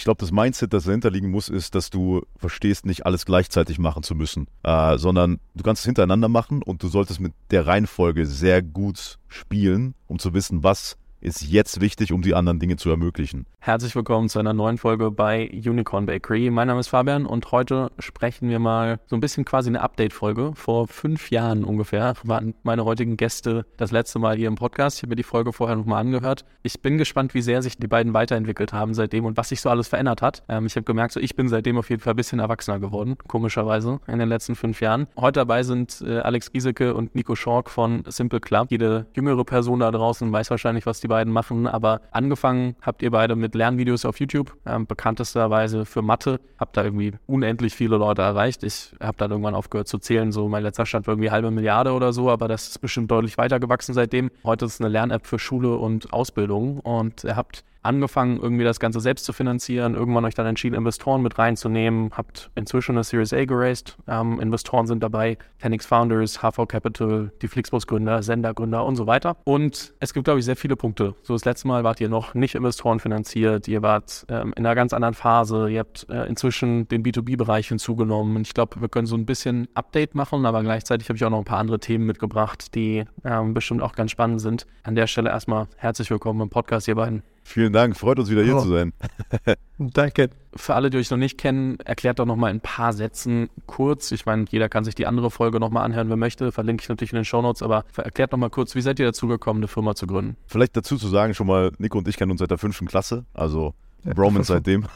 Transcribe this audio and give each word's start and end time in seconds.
Ich 0.00 0.04
glaube, 0.04 0.20
das 0.20 0.32
Mindset, 0.32 0.72
das 0.72 0.84
dahinter 0.84 1.10
liegen 1.10 1.30
muss, 1.30 1.50
ist, 1.50 1.74
dass 1.74 1.90
du 1.90 2.22
verstehst, 2.38 2.86
nicht 2.86 3.04
alles 3.04 3.26
gleichzeitig 3.26 3.78
machen 3.78 4.02
zu 4.02 4.14
müssen, 4.14 4.46
äh, 4.62 4.96
sondern 4.96 5.40
du 5.54 5.62
kannst 5.62 5.80
es 5.80 5.84
hintereinander 5.84 6.30
machen 6.30 6.62
und 6.62 6.82
du 6.82 6.88
solltest 6.88 7.20
mit 7.20 7.34
der 7.50 7.66
Reihenfolge 7.66 8.24
sehr 8.24 8.62
gut 8.62 9.18
spielen, 9.28 9.94
um 10.06 10.18
zu 10.18 10.32
wissen, 10.32 10.62
was 10.62 10.96
ist 11.20 11.42
jetzt 11.42 11.82
wichtig, 11.82 12.12
um 12.12 12.22
die 12.22 12.34
anderen 12.34 12.58
Dinge 12.58 12.76
zu 12.76 12.88
ermöglichen. 12.88 13.44
Herzlich 13.62 13.94
willkommen 13.94 14.30
zu 14.30 14.38
einer 14.38 14.54
neuen 14.54 14.78
Folge 14.78 15.10
bei 15.10 15.46
Unicorn 15.52 16.06
Bakery. 16.06 16.48
Mein 16.48 16.68
Name 16.68 16.80
ist 16.80 16.88
Fabian 16.88 17.26
und 17.26 17.52
heute 17.52 17.92
sprechen 17.98 18.48
wir 18.48 18.58
mal 18.58 19.00
so 19.04 19.14
ein 19.14 19.20
bisschen 19.20 19.44
quasi 19.44 19.68
eine 19.68 19.82
Update-Folge. 19.82 20.52
Vor 20.54 20.88
fünf 20.88 21.30
Jahren 21.30 21.64
ungefähr 21.64 22.14
waren 22.22 22.54
meine 22.62 22.86
heutigen 22.86 23.18
Gäste 23.18 23.66
das 23.76 23.90
letzte 23.90 24.18
Mal 24.18 24.38
hier 24.38 24.48
im 24.48 24.54
Podcast. 24.54 24.96
Ich 24.96 25.02
habe 25.02 25.10
mir 25.10 25.16
die 25.16 25.24
Folge 25.24 25.52
vorher 25.52 25.76
nochmal 25.76 26.00
angehört. 26.00 26.46
Ich 26.62 26.80
bin 26.80 26.96
gespannt, 26.96 27.34
wie 27.34 27.42
sehr 27.42 27.60
sich 27.60 27.76
die 27.76 27.86
beiden 27.86 28.14
weiterentwickelt 28.14 28.72
haben 28.72 28.94
seitdem 28.94 29.26
und 29.26 29.36
was 29.36 29.50
sich 29.50 29.60
so 29.60 29.68
alles 29.68 29.88
verändert 29.88 30.22
hat. 30.22 30.42
Ähm, 30.48 30.64
ich 30.64 30.74
habe 30.76 30.84
gemerkt, 30.84 31.12
so 31.12 31.20
ich 31.20 31.36
bin 31.36 31.50
seitdem 31.50 31.76
auf 31.76 31.90
jeden 31.90 32.00
Fall 32.00 32.14
ein 32.14 32.16
bisschen 32.16 32.38
erwachsener 32.38 32.80
geworden, 32.80 33.18
komischerweise, 33.28 34.00
in 34.06 34.18
den 34.18 34.30
letzten 34.30 34.54
fünf 34.54 34.80
Jahren. 34.80 35.06
Heute 35.18 35.40
dabei 35.40 35.64
sind 35.64 36.02
äh, 36.06 36.20
Alex 36.20 36.50
Giesecke 36.50 36.94
und 36.94 37.14
Nico 37.14 37.34
Schork 37.34 37.68
von 37.68 38.04
Simple 38.06 38.40
Club. 38.40 38.68
Jede 38.70 39.04
jüngere 39.14 39.44
Person 39.44 39.80
da 39.80 39.90
draußen 39.90 40.32
weiß 40.32 40.48
wahrscheinlich, 40.50 40.86
was 40.86 41.00
die 41.00 41.08
beiden 41.08 41.30
machen, 41.30 41.66
aber 41.66 42.00
angefangen 42.10 42.74
habt 42.80 43.02
ihr 43.02 43.10
beide 43.10 43.36
mit 43.36 43.49
Lernvideos 43.54 44.04
auf 44.04 44.20
YouTube, 44.20 44.56
ähm, 44.66 44.86
bekanntesterweise 44.86 45.84
für 45.84 46.02
Mathe. 46.02 46.40
Habt 46.58 46.76
da 46.76 46.84
irgendwie 46.84 47.12
unendlich 47.26 47.74
viele 47.74 47.96
Leute 47.96 48.22
erreicht. 48.22 48.62
Ich 48.62 48.92
habe 49.00 49.16
dann 49.18 49.30
irgendwann 49.30 49.54
aufgehört 49.54 49.88
zu 49.88 49.98
zählen, 49.98 50.32
so 50.32 50.48
mein 50.48 50.62
letzter 50.62 50.86
Stand 50.86 51.06
war 51.06 51.12
irgendwie 51.12 51.30
halbe 51.30 51.50
Milliarde 51.50 51.92
oder 51.92 52.12
so, 52.12 52.30
aber 52.30 52.48
das 52.48 52.68
ist 52.68 52.78
bestimmt 52.80 53.10
deutlich 53.10 53.38
weiter 53.38 53.60
gewachsen 53.60 53.94
seitdem. 53.94 54.30
Heute 54.44 54.64
ist 54.64 54.74
es 54.74 54.80
eine 54.80 54.88
Lern-App 54.88 55.26
für 55.26 55.38
Schule 55.38 55.76
und 55.76 56.12
Ausbildung 56.12 56.80
und 56.80 57.24
ihr 57.24 57.36
habt 57.36 57.64
angefangen, 57.82 58.38
irgendwie 58.40 58.64
das 58.64 58.80
Ganze 58.80 59.00
selbst 59.00 59.24
zu 59.24 59.32
finanzieren, 59.32 59.94
irgendwann 59.94 60.24
euch 60.24 60.34
dann 60.34 60.46
entschieden, 60.46 60.74
Investoren 60.74 61.22
mit 61.22 61.38
reinzunehmen, 61.38 62.10
habt 62.16 62.50
inzwischen 62.54 62.92
eine 62.92 63.04
Series 63.04 63.32
A 63.32 63.44
geraced, 63.44 63.96
ähm, 64.06 64.40
Investoren 64.40 64.86
sind 64.86 65.02
dabei, 65.02 65.38
10 65.60 65.80
Founders, 65.80 66.42
HV 66.42 66.66
Capital, 66.66 67.32
die 67.42 67.48
Flixbus-Gründer, 67.48 68.22
Sender-Gründer 68.22 68.84
und 68.84 68.96
so 68.96 69.06
weiter. 69.06 69.36
Und 69.44 69.94
es 70.00 70.12
gibt, 70.12 70.24
glaube 70.24 70.40
ich, 70.40 70.44
sehr 70.44 70.56
viele 70.56 70.76
Punkte. 70.76 71.14
So 71.22 71.34
das 71.34 71.44
letzte 71.44 71.68
Mal 71.68 71.84
wart 71.84 72.00
ihr 72.00 72.08
noch 72.08 72.34
nicht 72.34 72.54
Investoren 72.54 73.00
finanziert, 73.00 73.68
ihr 73.68 73.82
wart 73.82 74.26
ähm, 74.28 74.52
in 74.56 74.66
einer 74.66 74.74
ganz 74.74 74.92
anderen 74.92 75.14
Phase, 75.14 75.70
ihr 75.70 75.80
habt 75.80 76.06
äh, 76.10 76.26
inzwischen 76.26 76.88
den 76.88 77.02
B2B-Bereich 77.02 77.68
hinzugenommen. 77.68 78.36
Und 78.36 78.46
ich 78.46 78.54
glaube, 78.54 78.80
wir 78.80 78.88
können 78.88 79.06
so 79.06 79.16
ein 79.16 79.26
bisschen 79.26 79.68
Update 79.74 80.14
machen, 80.14 80.44
aber 80.46 80.62
gleichzeitig 80.62 81.08
habe 81.08 81.16
ich 81.16 81.24
auch 81.24 81.30
noch 81.30 81.38
ein 81.38 81.44
paar 81.44 81.58
andere 81.58 81.80
Themen 81.80 82.06
mitgebracht, 82.06 82.74
die 82.74 83.04
ähm, 83.24 83.54
bestimmt 83.54 83.82
auch 83.82 83.92
ganz 83.92 84.10
spannend 84.10 84.40
sind. 84.40 84.66
An 84.82 84.94
der 84.94 85.06
Stelle 85.06 85.30
erstmal 85.30 85.68
herzlich 85.76 86.10
willkommen 86.10 86.40
im 86.42 86.50
Podcast, 86.50 86.88
ihr 86.88 86.94
beiden. 86.94 87.22
Vielen 87.50 87.72
Dank, 87.72 87.96
freut 87.96 88.16
uns 88.20 88.30
wieder 88.30 88.44
hier 88.44 88.58
oh. 88.58 88.62
zu 88.62 88.68
sein. 88.68 88.92
Danke. 89.78 90.30
Für 90.54 90.76
alle, 90.76 90.88
die 90.88 90.98
euch 90.98 91.10
noch 91.10 91.18
nicht 91.18 91.36
kennen, 91.36 91.80
erklärt 91.80 92.20
doch 92.20 92.24
nochmal 92.24 92.52
in 92.52 92.58
ein 92.58 92.60
paar 92.60 92.92
Sätzen 92.92 93.50
kurz. 93.66 94.12
Ich 94.12 94.24
meine, 94.24 94.44
jeder 94.48 94.68
kann 94.68 94.84
sich 94.84 94.94
die 94.94 95.04
andere 95.04 95.32
Folge 95.32 95.58
nochmal 95.58 95.84
anhören, 95.84 96.08
wer 96.08 96.16
möchte. 96.16 96.52
Verlinke 96.52 96.84
ich 96.84 96.88
natürlich 96.88 97.10
in 97.10 97.16
den 97.16 97.24
Shownotes, 97.24 97.64
aber 97.64 97.86
erklärt 97.96 98.30
nochmal 98.30 98.50
kurz, 98.50 98.76
wie 98.76 98.80
seid 98.80 99.00
ihr 99.00 99.06
dazu 99.06 99.26
gekommen, 99.26 99.58
eine 99.58 99.66
Firma 99.66 99.96
zu 99.96 100.06
gründen? 100.06 100.36
Vielleicht 100.46 100.76
dazu 100.76 100.96
zu 100.96 101.08
sagen, 101.08 101.34
schon 101.34 101.48
mal, 101.48 101.72
Nico 101.78 101.98
und 101.98 102.06
ich 102.06 102.16
kennen 102.16 102.30
uns 102.30 102.38
seit 102.38 102.52
der 102.52 102.58
fünften 102.58 102.86
Klasse, 102.86 103.24
also 103.34 103.74
Bromance 104.04 104.52
seitdem. 104.52 104.86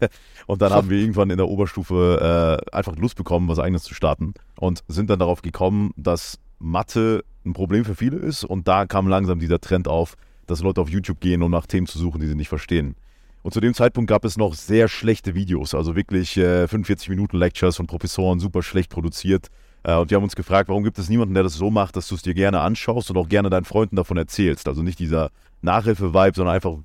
und 0.46 0.62
dann 0.62 0.72
haben 0.72 0.90
wir 0.90 0.98
irgendwann 0.98 1.30
in 1.30 1.36
der 1.36 1.46
Oberstufe 1.46 2.58
äh, 2.72 2.76
einfach 2.76 2.96
Lust 2.96 3.14
bekommen, 3.14 3.46
was 3.46 3.60
eigenes 3.60 3.84
zu 3.84 3.94
starten 3.94 4.34
und 4.58 4.82
sind 4.88 5.10
dann 5.10 5.20
darauf 5.20 5.42
gekommen, 5.42 5.92
dass 5.96 6.40
Mathe 6.58 7.22
ein 7.46 7.52
Problem 7.52 7.84
für 7.84 7.94
viele 7.94 8.16
ist 8.16 8.42
und 8.42 8.66
da 8.66 8.86
kam 8.86 9.06
langsam 9.06 9.38
dieser 9.38 9.60
Trend 9.60 9.86
auf, 9.86 10.16
dass 10.50 10.62
Leute 10.62 10.80
auf 10.80 10.90
YouTube 10.90 11.20
gehen, 11.20 11.42
um 11.42 11.50
nach 11.50 11.66
Themen 11.66 11.86
zu 11.86 11.98
suchen, 11.98 12.20
die 12.20 12.26
sie 12.26 12.34
nicht 12.34 12.48
verstehen. 12.48 12.96
Und 13.42 13.54
zu 13.54 13.60
dem 13.60 13.72
Zeitpunkt 13.72 14.08
gab 14.08 14.24
es 14.24 14.36
noch 14.36 14.54
sehr 14.54 14.88
schlechte 14.88 15.34
Videos, 15.34 15.74
also 15.74 15.96
wirklich 15.96 16.36
äh, 16.36 16.68
45 16.68 17.08
Minuten 17.08 17.38
Lectures 17.38 17.76
von 17.76 17.86
Professoren, 17.86 18.38
super 18.38 18.62
schlecht 18.62 18.90
produziert. 18.90 19.46
Äh, 19.82 19.96
und 19.96 20.10
wir 20.10 20.16
haben 20.16 20.24
uns 20.24 20.36
gefragt, 20.36 20.68
warum 20.68 20.84
gibt 20.84 20.98
es 20.98 21.08
niemanden, 21.08 21.32
der 21.32 21.42
das 21.42 21.54
so 21.54 21.70
macht, 21.70 21.96
dass 21.96 22.06
du 22.08 22.16
es 22.16 22.22
dir 22.22 22.34
gerne 22.34 22.60
anschaust 22.60 23.10
und 23.10 23.16
auch 23.16 23.28
gerne 23.28 23.48
deinen 23.48 23.64
Freunden 23.64 23.96
davon 23.96 24.18
erzählst. 24.18 24.68
Also 24.68 24.82
nicht 24.82 24.98
dieser 24.98 25.30
Nachhilfe-Vibe, 25.62 26.32
sondern 26.34 26.54
einfach 26.54 26.76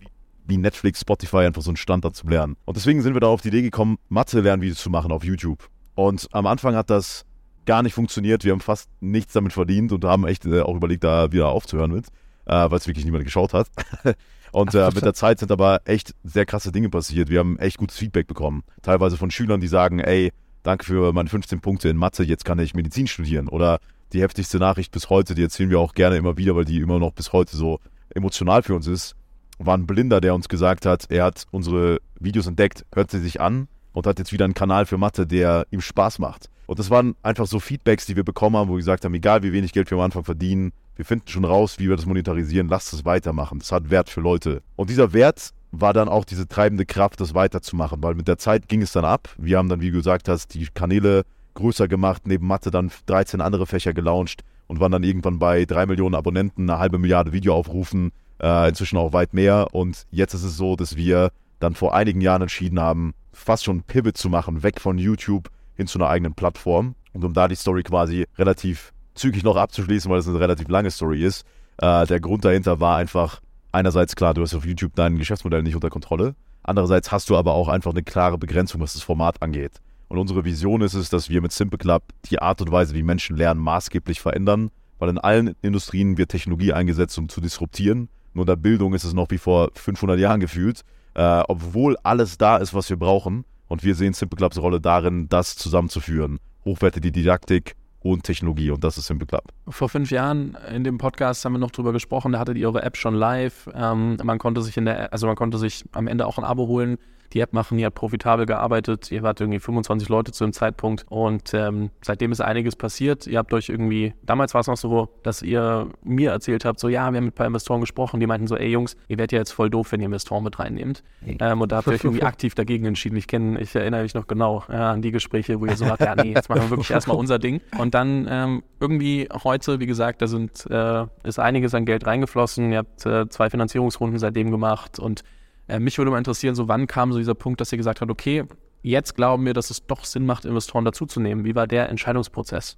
wie 0.48 0.58
Netflix, 0.58 1.02
Spotify, 1.02 1.38
einfach 1.40 1.62
so 1.62 1.72
einen 1.72 1.78
Standard 1.78 2.16
zu 2.16 2.28
lernen. 2.28 2.56
Und 2.64 2.78
deswegen 2.78 3.02
sind 3.02 3.16
wir 3.16 3.20
da 3.20 3.28
auf 3.28 3.42
die 3.42 3.50
Idee 3.50 3.64
gekommen, 3.64 3.98
Mathe-Lernvideos 4.08 4.78
zu 4.78 4.90
machen 4.90 5.12
auf 5.12 5.26
YouTube. 5.26 5.68
Und 5.96 6.30
am 6.32 6.46
Anfang 6.46 6.76
hat 6.76 6.90
das 6.90 7.26
gar 7.66 7.84
nicht 7.84 7.96
funktioniert. 7.96 8.46
Wir 8.46 8.54
haben 8.54 8.62
fast 8.62 8.90
nichts 9.02 9.34
damit 9.34 9.52
verdient 9.52 9.92
und 9.92 10.06
haben 10.06 10.26
echt 10.26 10.46
äh, 10.46 10.62
auch 10.62 10.76
überlegt, 10.76 11.04
da 11.04 11.32
wieder 11.34 11.50
aufzuhören 11.50 11.92
mit 11.92 12.06
äh, 12.46 12.70
weil 12.70 12.78
es 12.78 12.88
wirklich 12.88 13.06
niemand 13.06 13.26
geschaut 13.26 13.54
hat. 13.54 13.68
Und 14.52 14.74
äh, 14.74 14.90
mit 14.94 15.04
der 15.04 15.14
Zeit 15.14 15.40
sind 15.40 15.52
aber 15.52 15.82
echt 15.84 16.16
sehr 16.24 16.46
krasse 16.46 16.72
Dinge 16.72 16.90
passiert. 16.90 17.30
Wir 17.30 17.40
haben 17.40 17.60
echt 17.60 17.78
gutes 17.78 17.98
Feedback 17.98 18.28
bekommen. 18.28 18.64
Teilweise 18.82 19.18
von 19.18 19.30
Schülern, 19.30 19.60
die 19.60 19.68
sagen, 19.68 20.00
ey, 20.00 20.32
danke 20.64 20.86
für 20.86 21.12
meine 21.12 21.30
15 21.30 21.60
Punkte 21.60 21.90
in 21.90 21.98
Mathe, 21.98 22.24
jetzt 22.24 22.46
kann 22.46 22.60
ich 22.60 22.74
Medizin 22.74 23.08
studieren. 23.08 23.50
Oder 23.50 23.80
die 24.14 24.22
heftigste 24.22 24.58
Nachricht 24.58 24.92
bis 24.92 25.10
heute, 25.10 25.36
die 25.36 25.44
erzählen 25.44 25.70
wir 25.70 25.80
auch 25.80 25.94
gerne 25.94 26.16
immer 26.16 26.38
wieder, 26.38 26.56
weil 26.56 26.66
die 26.66 26.80
immer 26.80 27.00
noch 27.00 27.12
bis 27.12 27.34
heute 27.34 27.58
so 27.58 27.80
emotional 28.10 28.64
für 28.64 28.76
uns 28.76 28.88
ist, 28.88 29.16
war 29.58 29.78
ein 29.78 29.88
Blinder, 29.88 30.22
der 30.22 30.36
uns 30.36 30.50
gesagt 30.50 30.86
hat, 30.86 31.06
er 31.10 31.26
hat 31.26 31.46
unsere 31.52 32.00
Videos 32.20 32.48
entdeckt, 32.48 32.86
hört 32.94 33.12
sie 33.12 33.20
sich 33.20 33.42
an 33.42 33.68
und 33.94 34.08
hat 34.08 34.20
jetzt 34.20 34.32
wieder 34.32 34.46
einen 34.46 34.54
Kanal 34.54 34.86
für 34.86 34.98
Mathe, 34.98 35.28
der 35.28 35.68
ihm 35.72 35.82
Spaß 35.82 36.20
macht. 36.20 36.50
Und 36.68 36.80
das 36.80 36.90
waren 36.90 37.16
einfach 37.24 37.46
so 37.46 37.60
Feedbacks, 37.60 38.06
die 38.06 38.16
wir 38.16 38.24
bekommen 38.24 38.58
haben, 38.58 38.70
wo 38.70 38.74
wir 38.74 38.80
gesagt 38.80 39.06
haben, 39.06 39.14
egal 39.14 39.44
wie 39.44 39.54
wenig 39.54 39.72
Geld 39.72 39.92
wir 39.92 39.98
am 39.98 40.04
Anfang 40.04 40.24
verdienen, 40.24 40.72
wir 40.96 41.06
finden 41.06 41.28
schon 41.28 41.46
raus, 41.46 41.80
wie 41.80 41.90
wir 41.90 41.96
das 41.96 42.06
monetarisieren, 42.06 42.68
lasst 42.68 42.94
es 42.94 43.06
weitermachen. 43.06 43.60
Das 43.60 43.72
hat 43.72 43.90
Wert 43.90 44.10
für 44.10 44.22
Leute. 44.22 44.62
Und 44.76 44.90
dieser 44.90 45.14
Wert 45.14 45.52
war 45.72 45.94
dann 45.94 46.08
auch 46.08 46.26
diese 46.26 46.48
treibende 46.48 46.86
Kraft, 46.86 47.20
das 47.20 47.34
weiterzumachen, 47.34 48.02
weil 48.02 48.16
mit 48.16 48.28
der 48.28 48.38
Zeit 48.38 48.68
ging 48.68 48.82
es 48.82 48.94
dann 48.94 49.06
ab. 49.06 49.30
Wir 49.38 49.58
haben 49.58 49.70
dann, 49.70 49.82
wie 49.82 49.92
du 49.92 49.98
gesagt 49.98 50.30
hast, 50.30 50.54
die 50.54 50.68
Kanäle 50.74 51.24
größer 51.54 51.88
gemacht, 51.88 52.24
neben 52.26 52.48
Mathe 52.48 52.72
dann 52.72 52.92
13 53.08 53.42
andere 53.42 53.66
Fächer 53.66 53.94
gelauncht 53.94 54.44
und 54.68 54.80
waren 54.80 54.92
dann 54.92 55.04
irgendwann 55.04 55.40
bei 55.40 55.66
3 55.66 55.86
Millionen 55.86 56.16
Abonnenten, 56.16 56.70
eine 56.70 56.80
halbe 56.80 56.98
Milliarde 56.98 57.34
Videoaufrufen, 57.34 58.12
äh, 58.42 58.70
inzwischen 58.70 58.98
auch 58.98 59.14
weit 59.14 59.34
mehr. 59.34 59.68
Und 59.72 60.06
jetzt 60.12 60.34
ist 60.34 60.44
es 60.44 60.58
so, 60.58 60.76
dass 60.76 60.96
wir 60.96 61.32
dann 61.60 61.76
vor 61.76 61.94
einigen 61.94 62.22
Jahren 62.22 62.42
entschieden 62.42 62.80
haben, 62.80 63.14
fast 63.32 63.64
schon 63.64 63.78
ein 63.78 63.84
Pivot 63.84 64.18
zu 64.18 64.30
machen, 64.30 64.64
weg 64.64 64.82
von 64.82 64.98
YouTube 64.98 65.50
hin 65.76 65.88
zu 65.88 66.00
einer 66.00 66.10
eigenen 66.10 66.34
Plattform. 66.34 66.96
Und 67.14 67.24
um 67.24 67.34
da 67.34 67.48
die 67.48 67.56
Story 67.56 67.84
quasi 67.84 68.26
relativ 68.38 68.94
zügig 69.16 69.44
noch 69.44 69.56
abzuschließen, 69.56 70.12
weil 70.12 70.20
es 70.20 70.28
eine 70.28 70.40
relativ 70.40 70.68
lange 70.68 70.92
Story 70.92 71.24
ist. 71.24 71.46
Äh, 71.78 72.06
der 72.06 72.20
Grund 72.20 72.46
dahinter 72.46 72.80
war 72.80 72.98
einfach, 72.98 73.42
einerseits 73.72 74.16
klar, 74.16 74.34
du 74.34 74.42
hast 74.42 74.54
auf 74.54 74.66
YouTube 74.66 74.96
dein 74.96 75.18
Geschäftsmodell 75.18 75.64
nicht 75.64 75.76
unter 75.76 75.90
Kontrolle. 75.90 76.36
Andererseits 76.64 77.12
hast 77.12 77.30
du 77.30 77.38
aber 77.38 77.54
auch 77.54 77.68
einfach 77.68 77.92
eine 77.92 78.04
klare 78.04 78.38
Begrenzung, 78.38 78.82
was 78.82 78.94
das 78.94 79.04
Format 79.04 79.42
angeht. 79.42 79.82
Und 80.08 80.18
unsere 80.18 80.46
Vision 80.46 80.82
ist 80.82 80.94
es, 80.94 81.10
dass 81.10 81.30
wir 81.30 81.42
mit 81.42 81.52
Simple 81.52 81.78
Club 81.78 82.04
die 82.30 82.40
Art 82.40 82.62
und 82.62 82.72
Weise, 82.72 82.94
wie 82.94 83.04
Menschen 83.04 83.36
lernen, 83.38 83.60
maßgeblich 83.60 84.20
verändern, 84.20 84.72
weil 85.00 85.10
in 85.10 85.18
allen 85.18 85.56
Industrien 85.62 86.18
wird 86.18 86.30
Technologie 86.30 86.74
eingesetzt, 86.74 87.18
um 87.18 87.30
zu 87.30 87.42
disruptieren. 87.42 88.10
Nur 88.34 88.44
in 88.44 88.48
der 88.48 88.56
Bildung 88.56 88.94
ist 88.94 89.04
es 89.04 89.14
noch 89.14 89.30
wie 89.30 89.38
vor 89.38 89.70
500 89.74 90.20
Jahren 90.20 90.40
gefühlt, 90.40 90.82
äh, 91.16 91.44
obwohl 91.48 91.98
alles 92.04 92.38
da 92.38 92.58
ist, 92.58 92.74
was 92.74 92.90
wir 92.90 92.98
brauchen. 92.98 93.46
Und 93.68 93.84
wir 93.84 93.96
sehen 93.96 94.14
Simple 94.14 94.38
Clubs 94.38 94.60
Rolle 94.60 94.80
darin, 94.80 95.28
das 95.30 95.56
zusammenzuführen. 95.56 96.40
Hochwertige 96.66 97.12
Didaktik, 97.12 97.76
und 98.06 98.24
Technologie 98.24 98.70
und 98.70 98.84
das 98.84 99.00
ist 99.00 99.08
Simple 99.08 99.26
Club. 99.26 99.46
Vor 99.68 99.90
fünf 99.90 100.12
Jahren 100.12 100.56
in 100.72 100.84
dem 100.84 101.00
Podcast 101.00 101.44
haben 101.44 101.54
wir 101.54 101.60
noch 101.60 101.72
drüber 101.72 101.92
gesprochen, 101.92 102.34
da 102.34 102.40
hattet 102.40 102.56
ihr 102.56 102.68
eure 102.68 102.84
App 102.84 102.98
schon 102.98 103.16
live. 103.16 103.68
Ähm, 103.74 104.18
man 104.24 104.38
konnte 104.38 104.62
sich 104.62 104.78
in 104.78 104.86
der, 104.86 105.12
also 105.12 105.26
man 105.26 105.36
konnte 105.36 105.58
sich 105.58 105.84
am 105.92 106.08
Ende 106.08 106.28
auch 106.28 106.38
ein 106.38 106.44
Abo 106.44 106.68
holen 106.68 106.98
die 107.34 107.40
App 107.40 107.54
machen. 107.54 107.78
Ihr 107.80 107.88
habt 107.88 107.96
profitabel 107.96 108.46
gearbeitet. 108.46 109.12
Ihr 109.12 109.24
wart 109.24 109.40
irgendwie 109.42 109.60
25 109.60 110.10
Leute 110.10 110.32
zu 110.32 110.44
dem 110.44 110.54
Zeitpunkt 110.54 111.06
und 111.10 111.54
ähm, 111.54 111.90
seitdem 112.02 112.32
ist 112.32 112.42
einiges 112.42 112.76
passiert. 112.76 113.28
Ihr 113.28 113.38
habt 113.38 113.54
euch 113.54 113.70
irgendwie, 113.70 114.14
damals 114.24 114.54
war 114.54 114.62
es 114.62 114.68
noch 114.68 114.78
so, 114.78 115.10
dass 115.24 115.42
ihr 115.42 115.90
mir 116.04 116.32
erzählt 116.32 116.66
habt, 116.66 116.80
so 116.80 116.88
ja, 116.88 117.12
wir 117.12 117.18
haben 117.18 117.26
mit 117.26 117.34
ein 117.34 117.36
paar 117.36 117.48
Investoren 117.48 117.82
gesprochen, 117.82 118.20
die 118.20 118.28
meinten 118.28 118.48
so, 118.48 118.56
ey 118.56 118.70
Jungs, 118.70 118.96
ihr 119.08 119.18
werdet 119.18 119.32
ja 119.32 119.40
jetzt 119.40 119.52
voll 119.52 119.70
doof, 119.70 119.92
wenn 119.92 120.00
ihr 120.02 120.06
Investoren 120.06 120.44
mit 120.44 120.60
reinnehmt. 120.60 121.04
Ähm, 121.26 121.62
und 121.62 121.72
da 121.72 121.78
habt 121.78 121.88
ihr 121.88 121.94
euch 121.94 122.04
irgendwie 122.04 122.24
aktiv 122.36 122.56
dagegen 122.56 122.86
entschieden. 122.86 123.18
Ich 123.18 123.28
kenne, 123.28 123.60
ich 123.60 123.76
erinnere 123.76 124.04
mich 124.04 124.14
noch 124.14 124.28
genau 124.28 124.64
äh, 124.70 124.74
an 124.74 125.02
die 125.02 125.12
Gespräche, 125.12 125.60
wo 125.60 125.66
ihr 125.66 125.76
so 125.76 125.86
sagt, 125.86 126.02
ja, 126.02 126.16
nee, 126.16 126.34
jetzt 126.34 126.50
machen 126.50 126.64
wir 126.64 126.70
wirklich 126.70 126.92
erstmal 126.92 127.18
unser 127.18 127.40
Ding. 127.40 127.62
Und 127.78 127.94
dann 127.94 128.28
ähm, 128.30 128.64
irgendwie 128.80 129.28
heute, 129.44 129.80
wie 129.80 129.86
gesagt, 129.86 130.22
da 130.22 130.28
sind, 130.28 130.66
äh, 130.70 131.06
ist 131.24 131.40
einiges 131.40 131.74
an 131.74 131.86
Geld 131.86 132.06
reingeflossen. 132.06 132.72
Ihr 132.72 132.80
habt 132.80 133.06
äh, 133.06 133.28
zwei 133.30 133.50
Finanzierungsrunden 133.50 134.20
seitdem 134.20 134.52
gemacht 134.52 135.00
und 135.00 135.24
äh, 135.68 135.80
mich 135.80 135.98
würde 135.98 136.12
mal 136.12 136.18
interessieren, 136.18 136.56
so 136.56 136.68
wann 136.68 136.88
kam 136.88 137.12
so 137.12 137.18
dieser 137.18 137.36
Punkt, 137.36 137.62
dass 137.62 137.72
ihr 137.72 137.78
gesagt 137.78 138.02
habt, 138.02 138.12
okay, 138.12 138.44
jetzt 138.82 139.16
glauben 139.16 139.46
wir, 139.46 139.54
dass 139.54 139.70
es 139.70 139.86
doch 139.86 140.06
Sinn 140.06 140.26
macht, 140.26 140.46
Investoren 140.46 140.86
dazuzunehmen. 140.86 141.46
Wie 141.46 141.56
war 141.56 141.68
der 141.68 141.90
Entscheidungsprozess? 141.90 142.78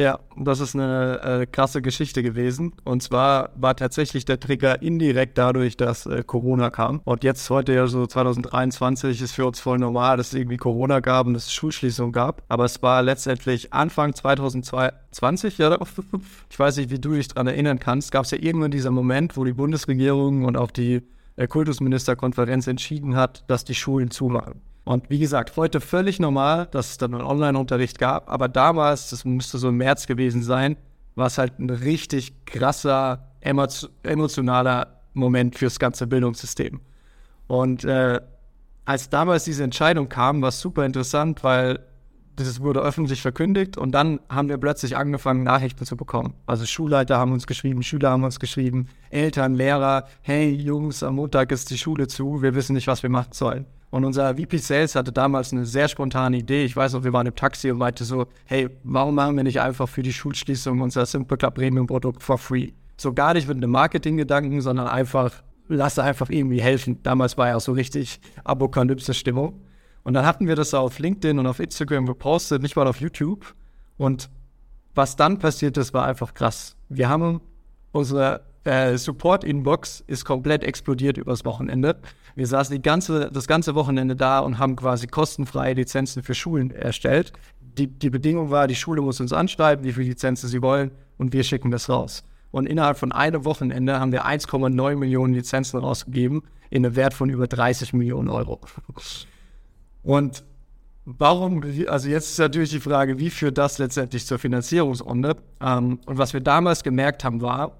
Ja, 0.00 0.18
das 0.34 0.60
ist 0.60 0.74
eine 0.74 1.20
äh, 1.22 1.46
krasse 1.46 1.82
Geschichte 1.82 2.22
gewesen. 2.22 2.72
Und 2.84 3.02
zwar 3.02 3.50
war 3.56 3.76
tatsächlich 3.76 4.24
der 4.24 4.40
Trigger 4.40 4.80
indirekt 4.80 5.36
dadurch, 5.36 5.76
dass 5.76 6.06
äh, 6.06 6.22
Corona 6.24 6.70
kam. 6.70 7.02
Und 7.04 7.22
jetzt 7.22 7.50
heute 7.50 7.74
ja 7.74 7.86
so 7.86 8.06
2023 8.06 9.20
ist 9.20 9.32
für 9.32 9.44
uns 9.44 9.60
voll 9.60 9.78
normal, 9.78 10.16
dass 10.16 10.28
es 10.28 10.34
irgendwie 10.34 10.56
Corona 10.56 11.00
gab 11.00 11.26
und 11.26 11.34
dass 11.34 11.46
es 11.46 11.52
Schulschließung 11.52 12.12
gab. 12.12 12.42
Aber 12.48 12.64
es 12.64 12.82
war 12.82 13.02
letztendlich 13.02 13.74
Anfang 13.74 14.14
2020, 14.14 15.58
ja, 15.58 15.76
ich 16.48 16.58
weiß 16.58 16.78
nicht, 16.78 16.90
wie 16.90 16.98
du 16.98 17.12
dich 17.12 17.28
daran 17.28 17.48
erinnern 17.48 17.78
kannst, 17.78 18.10
gab 18.10 18.24
es 18.24 18.30
ja 18.30 18.38
irgendwann 18.38 18.70
dieser 18.70 18.90
Moment, 18.90 19.36
wo 19.36 19.44
die 19.44 19.52
Bundesregierung 19.52 20.46
und 20.46 20.56
auch 20.56 20.70
die 20.70 21.02
äh, 21.40 21.46
Kultusministerkonferenz 21.46 22.66
entschieden 22.66 23.16
hat, 23.16 23.44
dass 23.46 23.64
die 23.64 23.74
Schulen 23.74 24.10
zumachen. 24.10 24.60
Und 24.84 25.08
wie 25.08 25.18
gesagt, 25.18 25.56
heute 25.56 25.80
völlig 25.80 26.20
normal, 26.20 26.66
dass 26.70 26.90
es 26.90 26.98
dann 26.98 27.14
einen 27.14 27.24
Online-Unterricht 27.24 27.98
gab, 27.98 28.30
aber 28.30 28.48
damals, 28.48 29.08
das 29.08 29.24
müsste 29.24 29.56
so 29.56 29.70
im 29.70 29.78
März 29.78 30.06
gewesen 30.06 30.42
sein, 30.42 30.76
war 31.14 31.28
es 31.28 31.38
halt 31.38 31.58
ein 31.58 31.70
richtig 31.70 32.44
krasser, 32.44 33.30
emotionaler 33.40 35.00
Moment 35.14 35.56
fürs 35.56 35.78
ganze 35.78 36.06
Bildungssystem. 36.06 36.80
Und 37.46 37.84
äh, 37.84 38.20
als 38.84 39.08
damals 39.08 39.44
diese 39.44 39.64
Entscheidung 39.64 40.10
kam, 40.10 40.42
war 40.42 40.50
es 40.50 40.60
super 40.60 40.84
interessant, 40.84 41.42
weil 41.42 41.80
das 42.44 42.60
wurde 42.60 42.80
öffentlich 42.80 43.22
verkündigt 43.22 43.76
und 43.76 43.92
dann 43.92 44.20
haben 44.28 44.48
wir 44.48 44.58
plötzlich 44.58 44.96
angefangen, 44.96 45.42
Nachrichten 45.42 45.84
zu 45.84 45.96
bekommen. 45.96 46.34
Also 46.46 46.66
Schulleiter 46.66 47.18
haben 47.18 47.32
uns 47.32 47.46
geschrieben, 47.46 47.82
Schüler 47.82 48.10
haben 48.10 48.24
uns 48.24 48.40
geschrieben, 48.40 48.88
Eltern, 49.10 49.54
Lehrer, 49.54 50.06
hey 50.22 50.50
Jungs, 50.50 51.02
am 51.02 51.16
Montag 51.16 51.52
ist 51.52 51.70
die 51.70 51.78
Schule 51.78 52.08
zu, 52.08 52.42
wir 52.42 52.54
wissen 52.54 52.74
nicht, 52.74 52.86
was 52.86 53.02
wir 53.02 53.10
machen 53.10 53.32
sollen. 53.32 53.66
Und 53.90 54.04
unser 54.04 54.36
VP 54.36 54.58
Sales 54.58 54.94
hatte 54.94 55.12
damals 55.12 55.52
eine 55.52 55.66
sehr 55.66 55.88
spontane 55.88 56.38
Idee. 56.38 56.64
Ich 56.64 56.76
weiß 56.76 56.92
noch, 56.92 57.02
wir 57.02 57.12
waren 57.12 57.26
im 57.26 57.34
Taxi 57.34 57.70
und 57.70 57.78
meinte 57.78 58.04
so, 58.04 58.26
hey, 58.44 58.68
warum 58.84 59.16
machen 59.16 59.36
wir 59.36 59.42
nicht 59.42 59.60
einfach 59.60 59.88
für 59.88 60.02
die 60.02 60.12
Schulschließung 60.12 60.80
unser 60.80 61.06
Simple 61.06 61.36
Club 61.36 61.54
Premium 61.54 61.88
Produkt 61.88 62.22
for 62.22 62.38
free? 62.38 62.68
So 62.96 63.12
gar 63.12 63.34
nicht 63.34 63.48
mit 63.48 63.56
einem 63.56 63.70
Marketinggedanken, 63.70 64.60
sondern 64.60 64.86
einfach, 64.86 65.42
lass 65.66 65.98
einfach 65.98 66.30
irgendwie 66.30 66.60
helfen. 66.60 67.02
Damals 67.02 67.36
war 67.36 67.48
ja 67.48 67.58
so 67.58 67.72
richtig 67.72 68.20
Apokalypse-Stimmung. 68.44 69.60
Und 70.02 70.14
dann 70.14 70.24
hatten 70.24 70.46
wir 70.46 70.56
das 70.56 70.74
auf 70.74 70.98
LinkedIn 70.98 71.38
und 71.38 71.46
auf 71.46 71.60
Instagram 71.60 72.06
gepostet, 72.06 72.62
nicht 72.62 72.76
mal 72.76 72.86
auf 72.86 73.00
YouTube. 73.00 73.54
Und 73.96 74.30
was 74.94 75.16
dann 75.16 75.38
passiert 75.38 75.76
ist, 75.76 75.92
war 75.94 76.06
einfach 76.06 76.34
krass. 76.34 76.76
Wir 76.88 77.08
haben 77.08 77.40
unsere 77.92 78.42
äh, 78.64 78.96
Support-Inbox 78.96 80.04
ist 80.06 80.24
komplett 80.24 80.64
explodiert 80.64 81.16
übers 81.16 81.44
Wochenende. 81.44 81.96
Wir 82.34 82.46
saßen 82.46 82.74
die 82.74 82.82
ganze, 82.82 83.30
das 83.30 83.46
ganze 83.46 83.74
Wochenende 83.74 84.16
da 84.16 84.40
und 84.40 84.58
haben 84.58 84.76
quasi 84.76 85.06
kostenfreie 85.06 85.74
Lizenzen 85.74 86.22
für 86.22 86.34
Schulen 86.34 86.70
erstellt. 86.70 87.32
Die, 87.60 87.86
die 87.86 88.10
Bedingung 88.10 88.50
war, 88.50 88.66
die 88.66 88.74
Schule 88.74 89.00
muss 89.00 89.20
uns 89.20 89.32
anschreiben, 89.32 89.84
wie 89.84 89.92
viele 89.92 90.08
Lizenzen 90.08 90.48
sie 90.48 90.60
wollen, 90.60 90.90
und 91.18 91.32
wir 91.32 91.44
schicken 91.44 91.70
das 91.70 91.88
raus. 91.88 92.24
Und 92.50 92.66
innerhalb 92.66 92.98
von 92.98 93.12
einem 93.12 93.44
Wochenende 93.44 94.00
haben 94.00 94.12
wir 94.12 94.26
1,9 94.26 94.96
Millionen 94.96 95.34
Lizenzen 95.34 95.78
rausgegeben 95.78 96.42
in 96.68 96.84
einem 96.84 96.96
Wert 96.96 97.14
von 97.14 97.30
über 97.30 97.46
30 97.46 97.92
Millionen 97.92 98.28
Euro. 98.28 98.60
Und 100.02 100.44
warum, 101.04 101.62
also 101.88 102.08
jetzt 102.08 102.30
ist 102.30 102.38
natürlich 102.38 102.70
die 102.70 102.80
Frage, 102.80 103.18
wie 103.18 103.30
führt 103.30 103.58
das 103.58 103.78
letztendlich 103.78 104.26
zur 104.26 104.38
Finanzierungsrunde? 104.38 105.36
Ähm, 105.60 106.00
und 106.06 106.18
was 106.18 106.32
wir 106.32 106.40
damals 106.40 106.82
gemerkt 106.82 107.24
haben, 107.24 107.40
war, 107.40 107.76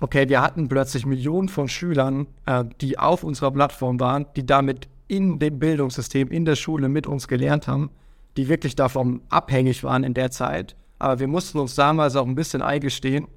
okay, 0.00 0.28
wir 0.28 0.40
hatten 0.40 0.68
plötzlich 0.68 1.06
Millionen 1.06 1.48
von 1.48 1.68
Schülern, 1.68 2.26
äh, 2.46 2.64
die 2.80 2.98
auf 2.98 3.24
unserer 3.24 3.50
Plattform 3.50 4.00
waren, 4.00 4.26
die 4.36 4.46
damit 4.46 4.88
in 5.06 5.38
dem 5.38 5.58
Bildungssystem, 5.58 6.28
in 6.28 6.44
der 6.44 6.56
Schule 6.56 6.88
mit 6.88 7.06
uns 7.06 7.28
gelernt 7.28 7.68
haben, 7.68 7.90
die 8.36 8.48
wirklich 8.48 8.74
davon 8.74 9.20
abhängig 9.28 9.84
waren 9.84 10.02
in 10.02 10.14
der 10.14 10.30
Zeit. 10.30 10.74
Aber 10.98 11.20
wir 11.20 11.28
mussten 11.28 11.58
uns 11.58 11.74
damals 11.74 12.16
auch 12.16 12.26
ein 12.26 12.34
bisschen 12.34 12.62
eingestehen, 12.62 13.28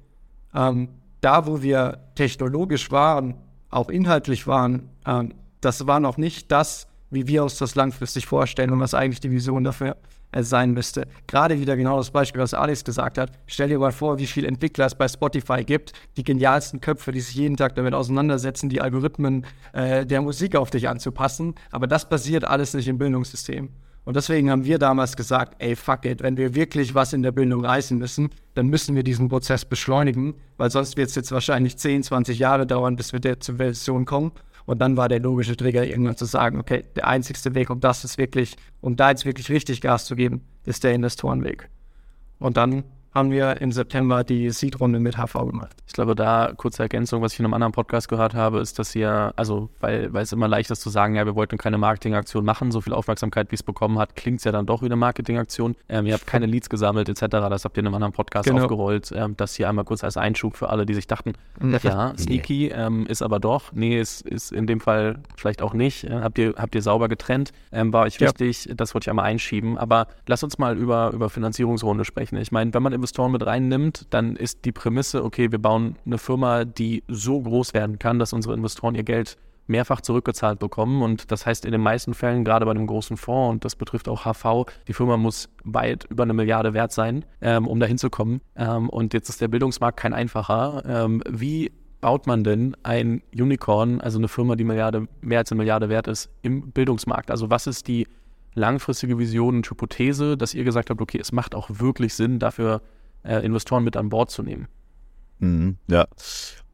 ähm, 0.54 0.88
da 1.20 1.46
wo 1.46 1.62
wir 1.62 1.98
technologisch 2.14 2.90
waren, 2.90 3.34
auch 3.70 3.90
inhaltlich 3.90 4.46
waren, 4.46 4.88
ähm, 5.06 5.34
das 5.60 5.86
war 5.86 6.00
noch 6.00 6.16
nicht 6.16 6.50
das, 6.52 6.86
wie 7.10 7.26
wir 7.26 7.42
uns 7.42 7.58
das 7.58 7.74
langfristig 7.74 8.26
vorstellen 8.26 8.70
und 8.70 8.80
was 8.80 8.94
eigentlich 8.94 9.20
die 9.20 9.30
Vision 9.30 9.64
dafür 9.64 9.96
äh, 10.32 10.42
sein 10.42 10.72
müsste. 10.72 11.06
Gerade 11.26 11.58
wieder 11.58 11.76
genau 11.76 11.96
das 11.96 12.10
Beispiel, 12.10 12.42
was 12.42 12.54
Alex 12.54 12.84
gesagt 12.84 13.18
hat. 13.18 13.32
Stell 13.46 13.68
dir 13.68 13.78
mal 13.78 13.92
vor, 13.92 14.18
wie 14.18 14.26
viele 14.26 14.48
Entwickler 14.48 14.86
es 14.86 14.94
bei 14.94 15.08
Spotify 15.08 15.64
gibt, 15.64 15.92
die 16.16 16.24
genialsten 16.24 16.80
Köpfe, 16.80 17.12
die 17.12 17.20
sich 17.20 17.34
jeden 17.34 17.56
Tag 17.56 17.74
damit 17.76 17.94
auseinandersetzen, 17.94 18.68
die 18.68 18.80
Algorithmen 18.80 19.46
äh, 19.72 20.04
der 20.04 20.20
Musik 20.20 20.54
auf 20.56 20.70
dich 20.70 20.88
anzupassen. 20.88 21.54
Aber 21.70 21.86
das 21.86 22.08
passiert 22.08 22.44
alles 22.44 22.74
nicht 22.74 22.88
im 22.88 22.98
Bildungssystem. 22.98 23.70
Und 24.08 24.16
deswegen 24.16 24.50
haben 24.50 24.64
wir 24.64 24.78
damals 24.78 25.16
gesagt, 25.16 25.56
ey, 25.58 25.76
fuck 25.76 26.06
it, 26.06 26.22
wenn 26.22 26.38
wir 26.38 26.54
wirklich 26.54 26.94
was 26.94 27.12
in 27.12 27.22
der 27.22 27.30
Bildung 27.30 27.62
reißen 27.62 27.98
müssen, 27.98 28.30
dann 28.54 28.68
müssen 28.68 28.96
wir 28.96 29.02
diesen 29.02 29.28
Prozess 29.28 29.66
beschleunigen, 29.66 30.34
weil 30.56 30.70
sonst 30.70 30.96
wird 30.96 31.10
es 31.10 31.14
jetzt 31.14 31.30
wahrscheinlich 31.30 31.76
10, 31.76 32.04
20 32.04 32.38
Jahre 32.38 32.66
dauern, 32.66 32.96
bis 32.96 33.12
wir 33.12 33.40
zur 33.40 33.56
Version 33.56 34.06
kommen. 34.06 34.32
Und 34.68 34.80
dann 34.80 34.98
war 34.98 35.08
der 35.08 35.18
logische 35.18 35.56
Trigger, 35.56 35.86
irgendwann 35.86 36.18
zu 36.18 36.26
sagen, 36.26 36.60
okay, 36.60 36.84
der 36.94 37.08
einzigste 37.08 37.54
Weg, 37.54 37.70
um 37.70 37.80
das 37.80 38.04
ist 38.04 38.18
wirklich, 38.18 38.54
um 38.82 38.96
da 38.96 39.08
jetzt 39.08 39.24
wirklich 39.24 39.48
richtig 39.48 39.80
Gas 39.80 40.04
zu 40.04 40.14
geben, 40.14 40.42
ist 40.66 40.84
der 40.84 40.92
Investorenweg. 40.92 41.70
Und 42.38 42.58
dann 42.58 42.84
haben 43.14 43.30
wir 43.30 43.60
im 43.60 43.72
September 43.72 44.24
die 44.24 44.50
Seed-Runde 44.50 45.00
mit 45.00 45.16
HV 45.16 45.32
gemacht. 45.46 45.76
Ich 45.86 45.94
glaube, 45.94 46.14
da 46.14 46.52
kurze 46.56 46.82
Ergänzung, 46.82 47.22
was 47.22 47.32
ich 47.32 47.40
in 47.40 47.46
einem 47.46 47.54
anderen 47.54 47.72
Podcast 47.72 48.08
gehört 48.08 48.34
habe, 48.34 48.60
ist, 48.60 48.78
dass 48.78 48.94
ihr, 48.94 49.32
also, 49.36 49.70
weil, 49.80 50.12
weil 50.12 50.22
es 50.22 50.32
immer 50.32 50.48
leicht 50.48 50.70
ist 50.70 50.80
zu 50.80 50.90
sagen, 50.90 51.14
ja, 51.14 51.24
wir 51.24 51.34
wollten 51.34 51.56
keine 51.56 51.78
Marketingaktion 51.78 52.44
machen, 52.44 52.70
so 52.70 52.80
viel 52.80 52.92
Aufmerksamkeit, 52.92 53.50
wie 53.50 53.54
es 53.54 53.62
bekommen 53.62 53.98
hat, 53.98 54.14
klingt 54.14 54.38
es 54.38 54.44
ja 54.44 54.52
dann 54.52 54.66
doch 54.66 54.82
wie 54.82 54.86
eine 54.86 54.96
Marketingaktion. 54.96 55.76
Ähm, 55.88 56.06
ihr 56.06 56.14
habt 56.14 56.26
keine 56.26 56.46
Leads 56.46 56.68
gesammelt, 56.68 57.08
etc. 57.08 57.26
Das 57.26 57.64
habt 57.64 57.76
ihr 57.76 57.80
in 57.80 57.86
einem 57.86 57.94
anderen 57.94 58.12
Podcast 58.12 58.48
genau. 58.48 58.62
aufgerollt. 58.62 59.12
Ähm, 59.14 59.36
das 59.36 59.54
hier 59.54 59.68
einmal 59.68 59.84
kurz 59.84 60.04
als 60.04 60.16
Einschub 60.16 60.56
für 60.56 60.68
alle, 60.68 60.84
die 60.84 60.94
sich 60.94 61.06
dachten, 61.06 61.32
ja, 61.82 62.12
sneaky, 62.18 62.68
ähm, 62.68 63.06
ist 63.06 63.22
aber 63.22 63.40
doch. 63.40 63.72
Nee, 63.72 63.98
ist, 63.98 64.22
ist 64.22 64.52
in 64.52 64.66
dem 64.66 64.80
Fall 64.80 65.20
vielleicht 65.36 65.62
auch 65.62 65.72
nicht. 65.72 66.04
Äh, 66.04 66.20
habt, 66.20 66.38
ihr, 66.38 66.54
habt 66.56 66.74
ihr 66.74 66.82
sauber 66.82 67.08
getrennt. 67.08 67.52
Ähm, 67.72 67.92
war 67.92 68.02
euch 68.02 68.18
ja. 68.18 68.28
wichtig, 68.28 68.68
das 68.76 68.94
wollte 68.94 69.06
ich 69.06 69.10
einmal 69.10 69.24
einschieben. 69.24 69.78
Aber 69.78 70.06
lass 70.26 70.42
uns 70.42 70.58
mal 70.58 70.76
über, 70.76 71.12
über 71.12 71.30
Finanzierungsrunde 71.30 72.04
sprechen. 72.04 72.36
Ich 72.36 72.52
meine, 72.52 72.74
wenn 72.74 72.82
man 72.82 72.92
Investoren 73.08 73.32
mit 73.32 73.46
reinnimmt, 73.46 74.06
dann 74.10 74.36
ist 74.36 74.66
die 74.66 74.72
Prämisse, 74.72 75.24
okay, 75.24 75.50
wir 75.50 75.58
bauen 75.58 75.96
eine 76.04 76.18
Firma, 76.18 76.66
die 76.66 77.02
so 77.08 77.40
groß 77.40 77.72
werden 77.72 77.98
kann, 77.98 78.18
dass 78.18 78.34
unsere 78.34 78.54
Investoren 78.54 78.94
ihr 78.94 79.02
Geld 79.02 79.38
mehrfach 79.66 80.02
zurückgezahlt 80.02 80.58
bekommen. 80.58 81.00
Und 81.00 81.32
das 81.32 81.46
heißt 81.46 81.64
in 81.64 81.72
den 81.72 81.80
meisten 81.80 82.12
Fällen, 82.12 82.44
gerade 82.44 82.66
bei 82.66 82.70
einem 82.70 82.86
großen 82.86 83.16
Fonds, 83.16 83.50
und 83.50 83.64
das 83.64 83.76
betrifft 83.76 84.10
auch 84.10 84.26
HV, 84.26 84.70
die 84.88 84.92
Firma 84.92 85.16
muss 85.16 85.48
weit 85.64 86.04
über 86.10 86.24
eine 86.24 86.34
Milliarde 86.34 86.74
wert 86.74 86.92
sein, 86.92 87.24
ähm, 87.40 87.66
um 87.66 87.80
dahin 87.80 87.96
zu 87.96 88.10
kommen. 88.10 88.42
Ähm, 88.56 88.90
und 88.90 89.14
jetzt 89.14 89.30
ist 89.30 89.40
der 89.40 89.48
Bildungsmarkt 89.48 89.98
kein 89.98 90.12
einfacher. 90.12 90.82
Ähm, 90.86 91.22
wie 91.30 91.72
baut 92.02 92.26
man 92.26 92.44
denn 92.44 92.76
ein 92.82 93.22
Unicorn, 93.34 94.02
also 94.02 94.18
eine 94.18 94.28
Firma, 94.28 94.54
die 94.54 94.64
Milliarde, 94.64 95.08
mehr 95.22 95.38
als 95.38 95.50
eine 95.50 95.56
Milliarde 95.60 95.88
wert 95.88 96.08
ist, 96.08 96.28
im 96.42 96.72
Bildungsmarkt? 96.72 97.30
Also 97.30 97.48
was 97.48 97.66
ist 97.66 97.88
die 97.88 98.06
langfristige 98.54 99.18
Vision 99.18 99.56
und 99.56 99.70
Hypothese, 99.70 100.36
dass 100.36 100.52
ihr 100.52 100.64
gesagt 100.64 100.90
habt, 100.90 101.00
okay, 101.00 101.18
es 101.18 101.32
macht 101.32 101.54
auch 101.54 101.70
wirklich 101.72 102.12
Sinn, 102.12 102.38
dafür 102.38 102.82
äh, 103.22 103.44
Investoren 103.44 103.84
mit 103.84 103.96
an 103.96 104.08
Bord 104.08 104.30
zu 104.30 104.42
nehmen. 104.42 104.68
Mhm, 105.38 105.76
ja, 105.88 106.06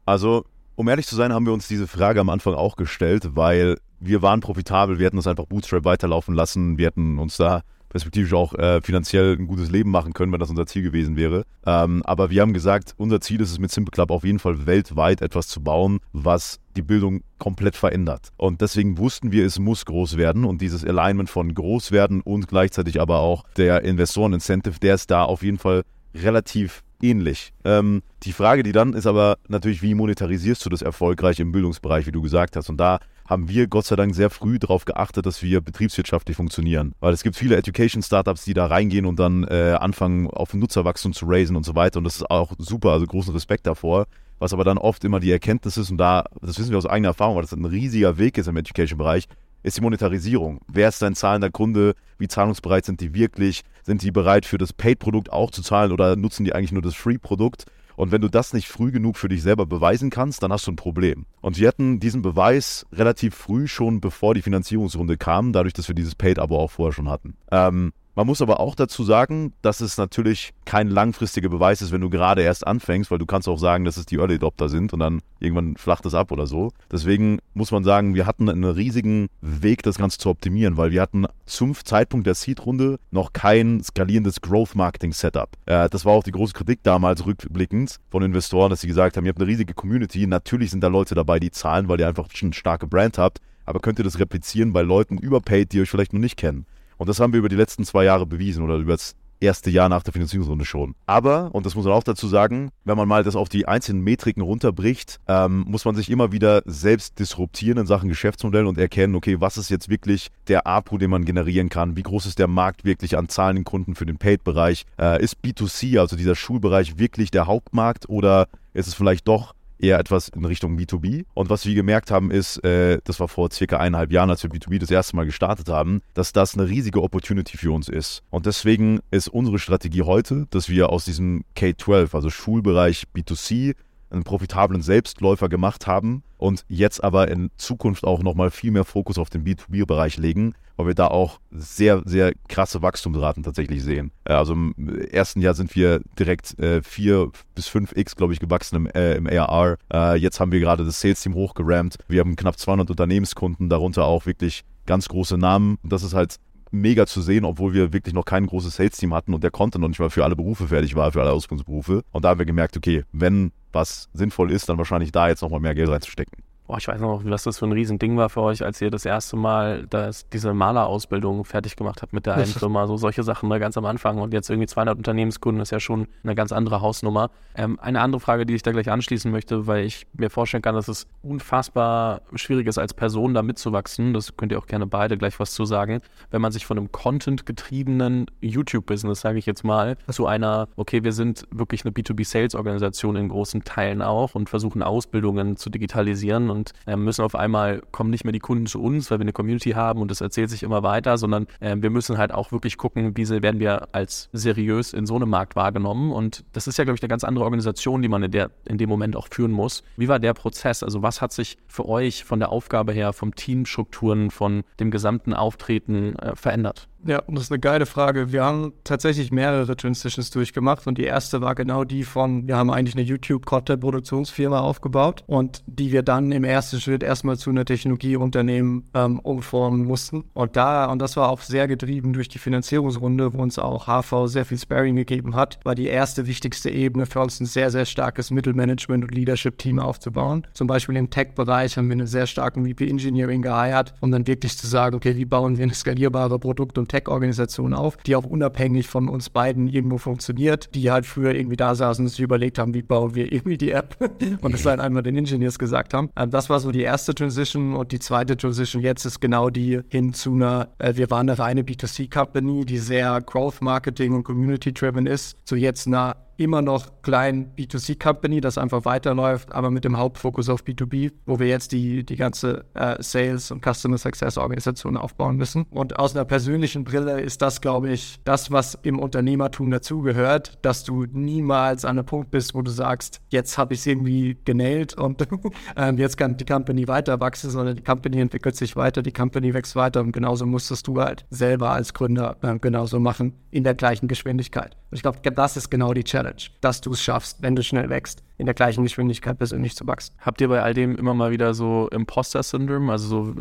also 0.07 0.45
um 0.77 0.89
ehrlich 0.89 1.07
zu 1.07 1.17
sein, 1.17 1.33
haben 1.33 1.47
wir 1.47 1.53
uns 1.53 1.69
diese 1.69 1.87
Frage 1.87 2.21
am 2.21 2.31
Anfang 2.31 2.55
auch 2.55 2.77
gestellt, 2.77 3.31
weil 3.37 3.77
wir 4.01 4.23
waren 4.23 4.41
profitabel, 4.41 4.99
wir 4.99 5.07
hätten 5.07 5.17
das 5.17 5.27
einfach 5.27 5.47
Bootstrap 5.47 5.85
weiterlaufen 5.85 6.35
lassen, 6.35 6.79
wir 6.79 6.87
hätten 6.87 7.19
uns 7.19 7.37
da 7.37 7.63
perspektivisch 7.95 8.33
auch 8.33 8.55
äh, 8.55 8.81
finanziell 8.83 9.37
ein 9.37 9.47
gutes 9.47 9.71
Leben 9.71 9.93
machen 9.93 10.15
können, 10.15 10.33
wenn 10.33 10.41
das 10.41 10.51
unser 10.51 10.67
Ziel 10.67 10.83
gewesen 10.83 11.17
wäre. 11.17 11.45
Ähm, 11.65 12.03
aber 12.05 12.29
wir 12.29 12.43
haben 12.43 12.53
gesagt, 12.53 12.93
unser 12.97 13.21
Ziel 13.21 13.41
ist 13.41 13.53
es 13.53 13.61
mit 13.61 13.71
Simple 13.71 13.93
Club 13.93 14.11
auf 14.11 14.25
jeden 14.25 14.41
Fall 14.41 14.67
weltweit 14.67 15.23
etwas 15.23 15.47
zu 15.47 15.63
bauen, 15.63 16.01
was 16.13 16.59
die 16.75 16.83
Bildung 16.83 17.23
komplett 17.39 17.77
verändert. 17.77 18.31
Und 18.37 18.63
deswegen 18.63 18.99
wussten 18.99 19.31
wir, 19.31 19.47
es 19.47 19.61
muss 19.61 19.85
groß 19.85 20.17
werden 20.17 20.45
und 20.45 20.61
dieses 20.61 20.85
Alignment 20.85 21.31
von 21.31 21.55
groß 21.55 21.93
werden 21.93 22.21
und 22.21 22.49
gleichzeitig 22.49 23.01
aber 23.01 23.21
auch 23.21 23.45
der 23.57 23.83
Investoren-Incentive, 23.83 24.81
der 24.81 24.97
ist 24.97 25.13
da 25.13 25.23
auf 25.23 25.45
jeden 25.45 25.59
Fall 25.59 25.85
relativ 26.15 26.83
ähnlich. 27.03 27.53
Ähm, 27.65 28.03
die 28.23 28.33
Frage, 28.33 28.63
die 28.63 28.73
dann 28.73 28.95
ist 28.95 29.07
aber 29.07 29.37
natürlich, 29.49 29.83
wie 29.83 29.95
monetarisierst 29.95 30.65
du 30.65 30.71
das 30.71 30.83
erfolgreich 30.83 31.41
im 31.41 31.53
Bildungsbereich, 31.53 32.07
wie 32.07 32.13
du 32.13 32.23
gesagt 32.23 32.57
hast. 32.57 32.71
Und 32.71 32.79
da 32.79 32.99
haben 33.29 33.49
wir 33.49 33.67
Gott 33.67 33.87
sei 33.87 33.97
Dank 33.97 34.15
sehr 34.15 34.31
früh 34.31 34.59
darauf 34.59 34.85
geachtet, 34.85 35.27
dass 35.27 35.43
wir 35.43 35.61
betriebswirtschaftlich 35.61 36.37
funktionieren. 36.37 36.95
Weil 37.01 37.15
es 37.15 37.23
gibt 37.23 37.37
viele 37.37 37.57
Education-Startups, 37.57 38.45
die 38.45 38.55
da 38.55 38.67
reingehen 38.67 39.07
und 39.07 39.19
dann 39.19 39.45
äh, 39.45 39.77
anfangen, 39.79 40.29
auf 40.29 40.53
Nutzerwachstum 40.55 41.13
zu 41.13 41.27
raisen 41.27 41.57
und 41.57 41.65
so 41.65 41.75
weiter. 41.75 41.99
Und 41.99 42.05
das 42.05 42.17
ist 42.17 42.31
auch 42.31 42.53
super, 42.59 42.93
also 42.93 43.07
großen 43.07 43.33
Respekt 43.33 43.67
davor. 43.67 44.07
Was 44.39 44.53
aber 44.53 44.65
dann 44.65 44.79
oft 44.79 45.05
immer 45.05 45.21
die 45.21 45.31
Erkenntnis 45.31 45.77
ist, 45.77 45.91
und 45.91 45.99
da, 45.99 46.25
das 46.43 46.59
wissen 46.59 46.71
wir 46.71 46.79
aus 46.79 46.87
eigener 46.87 47.09
Erfahrung, 47.09 47.37
weil 47.37 47.43
das 47.43 47.53
ein 47.53 47.65
riesiger 47.65 48.19
Weg 48.19 48.37
ist 48.37 48.49
im 48.49 48.57
Education-Bereich, 48.57 49.27
ist 49.65 49.79
die 49.79 49.81
Monetarisierung. 49.81 50.61
Wer 50.69 50.89
ist 50.89 51.03
dein 51.03 51.17
zahlender 51.17 51.51
Kunde? 51.51 51.95
Wie 52.19 52.29
zahlungsbereit 52.29 52.85
sind 52.85 53.01
die 53.01 53.15
wirklich? 53.15 53.63
Sind 53.83 54.03
die 54.03 54.13
bereit 54.13 54.47
für 54.47 54.59
das 54.59 54.73
Paid-Produkt 54.73 55.33
auch 55.33 55.51
zu 55.51 55.63
zahlen 55.63 55.91
oder 55.91 56.15
nutzen 56.15 56.45
die 56.45 56.55
eigentlich 56.55 56.71
nur 56.71 56.83
das 56.83 56.95
Free-Produkt? 56.95 57.65
Und 57.97 58.13
wenn 58.13 58.21
du 58.21 58.29
das 58.29 58.53
nicht 58.53 58.69
früh 58.69 58.91
genug 58.91 59.17
für 59.17 59.29
dich 59.29 59.43
selber 59.43 59.67
beweisen 59.67 60.11
kannst, 60.11 60.43
dann 60.43 60.53
hast 60.53 60.67
du 60.67 60.73
ein 60.73 60.77
Problem. 60.77 61.27
Und 61.41 61.59
wir 61.59 61.69
hatten 61.69 61.99
diesen 61.99 62.23
Beweis 62.23 62.87
relativ 62.93 63.35
früh 63.35 63.67
schon, 63.67 64.01
bevor 64.01 64.35
die 64.35 64.43
Finanzierungsrunde 64.43 65.17
kam, 65.17 65.53
dadurch, 65.53 65.73
dass 65.75 65.89
wir 65.89 65.95
dieses 65.95 66.15
Paid-Abo 66.15 66.59
auch 66.59 66.73
vorher 66.73 66.93
schon 66.93 67.09
hatten. 67.09 67.37
Ähm, 67.51 67.93
Man 68.17 68.29
muss 68.29 68.41
aber 68.41 68.61
auch 68.61 68.77
dazu 68.77 69.03
sagen, 69.03 69.53
dass 69.61 69.81
es 69.81 69.99
natürlich 69.99 70.53
kein 70.65 70.89
langfristiger 70.89 71.49
Beweis 71.49 71.83
ist, 71.83 71.91
wenn 71.91 72.01
du 72.01 72.11
gerade 72.11 72.43
erst 72.43 72.65
anfängst, 72.65 73.11
weil 73.11 73.19
du 73.19 73.27
kannst 73.27 73.49
auch 73.49 73.59
sagen, 73.59 73.85
dass 73.85 73.97
es 73.97 74.07
die 74.07 74.17
Early 74.17 74.37
Adopter 74.37 74.69
sind 74.69 74.93
und 74.93 75.01
dann 75.01 75.21
irgendwann 75.41 75.77
flacht 75.77 76.07
es 76.07 76.15
ab 76.15 76.31
oder 76.31 76.47
so. 76.47 76.71
Deswegen 76.93 77.41
muss 77.55 77.73
man 77.73 77.83
sagen, 77.83 78.15
wir 78.15 78.27
hatten 78.27 78.49
einen 78.49 78.65
riesigen 78.65 79.29
Weg, 79.41 79.83
das 79.83 79.99
Ganze 79.99 80.19
zu 80.19 80.31
optimieren, 80.31 80.77
weil 80.77 80.93
wir 80.93 81.03
hatten 81.03 81.27
zum 81.45 81.75
Zeitpunkt 81.75 82.27
der 82.27 82.35
Seed-Runde 82.35 83.01
noch 83.11 83.33
kein 83.33 83.83
skalierendes 83.83 84.41
Growth-Marketing-Setup. 84.41 85.51
Äh, 85.67 85.89
das 85.89 86.05
war 86.05 86.13
auch 86.13 86.23
die 86.23 86.33
große 86.33 86.53
Kritik 86.53 86.85
damals 86.85 87.27
rückblickend 87.27 87.99
von 88.11 88.23
Investoren, 88.23 88.71
dass 88.71 88.81
sie 88.81 88.89
gesagt 88.89 89.17
haben, 89.17 89.25
ihr 89.25 89.31
habt 89.31 89.41
eine 89.41 89.49
riesige 89.49 89.75
Community, 89.75 90.27
natürlich 90.29 90.71
sind 90.71 90.83
da 90.83 90.89
Leute 90.89 91.17
dabei, 91.17 91.41
die 91.41 91.51
zahlen, 91.51 91.89
weil 91.89 91.99
ihr 91.99 92.07
einfach 92.07 92.29
schon 92.33 92.49
eine 92.49 92.55
starke 92.55 92.87
Brand 92.87 93.19
habt, 93.19 93.41
aber 93.67 93.81
könnt 93.81 93.99
ihr 93.99 94.05
das 94.05 94.21
replizieren 94.21 94.73
bei 94.73 94.83
Leuten 94.83 95.19
überpaid, 95.19 95.73
die 95.73 95.81
euch 95.81 95.91
vielleicht 95.91 96.13
noch 96.13 96.21
nicht 96.21 96.37
kennen? 96.37 96.67
Und 97.05 97.09
das 97.09 97.21
haben 97.21 97.35
wir 97.35 97.39
über 97.41 97.51
die 97.51 97.57
letzten 97.57 97.85
zwei 97.85 98.05
Jahre 98.05 98.25
bewiesen 98.25 98.65
oder 98.65 98.77
über 98.77 98.95
das 98.95 99.15
erste 99.39 99.69
Jahr 99.69 99.91
nach 99.91 100.03
der 100.03 100.15
Finanzierungsrunde 100.15 100.65
schon. 100.65 100.95
Aber, 101.05 101.55
und 101.55 101.67
das 101.67 101.75
muss 101.75 101.85
man 101.85 101.93
auch 101.93 102.03
dazu 102.03 102.29
sagen, 102.29 102.71
wenn 102.87 102.97
man 102.97 103.07
mal 103.07 103.23
das 103.23 103.37
auf 103.37 103.51
die 103.51 103.69
einzelnen 103.69 104.03
Metriken 104.03 104.41
runterbricht, 104.41 105.21
ähm, 105.29 105.67
muss 105.69 105.85
man 105.85 105.97
sich 105.97 106.09
immer 106.09 106.33
wieder 106.33 106.63
selbst 106.65 107.19
disruptieren 107.19 107.77
in 107.77 107.87
Sachen 107.87 108.09
Geschäftsmodell 108.09 108.65
und 108.65 108.79
erkennen, 108.79 109.17
okay, 109.17 109.39
was 109.39 109.59
ist 109.59 109.69
jetzt 109.69 109.91
wirklich 109.91 110.31
der 110.49 110.67
APU, 110.67 110.97
den 110.97 111.11
man 111.11 111.27
generieren 111.27 111.69
kann? 111.69 111.95
Wie 111.95 112.03
groß 112.03 112.25
ist 112.25 112.39
der 112.39 112.49
Markt 112.49 112.87
wirklich 112.87 113.19
an 113.19 113.29
zahlenden 113.29 113.67
Kunden 113.67 113.97
für 113.97 114.07
den 114.07 114.17
Paid-Bereich? 114.17 114.87
Äh, 114.99 115.23
ist 115.23 115.37
B2C, 115.45 116.01
also 116.01 116.17
dieser 116.17 116.37
Schulbereich, 116.37 116.97
wirklich 116.97 117.31
der 117.31 117.47
Hauptmarkt 117.47 118.09
oder 118.09 118.49
ist 118.73 118.87
es 118.87 118.95
vielleicht 118.95 119.29
doch 119.29 119.55
eher 119.79 119.99
etwas 119.99 120.29
in 120.29 120.45
Richtung 120.45 120.79
B2B. 120.79 121.25
Und 121.35 121.51
was 121.51 121.67
wir 121.67 121.75
gemerkt 121.75 122.11
haben, 122.11 122.31
ist, 122.31 122.63
äh, 122.65 123.01
das 123.05 123.21
war 123.21 123.29
vor 123.29 123.51
circa 123.51 123.79
eineinhalb 123.79 124.13
Jahren, 124.13 124.31
als 124.31 124.43
wir 124.43 124.51
B2B 124.51 124.79
das 124.79 124.91
erste 124.91 125.17
Mal 125.17 125.27
gestartet 125.27 125.69
haben, 125.69 126.01
dass 126.15 126.33
das 126.33 126.57
eine 126.57 126.69
riesige 126.69 127.03
Opportunity 127.03 127.57
für 127.57 127.73
uns 127.73 127.89
ist. 127.89 128.23
Und 128.31 128.47
deswegen 128.47 129.01
ist 129.11 129.29
unsere 129.29 129.59
Strategie 129.59 130.03
heute, 130.03 130.47
dass 130.51 130.69
wir 130.69 130.91
aus 130.91 131.05
diesem 131.05 131.45
K-12, 131.55 132.15
also 132.15 132.31
Schulbereich 132.31 133.05
B2C, 133.15 133.75
einen 134.11 134.25
profitablen 134.25 134.83
Selbstläufer 134.83 135.49
gemacht 135.49 135.87
haben 135.87 136.23
und 136.39 136.65
jetzt 136.69 137.03
aber 137.03 137.29
in 137.29 137.51
Zukunft 137.57 138.05
auch 138.05 138.23
nochmal 138.23 138.51
viel 138.51 138.71
mehr 138.71 138.85
Fokus 138.85 139.19
auf 139.19 139.31
den 139.31 139.45
B2B-Bereich 139.45 140.17
legen, 140.19 140.55
weil 140.77 140.89
wir 140.89 140.95
da 140.95 141.07
auch 141.09 141.41
sehr, 141.51 142.03
sehr 142.05 142.33
krasse 142.49 142.83
Wachstumsraten 142.83 143.43
tatsächlich 143.43 143.83
sehen. 143.83 144.11
Äh, 144.25 144.35
also 144.35 144.53
im 144.53 144.75
ersten 145.11 145.41
Jahr 145.41 145.55
sind 145.55 145.75
wir 145.75 146.01
direkt 146.19 146.59
äh, 146.59 146.83
4 146.83 147.31
bis 147.55 147.69
5x, 147.69 148.17
glaube 148.17 148.33
ich, 148.33 148.41
gewachsen 148.41 148.77
im, 148.77 148.87
äh, 148.87 149.15
im 149.15 149.27
ARR. 149.27 149.77
Äh, 149.93 150.17
jetzt 150.17 150.41
haben 150.41 150.53
wir 150.53 150.61
gerade 150.61 150.85
das 150.85 151.01
Sales-Team 151.01 151.35
hochgerammt. 151.35 151.97
Wir 152.09 152.21
haben 152.21 152.37
knapp 152.37 152.59
200 152.59 152.91
Unternehmenskunden, 152.91 153.69
darunter 153.69 154.05
auch 154.05 154.27
wirklich 154.27 154.65
ganz 154.87 155.09
große 155.09 155.39
Namen. 155.39 155.79
Und 155.83 155.93
das 155.93 156.03
ist 156.03 156.15
halt 156.15 156.37
mega 156.75 157.07
zu 157.07 157.23
sehen, 157.23 157.45
obwohl 157.45 157.73
wir 157.73 157.93
wirklich 157.93 158.15
noch 158.15 158.25
kein 158.25 158.47
großes 158.47 158.77
Sales-Team 158.77 159.15
hatten 159.15 159.35
und 159.35 159.43
der 159.43 159.51
Content 159.51 159.83
noch 159.83 159.89
nicht 159.89 160.01
mal 160.01 160.11
für 160.11 160.25
alle 160.25 160.37
Berufe 160.37 160.69
fertig 160.69 160.95
war, 160.95 161.13
für 161.13 161.21
alle 161.21 161.33
Ausbildungsberufe. 161.33 162.03
Und 162.13 162.25
da 162.25 162.31
haben 162.31 162.39
wir 162.39 162.47
gemerkt, 162.47 162.77
okay, 162.77 163.05
wenn 163.13 163.53
was 163.73 164.09
sinnvoll 164.13 164.51
ist, 164.51 164.69
dann 164.69 164.79
wahrscheinlich 164.79 165.13
da 165.13 165.29
jetzt 165.29 165.43
nochmal 165.43 165.61
mehr 165.61 165.75
Geld 165.75 165.89
reinzustecken. 165.89 166.43
Boah, 166.67 166.79
ich 166.79 166.89
weiß 166.89 166.99
noch, 166.99 167.21
was 167.27 167.43
das 167.43 167.59
für 167.59 167.67
ein 167.67 167.73
Riesending 167.73 168.17
war 168.17 168.31
für 168.31 168.41
euch, 168.41 168.65
als 168.65 168.81
ihr 168.81 168.91
das 168.91 169.05
erste 169.05 169.37
Mal 169.37 169.87
das, 169.91 170.27
diese 170.31 170.55
Malerausbildung 170.55 171.45
fertig 171.45 171.77
gemacht 171.77 172.01
habt 172.01 172.15
mit 172.15 172.25
der 172.25 172.37
einen 172.37 172.47
Firma. 172.47 172.87
So 172.87 172.97
solche 172.97 173.23
Sachen 173.23 173.51
ne, 173.51 173.61
ganz 173.61 173.77
am 173.77 173.85
Anfang. 173.85 174.19
Und 174.19 174.33
jetzt 174.33 174.49
irgendwie 174.49 174.67
200 174.67 174.97
Unternehmenskunden 174.97 175.61
ist 175.61 175.73
ja 175.73 175.79
schon 175.81 176.07
eine 176.23 176.35
ganz 176.35 176.53
andere 176.53 176.81
Hausnummer. 176.81 177.31
Ähm, 177.55 177.79
eine 177.81 178.01
andere 178.01 178.19
Frage, 178.19 178.47
die 178.47 178.55
ich 178.55 178.63
da 178.63 178.73
gleich 178.73 178.91
anschließen 178.91 179.31
möchte, 179.31 179.67
weil 179.67 179.85
ich 179.85 180.07
mir 180.15 180.31
vorstellen 180.31 180.63
kann, 180.63 180.75
dass 180.75 180.89
es 180.89 181.07
unfassbar 181.23 182.23
schwierig 182.35 182.67
ist, 182.67 182.79
als 182.79 182.95
Person 182.95 183.35
da 183.35 183.43
mitzuwachsen. 183.43 184.15
Das 184.15 184.35
könnt 184.39 184.51
ihr 184.51 184.59
auch 184.59 184.67
gerne 184.67 184.87
beide 184.87 185.19
gleich 185.19 185.39
was 185.39 185.53
zu 185.53 185.67
sagen. 185.67 186.01
Wenn 186.31 186.41
man 186.41 186.51
sich 186.51 186.65
von 186.65 186.79
einem 186.79 186.91
Content-getriebenen 186.91 188.25
YouTube-Business, 188.41 189.21
sage 189.21 189.39
ich 189.39 189.45
jetzt 189.45 189.65
mal, 189.65 189.99
zu 190.11 190.27
einer, 190.27 190.69
okay, 190.77 191.05
wir 191.05 191.13
sind 191.13 191.47
wirklich 191.51 191.85
eine 191.85 191.93
B2B-Sales-Organisation 191.93 193.17
in 193.17 193.29
großen 193.29 193.65
Teilen 193.65 194.01
auch 194.01 194.35
und 194.35 194.49
versuchen 194.49 194.83
Ausbildungen 194.83 195.59
zu 195.59 195.69
digitalisieren 195.69 196.54
und 196.55 196.73
äh, 196.87 196.97
müssen 196.97 197.23
auf 197.23 197.35
einmal, 197.35 197.83
kommen 197.91 198.11
nicht 198.11 198.25
mehr 198.25 198.33
die 198.33 198.39
Kunden 198.39 198.67
zu 198.67 198.83
uns, 198.83 199.11
weil 199.11 199.19
wir 199.19 199.25
eine 199.25 199.33
Community 199.33 199.73
haben 199.73 200.01
und 200.01 200.11
das 200.11 200.21
erzählt 200.21 200.51
sich 200.51 200.63
immer 200.63 200.83
weiter, 200.83 201.19
sondern 201.19 201.47
äh, 201.61 201.77
wir 201.79 201.91
müssen 201.91 202.17
halt 202.17 202.33
auch 202.33 202.53
wirklich 202.53 202.79
gucken, 202.79 203.17
wie 203.17 203.29
werden 203.29 203.61
wir 203.61 203.89
als 203.93 204.29
seriös 204.33 204.93
in 204.93 205.07
so 205.07 205.17
einem 205.17 205.31
Markt 205.31 205.57
wahrgenommen. 205.57 206.13
Und 206.13 206.45
das 206.53 206.67
ist 206.67 206.79
ja, 206.79 206.85
glaube 206.85 206.97
ich, 206.97 207.03
eine 207.03 207.09
ganz 207.09 207.25
andere 207.25 207.45
Organisation, 207.45 208.03
die 208.03 208.09
man 208.09 208.23
in, 208.23 208.31
der, 208.31 208.51
in 208.67 208.79
dem 208.79 208.89
Moment 208.89 209.17
auch 209.17 209.29
führen 209.31 209.51
muss. 209.51 209.83
Wie 209.97 210.09
war 210.09 210.19
der 210.19 210.35
Prozess? 210.35 210.83
Also 210.83 211.03
was 211.03 211.21
hat 211.21 211.33
sich 211.33 211.59
für 211.67 211.89
euch 211.89 212.25
von 212.25 212.39
der 212.39 212.51
Aufgabe 212.51 212.93
her, 212.93 213.13
vom 213.13 213.35
Teamstrukturen, 213.35 214.31
von 214.31 214.63
dem 214.79 214.91
gesamten 214.91 215.35
Auftreten 215.35 216.17
äh, 216.17 216.37
verändert? 216.37 216.89
Ja, 217.07 217.23
das 217.29 217.45
ist 217.45 217.53
eine 217.53 217.59
geile 217.59 217.85
Frage. 217.85 218.33
Wir 218.33 218.45
haben 218.45 218.73
tatsächlich 218.83 219.31
mehrere 219.31 219.77
Transitions 219.77 220.31
durchgemacht 220.31 220.87
und 220.87 220.97
die 220.97 221.05
erste 221.05 221.43
war 221.43 221.55
genau 221.55 221.85
die 221.85 222.03
von, 222.03 222.49
wir 222.49 222.57
haben 222.57 222.71
eigentlich 222.71 222.95
eine 222.95 223.05
YouTube-Content-Produktionsfirma 223.05 224.61
aufgebaut 224.61 225.23
und 225.27 225.63
die 225.67 225.93
wir 225.93 226.03
dann 226.03 226.33
im 226.33 226.45
ersten 226.45 226.81
Schritt 226.81 227.03
erstmal 227.03 227.37
zu 227.37 227.51
einer 227.51 227.67
Technologieunternehmen 227.67 228.85
ähm, 228.95 229.19
umformen 229.19 229.85
mussten. 229.85 230.25
Und 230.33 230.57
da, 230.57 230.87
und 230.87 230.99
das 230.99 231.19
war 231.19 231.29
auch 231.29 231.43
sehr 231.43 231.69
getrieben 231.69 232.15
durch 232.15 232.31
die 232.31 232.39
Finanzierungsrunde, 232.39 233.35
wo 233.35 233.43
uns 233.43 233.59
auch 233.59 233.87
HV 233.87 234.27
sehr 234.27 234.47
viel 234.47 234.59
Sparing 234.59 234.97
gegeben 234.97 235.37
hat, 235.37 235.59
war 235.63 235.75
die 235.75 235.89
erste 235.89 236.27
wichtigste 236.27 236.71
Ebene 236.71 237.05
für 237.05 237.21
uns 237.21 237.39
ein 237.39 237.47
sehr, 237.47 237.71
sehr 237.71 237.85
starkes 237.85 238.31
Mittelmanagement 238.31 239.05
und 239.05 239.15
Leadership-Team 239.15 239.79
aufzubauen. 239.79 240.47
Zum 240.55 240.69
Beispiel 240.69 240.97
im 240.97 241.11
Tech-Bereich 241.11 241.77
haben 241.77 241.89
wir 241.89 241.93
einen 241.93 242.07
sehr 242.07 242.27
starken 242.27 242.67
VP 242.67 242.89
Engineering 242.89 243.43
geheiert, 243.43 243.93
um 244.01 244.11
dann 244.11 244.27
wirklich 244.27 244.57
zu 244.57 244.67
sagen, 244.67 244.97
okay, 244.97 245.17
wie 245.19 245.27
bauen 245.27 245.59
wir 245.59 245.65
eine 245.65 245.75
skalierbare 245.75 246.39
Produkt- 246.39 246.79
und 246.79 246.94
Tech-Organisation 246.95 247.75
auf, 247.75 247.97
die 247.99 248.15
auch 248.15 248.25
unabhängig 248.25 248.87
von 248.87 249.09
uns 249.09 249.31
beiden 249.31 249.69
irgendwo 249.69 249.99
funktioniert, 249.99 250.75
die 250.75 250.93
halt 250.93 251.07
früher 251.07 251.35
irgendwie 251.35 251.57
da 251.57 251.75
saßen 251.75 252.05
und 252.05 252.09
sich 252.09 252.21
überlegt 252.21 252.59
haben, 252.59 252.73
wie 252.73 252.83
bauen 252.83 253.17
wir 253.17 253.33
irgendwie 253.33 253.59
die 253.59 253.73
App 253.73 253.97
und 254.43 254.55
es 254.55 254.63
dann 254.63 254.79
einmal 254.79 255.03
den 255.03 255.17
Engineers 255.17 255.59
gesagt 255.59 255.93
haben. 255.93 256.11
Ähm, 256.17 256.31
das 256.31 256.49
war 256.51 256.61
so 256.61 256.71
die 256.71 256.83
erste 256.83 257.15
Transition 257.15 257.75
und 257.75 257.91
die 257.91 257.99
zweite 257.99 258.37
Transition 258.37 258.81
jetzt 258.83 259.05
ist 259.05 259.21
genau 259.21 259.51
die 259.51 259.81
hin 259.89 260.15
zu 260.15 260.33
einer, 260.33 260.69
äh, 260.79 260.95
wir 260.95 261.11
waren 261.11 261.29
eine 261.29 261.39
reine 261.39 261.63
B2C-Company, 261.63 262.65
die 262.65 262.79
sehr 262.79 263.21
Growth-Marketing 263.21 264.15
und 264.15 264.23
Community-driven 264.23 265.07
ist, 265.07 265.37
zu 265.45 265.57
jetzt 265.57 265.87
einer 265.87 266.17
immer 266.37 266.63
noch 266.63 266.94
kleinen 267.05 267.55
B2C-Company, 267.57 268.41
das 268.41 268.59
einfach 268.59 268.85
weiterläuft, 268.85 269.53
aber 269.53 269.71
mit 269.71 269.85
dem 269.85 269.97
Hauptfokus 269.97 270.49
auf 270.49 270.63
B2B, 270.63 271.13
wo 271.27 271.39
wir 271.39 271.47
jetzt 271.47 271.71
die, 271.71 272.05
die 272.05 272.17
ganze 272.17 272.65
äh, 272.75 273.01
Sales- 273.01 273.53
und 273.53 273.65
Customer 273.65 273.99
Success-Organisation 273.99 274.97
aufbauen 274.97 275.37
müssen. 275.37 275.67
Und 275.71 275.99
aus 275.99 276.17
einer 276.17 276.25
persönlichen 276.25 276.85
Brille 276.85 277.21
ist 277.21 277.43
das, 277.43 277.61
glaube 277.61 277.91
ich, 277.91 278.19
das, 278.25 278.51
was 278.51 278.77
im 278.83 278.99
Unternehmertum 278.99 279.71
dazugehört, 279.71 280.59
dass 280.63 280.83
du 280.83 281.05
niemals 281.05 281.85
an 281.85 281.99
einem 281.99 282.07
Punkt 282.07 282.31
bist, 282.31 282.55
wo 282.55 282.63
du 282.63 282.71
sagst, 282.71 283.21
jetzt 283.29 283.57
habe 283.59 283.75
ich 283.75 283.81
es 283.81 283.87
irgendwie 283.87 284.37
genäht 284.45 284.95
und 284.95 285.27
ähm, 285.77 285.99
jetzt 285.99 286.17
kann 286.17 286.37
die 286.37 286.47
Company 286.47 286.89
weiter 286.89 287.21
wachsen, 287.21 287.51
sondern 287.51 287.77
die 287.77 287.85
Company 287.85 288.21
entwickelt 288.21 288.57
sich 288.57 288.77
weiter, 288.77 289.03
die 289.03 289.13
Company 289.13 289.55
wächst 289.55 289.77
weiter 289.77 290.01
und 290.01 290.13
genauso 290.13 290.47
musstest 290.47 290.87
du 290.87 291.01
halt 291.01 291.27
selber 291.31 291.71
als 291.71 291.95
Gründer 291.95 292.37
äh, 292.43 292.59
genauso 292.59 292.99
machen, 292.99 293.35
in 293.51 293.63
der 293.63 293.75
gleichen 293.75 294.09
Geschwindigkeit. 294.09 294.77
Und 294.91 294.97
ich 294.97 295.03
glaube, 295.03 295.19
das 295.31 295.57
ist 295.57 295.71
genau 295.71 295.93
die 295.93 296.05
Challenge 296.05 296.35
dass 296.61 296.81
du 296.81 296.94
es 296.95 297.03
schaffst, 297.03 297.43
wenn 297.43 297.55
du 297.55 297.63
schnell 297.63 297.91
wächst, 297.91 298.23
in 298.39 298.47
der 298.47 298.55
gleichen 298.55 298.83
Geschwindigkeit 298.83 299.39
persönlich 299.39 299.77
zu 299.77 299.87
wachsen. 299.87 300.15
Habt 300.19 300.41
ihr 300.41 300.49
bei 300.49 300.63
all 300.63 300.75
dem 300.75 300.97
immer 300.97 301.15
mal 301.15 301.31
wieder 301.31 301.55
so 301.55 301.89
Imposter-Syndrom, 301.91 302.91
also 302.91 303.07
so 303.09 303.35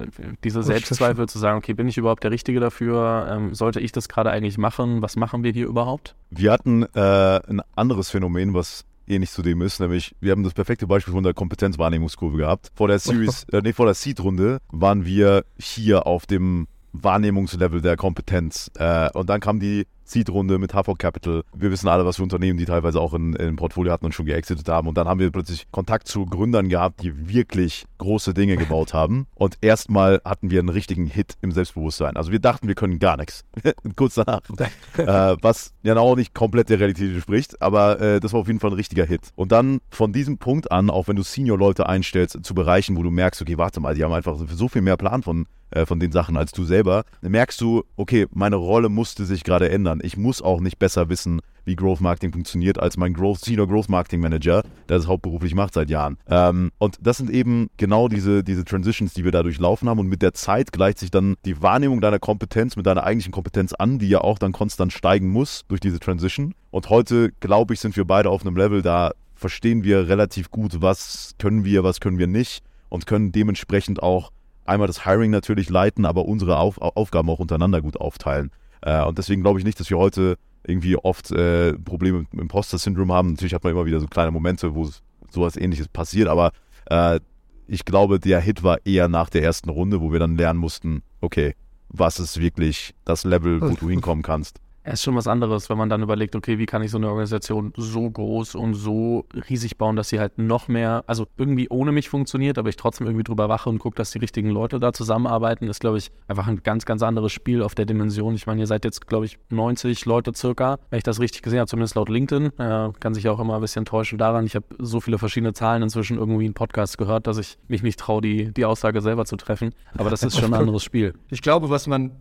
diese 0.44 0.62
Selbstzweifel 0.64 1.28
zu 1.28 1.40
sagen, 1.40 1.58
okay, 1.58 1.74
bin 1.74 1.88
ich 1.88 1.98
überhaupt 1.98 2.24
der 2.24 2.32
Richtige 2.32 2.60
dafür? 2.60 3.28
Ähm, 3.30 3.56
sollte 3.56 3.80
ich 3.80 3.92
das 3.92 4.10
gerade 4.10 4.30
eigentlich 4.30 4.58
machen? 4.58 5.02
Was 5.02 5.16
machen 5.16 5.44
wir 5.44 5.52
hier 5.52 5.68
überhaupt? 5.68 6.16
Wir 6.30 6.52
hatten 6.52 6.84
äh, 6.84 7.40
ein 7.48 7.62
anderes 7.76 8.10
Phänomen, 8.10 8.54
was 8.54 8.86
ähnlich 9.08 9.32
zu 9.32 9.42
dem 9.42 9.62
ist, 9.62 9.80
nämlich 9.80 10.16
wir 10.22 10.32
haben 10.32 10.44
das 10.44 10.54
perfekte 10.54 10.88
Beispiel 10.88 11.14
von 11.14 11.24
der 11.24 11.34
Kompetenzwahrnehmungskurve 11.34 12.38
gehabt. 12.38 12.72
Vor 12.76 12.88
der 12.88 13.00
Series, 13.00 13.46
äh, 13.52 13.62
nee, 13.62 13.74
vor 13.74 13.86
der 13.86 13.96
Seed-Runde 13.96 14.60
waren 14.72 15.06
wir 15.06 15.44
hier 15.58 16.08
auf 16.08 16.26
dem 16.26 16.68
Wahrnehmungslevel 16.94 17.82
der 17.82 17.98
Kompetenz. 17.98 18.72
Äh, 18.76 19.10
und 19.14 19.30
dann 19.30 19.42
kam 19.42 19.60
die 19.60 19.88
Seed-Runde 20.14 20.60
mit 20.60 20.74
HV 20.74 20.98
Capital. 20.98 21.44
Wir 21.56 21.72
wissen 21.72 21.88
alle, 21.88 22.06
was 22.06 22.18
für 22.18 22.24
Unternehmen 22.24 22.58
die 22.58 22.66
teilweise 22.66 23.02
auch 23.02 23.14
in, 23.14 23.34
in 23.34 23.56
Portfolio 23.56 23.92
hatten 23.92 24.06
und 24.06 24.14
schon 24.14 24.26
geexitet 24.26 24.68
haben. 24.70 24.88
Und 24.88 24.96
dann 24.96 25.08
haben 25.08 25.20
wir 25.20 25.32
plötzlich 25.32 25.66
Kontakt 25.72 26.08
zu 26.08 26.26
Gründern 26.26 26.70
gehabt, 26.70 27.02
die 27.02 27.28
wirklich 27.28 27.86
große 27.98 28.34
Dinge 28.34 28.58
gebaut 28.58 28.94
haben. 28.94 29.28
Und 29.34 29.58
erstmal 29.62 30.22
hatten 30.24 30.52
wir 30.52 30.60
einen 30.60 30.70
richtigen 30.70 31.08
Hit 31.08 31.34
im 31.42 31.52
Selbstbewusstsein. 31.52 32.16
Also 32.16 32.32
wir 32.32 32.40
dachten, 32.40 32.68
wir 32.68 32.76
können 32.76 33.00
gar 33.00 33.18
nichts. 33.18 33.44
Kurz 33.96 34.16
danach. 34.16 34.42
äh, 34.98 35.38
was 35.42 35.74
ja 35.84 35.98
auch 35.98 36.16
nicht 36.16 36.34
komplett 36.34 36.70
der 36.70 36.80
Realität 36.80 37.12
entspricht, 37.14 37.62
aber 37.62 38.00
äh, 38.00 38.20
das 38.20 38.34
war 38.34 38.42
auf 38.42 38.48
jeden 38.48 38.60
Fall 38.60 38.72
ein 38.72 38.76
richtiger 38.76 39.06
Hit. 39.06 39.32
Und 39.36 39.52
dann 39.52 39.80
von 39.90 40.14
diesem 40.14 40.38
Punkt 40.38 40.72
an, 40.72 40.90
auch 40.90 41.08
wenn 41.08 41.16
du 41.16 41.24
Senior-Leute 41.24 41.88
einstellst 41.88 42.40
zu 42.44 42.54
Bereichen, 42.54 42.98
wo 42.98 43.04
du 43.04 43.12
merkst, 43.12 43.42
okay, 43.42 43.58
warte 43.58 43.80
mal, 43.80 43.96
die 43.96 44.04
haben 44.04 44.14
einfach 44.14 44.38
so 44.48 44.68
viel 44.68 44.82
mehr 44.82 44.98
Plan 44.98 45.24
von 45.24 45.48
äh, 45.74 45.86
von 45.86 46.00
den 46.00 46.12
Sachen 46.12 46.38
als 46.38 46.52
du 46.52 46.64
selber, 46.64 47.04
merkst 47.22 47.60
du, 47.60 47.84
okay, 47.96 48.28
meine 48.32 48.58
Rolle 48.58 48.90
musste 48.90 49.26
sich 49.26 49.44
gerade 49.44 49.70
ändern. 49.70 50.02
Ich 50.04 50.18
muss 50.18 50.42
auch 50.42 50.60
nicht 50.60 50.80
besser 50.80 51.08
wissen, 51.08 51.40
wie 51.64 51.78
Growth 51.78 52.02
Marketing 52.02 52.34
funktioniert, 52.34 52.78
als 52.78 52.98
mein 52.98 53.14
Growth, 53.14 53.40
Senior 53.40 53.68
Growth 53.68 53.88
Marketing 53.88 54.20
Manager, 54.20 54.62
der 54.90 54.98
das 54.98 55.08
hauptberuflich 55.08 55.56
macht 55.56 55.74
seit 55.74 55.90
Jahren. 55.90 56.18
Ähm, 56.28 56.72
und 56.78 56.98
das 57.02 57.18
sind 57.18 57.30
eben 57.30 57.70
genau 57.78 58.10
diese, 58.10 58.44
diese 58.44 58.66
Transitions, 58.66 59.14
die 59.14 59.24
wir 59.24 59.32
dadurch 59.32 59.60
laufen 59.60 59.88
haben. 59.88 60.00
Und 60.00 60.08
mit 60.08 60.22
der 60.22 60.34
Zeit 60.34 60.74
gleicht 60.74 61.00
sich 61.00 61.10
dann 61.10 61.36
die 61.46 61.62
Wahrnehmung 61.62 62.02
deiner 62.02 62.20
Kompetenz 62.20 62.76
mit 62.76 62.86
deiner 62.86 63.06
eigentlichen 63.06 63.32
Kompetenz 63.32 63.72
an, 63.72 63.98
die 63.98 64.10
ja 64.10 64.20
auch 64.20 64.40
dann 64.40 64.52
konstant 64.52 64.92
steigen 64.92 65.30
muss 65.30 65.64
durch 65.70 65.80
diese 65.80 66.00
Transition. 66.00 66.54
Und 66.70 66.90
heute, 66.90 67.32
glaube 67.40 67.74
ich, 67.74 67.80
sind 67.80 67.96
wir 67.96 68.04
beide 68.04 68.30
auf 68.30 68.46
einem 68.46 68.58
Level, 68.58 68.82
da 68.82 69.14
verstehen 69.36 69.86
wir 69.86 70.10
relativ 70.10 70.52
gut, 70.52 70.82
was 70.82 71.36
können 71.40 71.64
wir, 71.64 71.86
was 71.86 72.02
können 72.02 72.18
wir 72.18 72.28
nicht 72.28 72.62
und 72.90 73.06
können 73.06 73.32
dementsprechend 73.32 74.04
auch 74.04 74.32
einmal 74.66 74.88
das 74.88 75.06
Hiring 75.06 75.32
natürlich 75.32 75.70
leiten, 75.70 76.06
aber 76.06 76.26
unsere 76.26 76.58
Auf 76.58 76.78
Aufgaben 76.80 77.30
auch 77.30 77.40
untereinander 77.40 77.82
gut 77.82 77.98
aufteilen. 77.98 78.52
Äh, 78.84 79.04
und 79.04 79.18
deswegen 79.18 79.42
glaube 79.42 79.60
ich 79.60 79.66
nicht, 79.66 79.80
dass 79.80 79.90
wir 79.90 79.98
heute 79.98 80.38
irgendwie 80.66 80.96
oft 80.96 81.32
äh, 81.32 81.74
Probleme 81.74 82.20
mit 82.32 82.42
Imposter-Syndrom 82.42 83.12
haben. 83.12 83.32
Natürlich 83.32 83.54
hat 83.54 83.64
man 83.64 83.72
immer 83.72 83.86
wieder 83.86 84.00
so 84.00 84.08
kleine 84.08 84.32
Momente, 84.32 84.76
wo 84.76 84.90
sowas 85.30 85.58
ähnliches 85.58 85.88
passiert, 85.88 86.28
aber 86.28 86.52
äh, 86.86 87.20
ich 87.68 87.86
glaube, 87.86 88.20
der 88.20 88.40
Hit 88.40 88.64
war 88.64 88.86
eher 88.86 89.08
nach 89.08 89.30
der 89.30 89.44
ersten 89.44 89.70
Runde, 89.70 90.02
wo 90.02 90.12
wir 90.12 90.20
dann 90.20 90.38
lernen 90.38 90.60
mussten, 90.60 91.02
okay, 91.22 91.56
was 91.90 92.20
ist 92.20 92.40
wirklich 92.40 92.94
das 93.06 93.24
Level, 93.24 93.62
wo 93.62 93.76
du 93.76 93.90
hinkommen 93.90 94.24
kannst. 94.24 94.60
Es 94.84 94.96
ist 94.96 95.04
schon 95.04 95.16
was 95.16 95.28
anderes, 95.28 95.70
wenn 95.70 95.78
man 95.78 95.90
dann 95.90 96.04
überlegt, 96.04 96.36
okay, 96.36 96.58
wie 96.58 96.66
kann 96.66 96.84
ich 96.84 96.92
so 96.92 96.98
eine 96.98 97.08
Organisation 97.08 97.72
so 97.78 98.10
groß 98.10 98.56
und 98.56 98.74
so 98.74 99.26
riesig 99.50 99.78
bauen, 99.78 99.96
dass 99.96 100.10
sie 100.10 100.20
halt 100.20 100.38
noch 100.38 100.68
mehr, 100.68 101.04
also 101.08 101.26
irgendwie 101.38 101.70
ohne 101.70 101.94
mich 101.94 102.10
funktioniert, 102.10 102.58
aber 102.58 102.68
ich 102.68 102.76
trotzdem 102.76 103.08
irgendwie 103.08 103.24
drüber 103.24 103.48
wache 103.48 103.70
und 103.70 103.80
gucke, 103.80 103.96
dass 103.96 104.12
die 104.12 104.20
richtigen 104.20 104.50
Leute 104.50 104.80
da 104.80 104.92
zusammenarbeiten, 104.92 105.70
ist, 105.70 105.80
glaube 105.80 106.00
ich, 106.00 106.12
einfach 106.28 106.48
ein 106.48 106.64
ganz, 106.64 106.86
ganz 106.86 107.02
anderes 107.02 107.32
Spiel 107.32 107.64
auf 107.64 107.76
der 107.76 107.86
Dimension. 107.86 108.36
Ich 108.36 108.46
meine, 108.46 108.60
ihr 108.60 108.68
seid 108.68 108.84
jetzt, 108.84 109.08
glaube 109.08 109.26
ich, 109.26 109.40
90 109.50 110.06
Leute 110.06 110.34
circa, 110.36 110.80
wenn 110.90 110.98
ich 110.98 111.04
das 111.04 111.22
richtig 111.22 111.42
gesehen 111.44 111.60
habe, 111.60 111.70
zumindest 111.70 111.96
laut 111.96 112.10
LinkedIn. 112.10 112.60
Äh, 112.60 112.90
kann 113.00 113.14
sich 113.14 113.30
auch 113.30 113.40
immer 113.40 113.56
ein 113.56 113.62
bisschen 113.62 113.86
täuschen 113.86 114.18
daran. 114.18 114.46
Ich 114.46 114.56
habe 114.56 114.66
so 114.80 115.00
viele 115.00 115.18
verschiedene 115.18 115.54
Zahlen 115.54 115.82
inzwischen 115.82 116.18
irgendwie 116.18 116.46
in 116.46 116.54
Podcasts 116.54 116.98
gehört, 116.98 117.28
dass 117.28 117.38
ich 117.38 117.58
mich 117.70 117.84
nicht 117.84 118.00
traue, 118.00 118.22
die, 118.22 118.54
die 118.54 118.66
Aussage 118.66 119.02
selber 119.02 119.26
zu 119.26 119.38
treffen. 119.38 119.74
Aber 119.98 120.10
das 120.10 120.24
ist 120.24 120.38
schon 120.38 120.54
ein 120.54 120.60
anderes 120.60 120.84
Spiel. 120.84 121.14
Ich 121.30 121.42
glaube, 121.42 121.70
was 121.70 121.88
man 121.88 122.12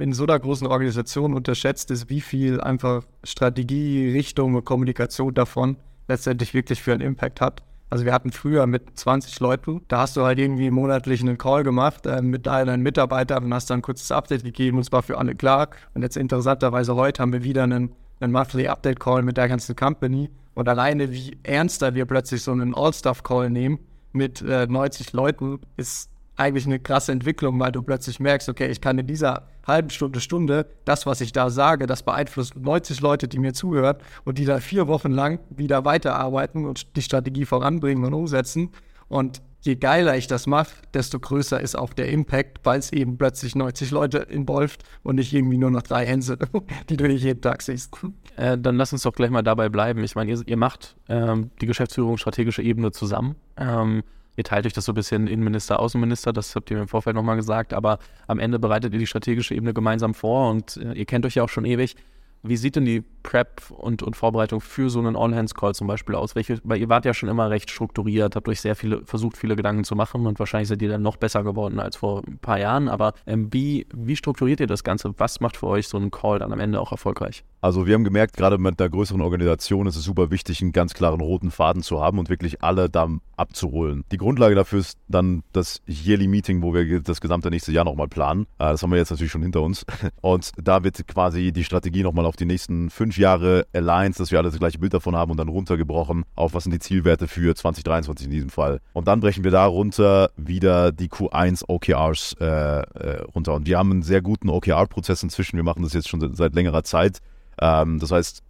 in 0.00 0.12
so 0.12 0.24
einer 0.24 0.38
großen 0.38 0.66
Organisation 0.66 1.34
unterschätzt 1.34 1.90
ist, 1.90 2.08
wie 2.08 2.20
viel 2.20 2.60
einfach 2.60 3.04
Strategie, 3.22 4.10
Richtung 4.10 4.54
und 4.54 4.64
Kommunikation 4.64 5.34
davon 5.34 5.76
letztendlich 6.08 6.54
wirklich 6.54 6.82
für 6.82 6.92
einen 6.92 7.02
Impact 7.02 7.40
hat. 7.40 7.62
Also 7.90 8.04
wir 8.04 8.12
hatten 8.12 8.30
früher 8.30 8.66
mit 8.66 8.98
20 8.98 9.40
Leuten, 9.40 9.82
da 9.88 9.98
hast 9.98 10.16
du 10.16 10.22
halt 10.22 10.38
irgendwie 10.38 10.70
monatlich 10.70 11.20
einen 11.20 11.38
Call 11.38 11.64
gemacht 11.64 12.06
äh, 12.06 12.22
mit 12.22 12.46
deinen 12.46 12.82
Mitarbeitern 12.82 13.44
und 13.44 13.52
hast 13.52 13.68
dann 13.68 13.80
ein 13.80 13.82
kurzes 13.82 14.12
Update 14.12 14.44
gegeben 14.44 14.76
und 14.76 14.82
es 14.82 14.92
war 14.92 15.02
für 15.02 15.18
alle 15.18 15.34
klar. 15.34 15.70
Und 15.94 16.02
jetzt 16.02 16.16
interessanterweise 16.16 16.94
heute 16.94 17.20
haben 17.20 17.32
wir 17.32 17.42
wieder 17.42 17.64
einen, 17.64 17.92
einen 18.20 18.32
Monthly 18.32 18.68
Update 18.68 19.00
Call 19.00 19.22
mit 19.22 19.36
der 19.36 19.48
ganzen 19.48 19.74
Company 19.74 20.30
und 20.54 20.68
alleine 20.68 21.10
wie 21.10 21.36
ernster 21.42 21.94
wir 21.94 22.06
plötzlich 22.06 22.42
so 22.42 22.52
einen 22.52 22.74
All-Stuff 22.74 23.24
Call 23.24 23.50
nehmen 23.50 23.80
mit 24.12 24.40
äh, 24.42 24.66
90 24.68 25.12
Leuten 25.12 25.58
ist 25.76 26.09
eigentlich 26.40 26.66
eine 26.66 26.80
krasse 26.80 27.12
Entwicklung, 27.12 27.60
weil 27.60 27.70
du 27.70 27.82
plötzlich 27.82 28.18
merkst, 28.18 28.48
okay, 28.48 28.70
ich 28.70 28.80
kann 28.80 28.98
in 28.98 29.06
dieser 29.06 29.48
halben 29.66 29.90
Stunde, 29.90 30.20
Stunde, 30.20 30.66
das, 30.84 31.04
was 31.04 31.20
ich 31.20 31.32
da 31.32 31.50
sage, 31.50 31.86
das 31.86 32.02
beeinflusst 32.02 32.56
90 32.56 33.00
Leute, 33.00 33.28
die 33.28 33.38
mir 33.38 33.52
zuhören 33.52 33.96
und 34.24 34.38
die 34.38 34.46
da 34.46 34.58
vier 34.58 34.88
Wochen 34.88 35.12
lang 35.12 35.40
wieder 35.50 35.84
weiterarbeiten 35.84 36.64
und 36.64 36.96
die 36.96 37.02
Strategie 37.02 37.44
voranbringen 37.44 38.04
und 38.04 38.14
umsetzen. 38.14 38.70
Und 39.08 39.42
je 39.60 39.76
geiler 39.76 40.16
ich 40.16 40.28
das 40.28 40.46
mache, 40.46 40.70
desto 40.94 41.20
größer 41.20 41.60
ist 41.60 41.76
auch 41.76 41.92
der 41.92 42.08
Impact, 42.08 42.60
weil 42.64 42.78
es 42.78 42.90
eben 42.90 43.18
plötzlich 43.18 43.54
90 43.54 43.90
Leute 43.90 44.18
involviert 44.18 44.78
und 45.02 45.16
nicht 45.16 45.34
irgendwie 45.34 45.58
nur 45.58 45.70
noch 45.70 45.82
drei 45.82 46.06
Hänse, 46.06 46.38
die 46.88 46.96
du 46.96 47.06
nicht 47.06 47.22
jeden 47.22 47.42
Tag 47.42 47.60
siehst. 47.60 47.94
Äh, 48.36 48.56
dann 48.56 48.76
lass 48.76 48.94
uns 48.94 49.02
doch 49.02 49.12
gleich 49.12 49.30
mal 49.30 49.42
dabei 49.42 49.68
bleiben. 49.68 50.02
Ich 50.04 50.14
meine, 50.14 50.30
ihr, 50.30 50.40
ihr 50.46 50.56
macht 50.56 50.96
ähm, 51.08 51.50
die 51.60 51.66
Geschäftsführung 51.66 52.16
strategische 52.16 52.62
Ebene 52.62 52.92
zusammen. 52.92 53.36
Ähm, 53.58 54.02
Ihr 54.36 54.44
teilt 54.44 54.66
euch 54.66 54.72
das 54.72 54.84
so 54.84 54.92
ein 54.92 54.94
bisschen 54.94 55.26
Innenminister, 55.26 55.80
Außenminister, 55.80 56.32
das 56.32 56.54
habt 56.54 56.70
ihr 56.70 56.76
mir 56.76 56.82
im 56.82 56.88
Vorfeld 56.88 57.16
nochmal 57.16 57.36
gesagt, 57.36 57.74
aber 57.74 57.98
am 58.26 58.38
Ende 58.38 58.58
bereitet 58.58 58.92
ihr 58.92 58.98
die 58.98 59.06
strategische 59.06 59.54
Ebene 59.54 59.74
gemeinsam 59.74 60.14
vor 60.14 60.50
und 60.50 60.76
äh, 60.76 60.92
ihr 60.92 61.04
kennt 61.04 61.26
euch 61.26 61.34
ja 61.34 61.42
auch 61.42 61.48
schon 61.48 61.64
ewig. 61.64 61.96
Wie 62.42 62.56
sieht 62.56 62.76
denn 62.76 62.84
die 62.84 63.02
Prep 63.22 63.70
und, 63.70 64.02
und 64.02 64.16
Vorbereitung 64.16 64.60
für 64.60 64.90
so 64.90 64.98
einen 64.98 65.16
All-Hands-Call 65.16 65.74
zum 65.74 65.86
Beispiel 65.86 66.14
aus? 66.14 66.34
Welche, 66.34 66.58
weil 66.64 66.80
ihr 66.80 66.88
wart 66.88 67.04
ja 67.04 67.14
schon 67.14 67.28
immer 67.28 67.50
recht 67.50 67.70
strukturiert, 67.70 68.36
habt 68.36 68.48
euch 68.48 68.60
sehr 68.60 68.76
viele, 68.76 69.04
versucht, 69.04 69.36
viele 69.36 69.56
Gedanken 69.56 69.84
zu 69.84 69.94
machen 69.94 70.26
und 70.26 70.38
wahrscheinlich 70.38 70.68
seid 70.68 70.82
ihr 70.82 70.88
dann 70.88 71.02
noch 71.02 71.16
besser 71.16 71.42
geworden 71.42 71.80
als 71.80 71.96
vor 71.96 72.22
ein 72.26 72.38
paar 72.38 72.58
Jahren. 72.58 72.88
Aber 72.88 73.14
ähm, 73.26 73.48
wie, 73.52 73.86
wie 73.94 74.16
strukturiert 74.16 74.60
ihr 74.60 74.66
das 74.66 74.84
Ganze? 74.84 75.14
Was 75.18 75.40
macht 75.40 75.56
für 75.56 75.66
euch 75.66 75.88
so 75.88 75.98
ein 75.98 76.10
Call 76.10 76.38
dann 76.38 76.52
am 76.52 76.60
Ende 76.60 76.80
auch 76.80 76.92
erfolgreich? 76.92 77.44
Also 77.62 77.86
wir 77.86 77.94
haben 77.94 78.04
gemerkt, 78.04 78.36
gerade 78.36 78.56
mit 78.56 78.80
einer 78.80 78.88
größeren 78.88 79.20
Organisation 79.20 79.86
ist 79.86 79.96
es 79.96 80.04
super 80.04 80.30
wichtig, 80.30 80.62
einen 80.62 80.72
ganz 80.72 80.94
klaren 80.94 81.20
roten 81.20 81.50
Faden 81.50 81.82
zu 81.82 82.00
haben 82.00 82.18
und 82.18 82.30
wirklich 82.30 82.62
alle 82.62 82.88
da 82.88 83.06
abzuholen. 83.36 84.04
Die 84.12 84.16
Grundlage 84.16 84.54
dafür 84.54 84.80
ist 84.80 84.98
dann 85.08 85.42
das 85.52 85.82
Yearly 85.86 86.26
Meeting, 86.26 86.62
wo 86.62 86.72
wir 86.72 87.00
das 87.00 87.20
gesamte 87.20 87.50
nächste 87.50 87.72
Jahr 87.72 87.84
nochmal 87.84 88.08
planen. 88.08 88.44
Äh, 88.58 88.70
das 88.70 88.82
haben 88.82 88.90
wir 88.90 88.98
jetzt 88.98 89.10
natürlich 89.10 89.32
schon 89.32 89.42
hinter 89.42 89.62
uns. 89.62 89.84
Und 90.22 90.52
da 90.56 90.84
wird 90.84 91.06
quasi 91.06 91.52
die 91.52 91.64
Strategie 91.64 92.02
nochmal 92.02 92.24
auf 92.24 92.36
die 92.36 92.46
nächsten 92.46 92.88
fünf 92.88 93.09
Jahre 93.16 93.66
Alliance, 93.72 94.18
dass 94.18 94.30
wir 94.30 94.38
alle 94.38 94.50
das 94.50 94.58
gleiche 94.58 94.78
Bild 94.78 94.94
davon 94.94 95.16
haben 95.16 95.30
und 95.30 95.36
dann 95.36 95.48
runtergebrochen 95.48 96.24
auf 96.34 96.54
was 96.54 96.64
sind 96.64 96.72
die 96.72 96.78
Zielwerte 96.78 97.28
für 97.28 97.54
2023 97.54 98.26
in 98.26 98.32
diesem 98.32 98.50
Fall. 98.50 98.80
Und 98.92 99.08
dann 99.08 99.20
brechen 99.20 99.44
wir 99.44 99.50
da 99.50 99.66
runter 99.66 100.30
wieder 100.36 100.92
die 100.92 101.08
Q1 101.08 101.64
OKRs 101.68 102.36
äh, 102.40 102.46
äh, 102.46 103.22
runter. 103.34 103.54
Und 103.54 103.66
wir 103.66 103.78
haben 103.78 103.90
einen 103.90 104.02
sehr 104.02 104.22
guten 104.22 104.48
OKR-Prozess 104.48 105.22
inzwischen. 105.22 105.56
Wir 105.56 105.64
machen 105.64 105.82
das 105.82 105.92
jetzt 105.92 106.08
schon 106.08 106.34
seit 106.34 106.54
längerer 106.54 106.84
Zeit. 106.84 107.18
Ähm, 107.60 107.98
das 107.98 108.10
heißt, 108.10 108.42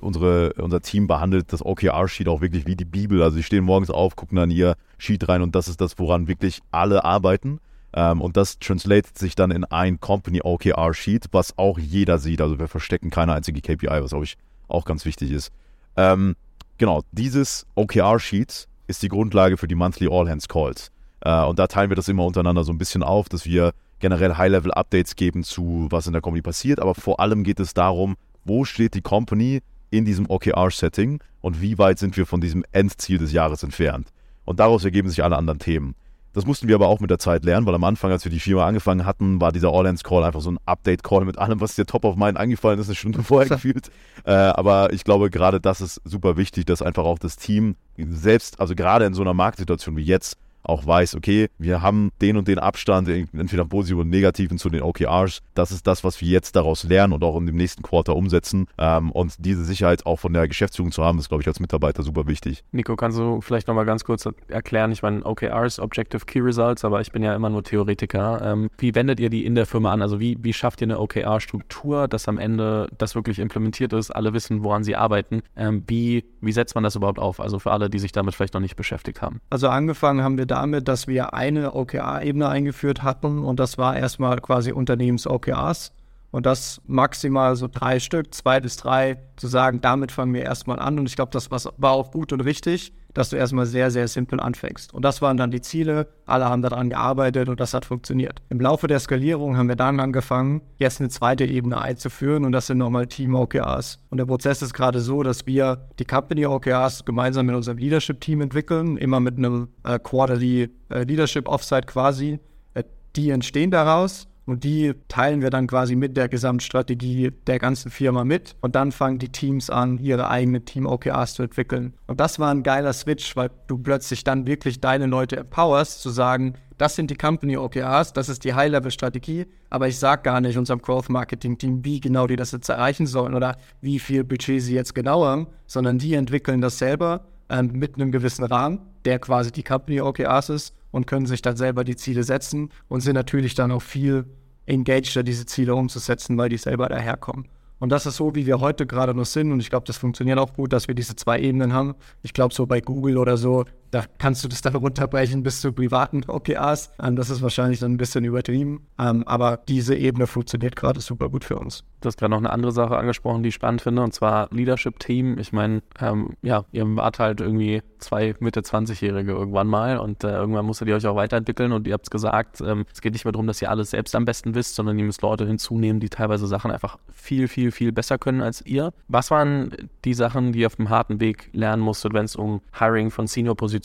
unsere, 0.00 0.52
unser 0.54 0.80
Team 0.80 1.06
behandelt 1.06 1.52
das 1.52 1.64
OKR-Sheet 1.64 2.28
auch 2.28 2.40
wirklich 2.40 2.66
wie 2.66 2.76
die 2.76 2.84
Bibel. 2.84 3.22
Also 3.22 3.36
sie 3.36 3.42
stehen 3.42 3.64
morgens 3.64 3.90
auf, 3.90 4.16
gucken 4.16 4.36
dann 4.36 4.50
ihr 4.50 4.76
Sheet 4.98 5.28
rein 5.28 5.42
und 5.42 5.54
das 5.54 5.68
ist 5.68 5.80
das, 5.80 5.98
woran 5.98 6.28
wirklich 6.28 6.60
alle 6.70 7.04
arbeiten. 7.04 7.60
Ähm, 7.94 8.20
und 8.20 8.36
das 8.36 8.58
translatet 8.58 9.16
sich 9.16 9.36
dann 9.36 9.50
in 9.50 9.64
ein 9.64 10.00
Company 10.00 10.40
OKR-Sheet, 10.42 11.26
was 11.30 11.56
auch 11.56 11.78
jeder 11.78 12.18
sieht. 12.18 12.40
Also 12.40 12.58
wir 12.58 12.68
verstecken 12.68 13.10
keine 13.10 13.34
einzige 13.34 13.60
KPI, 13.60 14.02
was 14.02 14.10
glaube 14.10 14.24
ich 14.24 14.36
auch 14.68 14.84
ganz 14.84 15.04
wichtig 15.04 15.30
ist. 15.30 15.52
Ähm, 15.96 16.34
genau, 16.76 17.02
dieses 17.12 17.66
OKR-Sheet 17.76 18.68
ist 18.88 19.02
die 19.02 19.08
Grundlage 19.08 19.56
für 19.56 19.68
die 19.68 19.76
Monthly 19.76 20.08
All 20.10 20.28
Hands 20.28 20.46
Calls. 20.48 20.90
Äh, 21.20 21.44
und 21.44 21.58
da 21.58 21.68
teilen 21.68 21.90
wir 21.90 21.96
das 21.96 22.08
immer 22.08 22.26
untereinander 22.26 22.64
so 22.64 22.72
ein 22.72 22.78
bisschen 22.78 23.02
auf, 23.02 23.28
dass 23.28 23.46
wir 23.46 23.72
generell 24.00 24.36
High-Level-Updates 24.36 25.14
geben 25.14 25.44
zu, 25.44 25.86
was 25.90 26.06
in 26.06 26.12
der 26.12 26.20
Company 26.20 26.42
passiert. 26.42 26.80
Aber 26.80 26.94
vor 26.94 27.20
allem 27.20 27.44
geht 27.44 27.60
es 27.60 27.74
darum, 27.74 28.16
wo 28.44 28.64
steht 28.64 28.94
die 28.94 29.02
Company 29.02 29.62
in 29.90 30.04
diesem 30.04 30.28
OKR-Setting 30.28 31.20
und 31.40 31.60
wie 31.62 31.78
weit 31.78 32.00
sind 32.00 32.16
wir 32.16 32.26
von 32.26 32.40
diesem 32.40 32.64
Endziel 32.72 33.18
des 33.18 33.32
Jahres 33.32 33.62
entfernt. 33.62 34.08
Und 34.44 34.58
daraus 34.60 34.84
ergeben 34.84 35.08
sich 35.08 35.22
alle 35.22 35.36
anderen 35.36 35.60
Themen. 35.60 35.94
Das 36.34 36.46
mussten 36.46 36.66
wir 36.66 36.74
aber 36.74 36.88
auch 36.88 36.98
mit 36.98 37.10
der 37.10 37.20
Zeit 37.20 37.44
lernen, 37.44 37.64
weil 37.64 37.76
am 37.76 37.84
Anfang, 37.84 38.10
als 38.10 38.24
wir 38.24 38.32
die 38.32 38.40
Firma 38.40 38.66
angefangen 38.66 39.06
hatten, 39.06 39.40
war 39.40 39.52
dieser 39.52 39.72
All-Hands-Call 39.72 40.24
einfach 40.24 40.40
so 40.40 40.50
ein 40.50 40.58
Update-Call 40.66 41.24
mit 41.24 41.38
allem, 41.38 41.60
was 41.60 41.76
dir 41.76 41.86
top 41.86 42.04
of 42.04 42.16
mind 42.16 42.36
eingefallen 42.36 42.80
ist, 42.80 42.88
eine 42.88 42.96
Stunde 42.96 43.22
vorher 43.22 43.48
gefühlt. 43.48 43.90
Äh, 44.24 44.32
aber 44.32 44.92
ich 44.92 45.04
glaube, 45.04 45.30
gerade 45.30 45.60
das 45.60 45.80
ist 45.80 46.00
super 46.04 46.36
wichtig, 46.36 46.66
dass 46.66 46.82
einfach 46.82 47.04
auch 47.04 47.20
das 47.20 47.36
Team 47.36 47.76
selbst, 47.96 48.58
also 48.58 48.74
gerade 48.74 49.04
in 49.04 49.14
so 49.14 49.22
einer 49.22 49.32
Marktsituation 49.32 49.96
wie 49.96 50.02
jetzt, 50.02 50.36
auch 50.64 50.86
weiß, 50.86 51.14
okay, 51.14 51.48
wir 51.58 51.82
haben 51.82 52.10
den 52.20 52.36
und 52.36 52.48
den 52.48 52.58
Abstand, 52.58 53.08
entweder 53.08 53.64
positiv 53.64 53.98
oder 53.98 54.08
negativen 54.08 54.58
zu 54.58 54.70
den 54.70 54.82
OKRs. 54.82 55.40
Das 55.54 55.70
ist 55.70 55.86
das, 55.86 56.04
was 56.04 56.20
wir 56.20 56.28
jetzt 56.28 56.56
daraus 56.56 56.84
lernen 56.84 57.12
und 57.12 57.22
auch 57.22 57.36
in 57.36 57.46
dem 57.46 57.56
nächsten 57.56 57.82
Quarter 57.82 58.16
umsetzen. 58.16 58.66
Ähm, 58.78 59.10
und 59.12 59.34
diese 59.38 59.64
Sicherheit 59.64 60.06
auch 60.06 60.16
von 60.16 60.32
der 60.32 60.48
Geschäftsführung 60.48 60.92
zu 60.92 61.04
haben, 61.04 61.18
ist, 61.18 61.28
glaube 61.28 61.42
ich, 61.42 61.48
als 61.48 61.60
Mitarbeiter 61.60 62.02
super 62.02 62.26
wichtig. 62.26 62.64
Nico, 62.72 62.96
kannst 62.96 63.18
du 63.18 63.40
vielleicht 63.40 63.68
nochmal 63.68 63.84
ganz 63.84 64.04
kurz 64.04 64.28
erklären? 64.48 64.92
Ich 64.92 65.02
meine, 65.02 65.24
OKRs, 65.24 65.78
Objective 65.78 66.24
Key 66.24 66.40
Results, 66.40 66.84
aber 66.84 67.00
ich 67.00 67.12
bin 67.12 67.22
ja 67.22 67.34
immer 67.34 67.50
nur 67.50 67.62
Theoretiker. 67.62 68.40
Ähm, 68.42 68.70
wie 68.78 68.94
wendet 68.94 69.20
ihr 69.20 69.30
die 69.30 69.44
in 69.44 69.54
der 69.54 69.66
Firma 69.66 69.92
an? 69.92 70.02
Also 70.02 70.20
wie, 70.20 70.38
wie 70.40 70.52
schafft 70.52 70.80
ihr 70.80 70.86
eine 70.86 70.98
OKR-Struktur, 70.98 72.08
dass 72.08 72.28
am 72.28 72.38
Ende 72.38 72.88
das 72.98 73.14
wirklich 73.14 73.38
implementiert 73.38 73.92
ist, 73.92 74.10
alle 74.10 74.32
wissen, 74.32 74.64
woran 74.64 74.84
sie 74.84 74.96
arbeiten? 74.96 75.42
Ähm, 75.56 75.84
wie, 75.86 76.24
wie 76.40 76.52
setzt 76.52 76.74
man 76.74 76.84
das 76.84 76.96
überhaupt 76.96 77.18
auf? 77.18 77.40
Also 77.40 77.58
für 77.58 77.72
alle, 77.72 77.90
die 77.90 77.98
sich 77.98 78.12
damit 78.12 78.34
vielleicht 78.34 78.54
noch 78.54 78.60
nicht 78.60 78.76
beschäftigt 78.76 79.22
haben. 79.22 79.40
Also 79.50 79.68
angefangen 79.68 80.22
haben 80.22 80.38
wir 80.38 80.46
damit, 80.54 80.88
dass 80.88 81.06
wir 81.08 81.34
eine 81.34 81.74
OKR-Ebene 81.74 82.48
eingeführt 82.48 83.02
hatten 83.02 83.44
und 83.44 83.58
das 83.58 83.76
war 83.76 83.96
erstmal 83.96 84.38
quasi 84.40 84.72
Unternehmens-OKRs 84.72 85.92
und 86.30 86.46
das 86.46 86.80
maximal 86.86 87.56
so 87.56 87.68
drei 87.68 87.98
Stück, 87.98 88.32
zwei 88.32 88.60
bis 88.60 88.76
drei, 88.76 89.18
zu 89.36 89.48
sagen, 89.48 89.80
damit 89.80 90.12
fangen 90.12 90.32
wir 90.32 90.42
erstmal 90.42 90.78
an 90.78 90.98
und 90.98 91.06
ich 91.06 91.16
glaube, 91.16 91.32
das 91.32 91.50
war 91.50 91.90
auch 91.92 92.12
gut 92.12 92.32
und 92.32 92.40
richtig 92.40 92.92
dass 93.14 93.30
du 93.30 93.36
erstmal 93.36 93.66
sehr, 93.66 93.90
sehr 93.90 94.08
simpel 94.08 94.40
anfängst. 94.40 94.92
Und 94.92 95.04
das 95.04 95.22
waren 95.22 95.36
dann 95.36 95.50
die 95.50 95.60
Ziele. 95.60 96.08
Alle 96.26 96.46
haben 96.46 96.62
daran 96.62 96.90
gearbeitet 96.90 97.48
und 97.48 97.60
das 97.60 97.72
hat 97.72 97.84
funktioniert. 97.84 98.42
Im 98.50 98.60
Laufe 98.60 98.86
der 98.86 98.98
Skalierung 99.00 99.56
haben 99.56 99.68
wir 99.68 99.76
dann 99.76 100.00
angefangen, 100.00 100.60
jetzt 100.78 101.00
eine 101.00 101.08
zweite 101.08 101.44
Ebene 101.44 101.80
einzuführen 101.80 102.44
und 102.44 102.52
das 102.52 102.66
sind 102.66 102.78
nochmal 102.78 103.06
Team 103.06 103.34
OKRs. 103.34 104.00
Und 104.10 104.18
der 104.18 104.26
Prozess 104.26 104.62
ist 104.62 104.74
gerade 104.74 105.00
so, 105.00 105.22
dass 105.22 105.46
wir 105.46 105.88
die 105.98 106.04
Company 106.04 106.46
OKRs 106.46 107.04
gemeinsam 107.04 107.46
mit 107.46 107.54
unserem 107.54 107.78
Leadership 107.78 108.20
Team 108.20 108.40
entwickeln, 108.40 108.96
immer 108.96 109.20
mit 109.20 109.38
einem 109.38 109.68
äh, 109.84 109.98
Quarterly 109.98 110.70
äh, 110.90 111.04
Leadership 111.04 111.48
Offsite 111.48 111.86
quasi. 111.86 112.40
Äh, 112.74 112.84
die 113.16 113.30
entstehen 113.30 113.70
daraus 113.70 114.26
und 114.46 114.64
die 114.64 114.94
teilen 115.08 115.40
wir 115.40 115.50
dann 115.50 115.66
quasi 115.66 115.96
mit 115.96 116.16
der 116.16 116.28
Gesamtstrategie 116.28 117.32
der 117.46 117.58
ganzen 117.58 117.90
Firma 117.90 118.24
mit. 118.24 118.56
Und 118.60 118.74
dann 118.74 118.92
fangen 118.92 119.18
die 119.18 119.30
Teams 119.30 119.70
an, 119.70 119.98
ihre 119.98 120.28
eigenen 120.28 120.64
Team-OKRs 120.64 121.34
zu 121.34 121.44
entwickeln. 121.44 121.94
Und 122.06 122.20
das 122.20 122.38
war 122.38 122.50
ein 122.50 122.62
geiler 122.62 122.92
Switch, 122.92 123.36
weil 123.36 123.50
du 123.66 123.78
plötzlich 123.78 124.22
dann 124.22 124.46
wirklich 124.46 124.80
deine 124.80 125.06
Leute 125.06 125.36
empowerst, 125.38 126.02
zu 126.02 126.10
sagen, 126.10 126.54
das 126.76 126.96
sind 126.96 127.10
die 127.10 127.14
Company 127.14 127.56
OKRs, 127.56 128.12
das 128.12 128.28
ist 128.28 128.44
die 128.44 128.52
High-Level-Strategie, 128.52 129.46
aber 129.70 129.86
ich 129.86 129.98
sage 129.98 130.22
gar 130.22 130.40
nicht 130.40 130.58
unserem 130.58 130.82
Growth-Marketing-Team, 130.82 131.84
wie 131.84 132.00
genau 132.00 132.26
die 132.26 132.36
das 132.36 132.50
jetzt 132.50 132.68
erreichen 132.68 133.06
sollen 133.06 133.34
oder 133.34 133.56
wie 133.80 134.00
viel 134.00 134.24
Budget 134.24 134.60
sie 134.60 134.74
jetzt 134.74 134.94
genau 134.94 135.24
haben, 135.24 135.46
sondern 135.66 135.98
die 135.98 136.14
entwickeln 136.14 136.60
das 136.60 136.78
selber 136.78 137.26
ähm, 137.48 137.70
mit 137.72 137.94
einem 137.94 138.10
gewissen 138.10 138.44
Rahmen, 138.44 138.80
der 139.04 139.20
quasi 139.20 139.52
die 139.52 139.62
Company 139.62 140.00
OKRs 140.00 140.48
ist 140.48 140.74
und 140.94 141.08
können 141.08 141.26
sich 141.26 141.42
dann 141.42 141.56
selber 141.56 141.82
die 141.82 141.96
Ziele 141.96 142.22
setzen 142.22 142.70
und 142.86 143.00
sind 143.00 143.14
natürlich 143.14 143.56
dann 143.56 143.72
auch 143.72 143.82
viel 143.82 144.26
engageder, 144.64 145.24
diese 145.24 145.44
Ziele 145.44 145.74
umzusetzen, 145.74 146.38
weil 146.38 146.48
die 146.48 146.56
selber 146.56 146.88
daherkommen. 146.88 147.48
Und 147.80 147.88
das 147.90 148.06
ist 148.06 148.16
so, 148.16 148.36
wie 148.36 148.46
wir 148.46 148.60
heute 148.60 148.86
gerade 148.86 149.12
noch 149.12 149.24
sind. 149.24 149.50
Und 149.50 149.58
ich 149.58 149.70
glaube, 149.70 149.86
das 149.88 149.96
funktioniert 149.96 150.38
auch 150.38 150.54
gut, 150.54 150.72
dass 150.72 150.86
wir 150.86 150.94
diese 150.94 151.16
zwei 151.16 151.40
Ebenen 151.40 151.72
haben. 151.72 151.96
Ich 152.22 152.32
glaube, 152.32 152.54
so 152.54 152.66
bei 152.66 152.80
Google 152.80 153.18
oder 153.18 153.36
so, 153.36 153.64
da 153.94 154.04
kannst 154.18 154.42
du 154.42 154.48
das 154.48 154.60
dann 154.60 154.74
runterbrechen 154.74 155.44
bis 155.44 155.60
zu 155.60 155.72
privaten 155.72 156.24
OKRs. 156.26 156.90
Ähm, 157.00 157.14
das 157.14 157.30
ist 157.30 157.42
wahrscheinlich 157.42 157.78
dann 157.78 157.92
ein 157.92 157.96
bisschen 157.96 158.24
übertrieben. 158.24 158.86
Ähm, 158.98 159.22
aber 159.26 159.60
diese 159.68 159.94
Ebene 159.94 160.26
funktioniert 160.26 160.74
gerade 160.74 161.00
super 161.00 161.28
gut 161.28 161.44
für 161.44 161.56
uns. 161.56 161.84
Du 162.00 162.08
hast 162.08 162.18
gerade 162.18 162.32
noch 162.32 162.38
eine 162.38 162.50
andere 162.50 162.72
Sache 162.72 162.96
angesprochen, 162.96 163.42
die 163.42 163.50
ich 163.50 163.54
spannend 163.54 163.80
finde, 163.80 164.02
und 164.02 164.12
zwar 164.12 164.48
Leadership-Team. 164.50 165.38
Ich 165.38 165.52
meine, 165.52 165.82
ähm, 166.00 166.36
ja, 166.42 166.64
ihr 166.72 166.84
wart 166.96 167.18
halt 167.18 167.40
irgendwie 167.40 167.82
zwei 167.98 168.34
Mitte 168.40 168.60
20-Jährige 168.60 169.32
irgendwann 169.32 169.68
mal 169.68 169.98
und 169.98 170.22
äh, 170.24 170.32
irgendwann 170.32 170.66
musstet 170.66 170.88
ihr 170.88 170.96
euch 170.96 171.06
auch 171.06 171.16
weiterentwickeln 171.16 171.72
und 171.72 171.86
ihr 171.86 171.94
habt 171.94 172.06
es 172.06 172.10
gesagt, 172.10 172.60
ähm, 172.60 172.84
es 172.92 173.00
geht 173.00 173.14
nicht 173.14 173.24
mehr 173.24 173.32
darum, 173.32 173.46
dass 173.46 173.62
ihr 173.62 173.70
alles 173.70 173.90
selbst 173.90 174.14
am 174.14 174.26
besten 174.26 174.54
wisst, 174.54 174.74
sondern 174.74 174.98
ihr 174.98 175.04
müsst 175.06 175.22
Leute 175.22 175.46
hinzunehmen, 175.46 176.00
die 176.00 176.10
teilweise 176.10 176.46
Sachen 176.46 176.70
einfach 176.70 176.98
viel, 177.10 177.48
viel, 177.48 177.70
viel 177.70 177.92
besser 177.92 178.18
können 178.18 178.42
als 178.42 178.60
ihr. 178.66 178.92
Was 179.08 179.30
waren 179.30 179.74
die 180.04 180.14
Sachen, 180.14 180.52
die 180.52 180.60
ihr 180.60 180.66
auf 180.66 180.76
dem 180.76 180.90
harten 180.90 181.20
Weg 181.20 181.48
lernen 181.52 181.82
musstet, 181.82 182.12
wenn 182.12 182.26
es 182.26 182.36
um 182.36 182.60
Hiring 182.78 183.10
von 183.10 183.26
Senior-Positionen, 183.26 183.83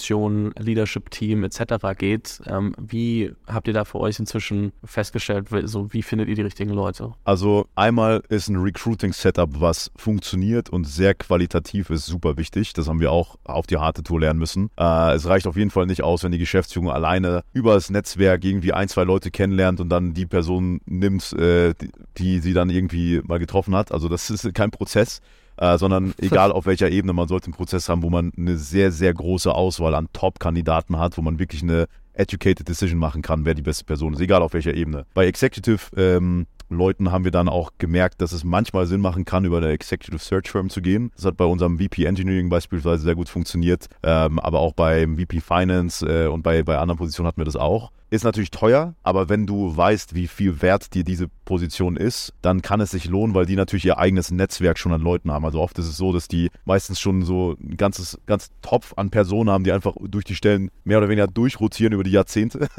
Leadership-Team 0.57 1.43
etc. 1.43 1.61
geht? 1.97 2.41
Ähm, 2.45 2.73
wie 2.77 3.31
habt 3.47 3.67
ihr 3.67 3.73
da 3.73 3.85
für 3.85 3.99
euch 3.99 4.19
inzwischen 4.19 4.71
festgestellt, 4.83 5.47
so 5.63 5.91
wie 5.93 6.01
findet 6.01 6.29
ihr 6.29 6.35
die 6.35 6.41
richtigen 6.41 6.71
Leute? 6.71 7.13
Also 7.23 7.67
einmal 7.75 8.23
ist 8.29 8.49
ein 8.49 8.57
Recruiting-Setup, 8.57 9.59
was 9.59 9.91
funktioniert 9.95 10.69
und 10.69 10.85
sehr 10.85 11.13
qualitativ 11.13 11.89
ist, 11.89 12.05
super 12.05 12.37
wichtig. 12.37 12.73
Das 12.73 12.87
haben 12.87 12.99
wir 12.99 13.11
auch 13.11 13.37
auf 13.43 13.67
die 13.67 13.77
harte 13.77 14.03
Tour 14.03 14.19
lernen 14.21 14.39
müssen. 14.39 14.69
Äh, 14.77 15.13
es 15.13 15.27
reicht 15.27 15.47
auf 15.47 15.57
jeden 15.57 15.71
Fall 15.71 15.85
nicht 15.85 16.03
aus, 16.03 16.23
wenn 16.23 16.31
die 16.31 16.37
Geschäftsführung 16.37 16.89
alleine 16.89 17.43
über 17.53 17.73
das 17.73 17.89
Netzwerk 17.89 18.43
irgendwie 18.43 18.73
ein, 18.73 18.87
zwei 18.87 19.03
Leute 19.03 19.31
kennenlernt 19.31 19.79
und 19.79 19.89
dann 19.89 20.13
die 20.13 20.25
Person 20.25 20.81
nimmt, 20.85 21.33
äh, 21.33 21.73
die 22.17 22.39
sie 22.39 22.53
dann 22.53 22.69
irgendwie 22.69 23.21
mal 23.23 23.39
getroffen 23.39 23.75
hat. 23.75 23.91
Also 23.91 24.09
das 24.09 24.29
ist 24.29 24.53
kein 24.53 24.71
Prozess. 24.71 25.21
Äh, 25.59 25.77
sondern 25.77 26.13
egal 26.21 26.51
auf 26.51 26.65
welcher 26.65 26.89
Ebene, 26.89 27.13
man 27.13 27.27
sollte 27.27 27.47
einen 27.47 27.53
Prozess 27.53 27.89
haben, 27.89 28.01
wo 28.01 28.09
man 28.09 28.31
eine 28.37 28.57
sehr, 28.57 28.91
sehr 28.91 29.13
große 29.13 29.53
Auswahl 29.53 29.93
an 29.93 30.07
Top-Kandidaten 30.13 30.97
hat, 30.97 31.17
wo 31.17 31.21
man 31.21 31.37
wirklich 31.37 31.61
eine 31.61 31.87
educated 32.13 32.67
decision 32.67 32.99
machen 32.99 33.21
kann, 33.21 33.45
wer 33.45 33.53
die 33.53 33.61
beste 33.61 33.83
Person 33.83 34.13
ist, 34.13 34.21
egal 34.21 34.41
auf 34.41 34.53
welcher 34.53 34.73
Ebene. 34.73 35.05
Bei 35.13 35.25
Executive 35.25 35.95
ähm, 35.95 36.47
Leuten 36.69 37.11
haben 37.11 37.23
wir 37.23 37.31
dann 37.31 37.49
auch 37.49 37.71
gemerkt, 37.77 38.21
dass 38.21 38.31
es 38.31 38.43
manchmal 38.43 38.85
Sinn 38.85 39.01
machen 39.01 39.25
kann, 39.25 39.43
über 39.43 39.57
eine 39.57 39.69
Executive 39.69 40.19
Search 40.19 40.49
Firm 40.49 40.69
zu 40.69 40.81
gehen. 40.81 41.11
Das 41.15 41.25
hat 41.25 41.37
bei 41.37 41.45
unserem 41.45 41.79
VP 41.79 42.05
Engineering 42.05 42.49
beispielsweise 42.49 43.03
sehr 43.03 43.15
gut 43.15 43.27
funktioniert, 43.27 43.87
ähm, 44.03 44.39
aber 44.39 44.59
auch 44.59 44.73
beim 44.73 45.17
VP 45.17 45.41
Finance 45.41 46.05
äh, 46.05 46.27
und 46.27 46.43
bei, 46.43 46.63
bei 46.63 46.77
anderen 46.77 46.97
Positionen 46.97 47.27
hatten 47.27 47.41
wir 47.41 47.45
das 47.45 47.55
auch. 47.55 47.91
Ist 48.11 48.23
natürlich 48.23 48.49
teuer, 48.49 48.95
aber 49.03 49.29
wenn 49.29 49.45
du 49.45 49.75
weißt, 49.75 50.15
wie 50.15 50.27
viel 50.27 50.61
wert 50.61 50.95
dir 50.95 51.03
diese 51.03 51.27
Position 51.45 51.95
ist, 51.95 52.33
dann 52.41 52.61
kann 52.63 52.81
es 52.81 52.91
sich 52.91 53.05
lohnen, 53.05 53.35
weil 53.35 53.45
die 53.45 53.55
natürlich 53.55 53.85
ihr 53.85 53.99
eigenes 53.99 54.31
Netzwerk 54.31 54.79
schon 54.79 54.93
an 54.93 55.01
Leuten 55.01 55.31
haben. 55.31 55.45
Also 55.45 55.61
oft 55.61 55.77
ist 55.77 55.87
es 55.87 55.97
so, 55.97 56.11
dass 56.11 56.27
die 56.27 56.49
meistens 56.65 56.99
schon 56.99 57.21
so 57.23 57.55
ein 57.59 57.77
ganzes, 57.77 58.19
ganz 58.25 58.49
Topf 58.63 58.93
an 58.97 59.11
Personen 59.11 59.49
haben, 59.49 59.63
die 59.63 59.71
einfach 59.71 59.95
durch 60.01 60.25
die 60.25 60.35
Stellen 60.35 60.71
mehr 60.83 60.97
oder 60.97 61.09
weniger 61.09 61.27
durchrotieren 61.27 61.93
über 61.93 62.03
die 62.03 62.11
Jahrzehnte. 62.11 62.67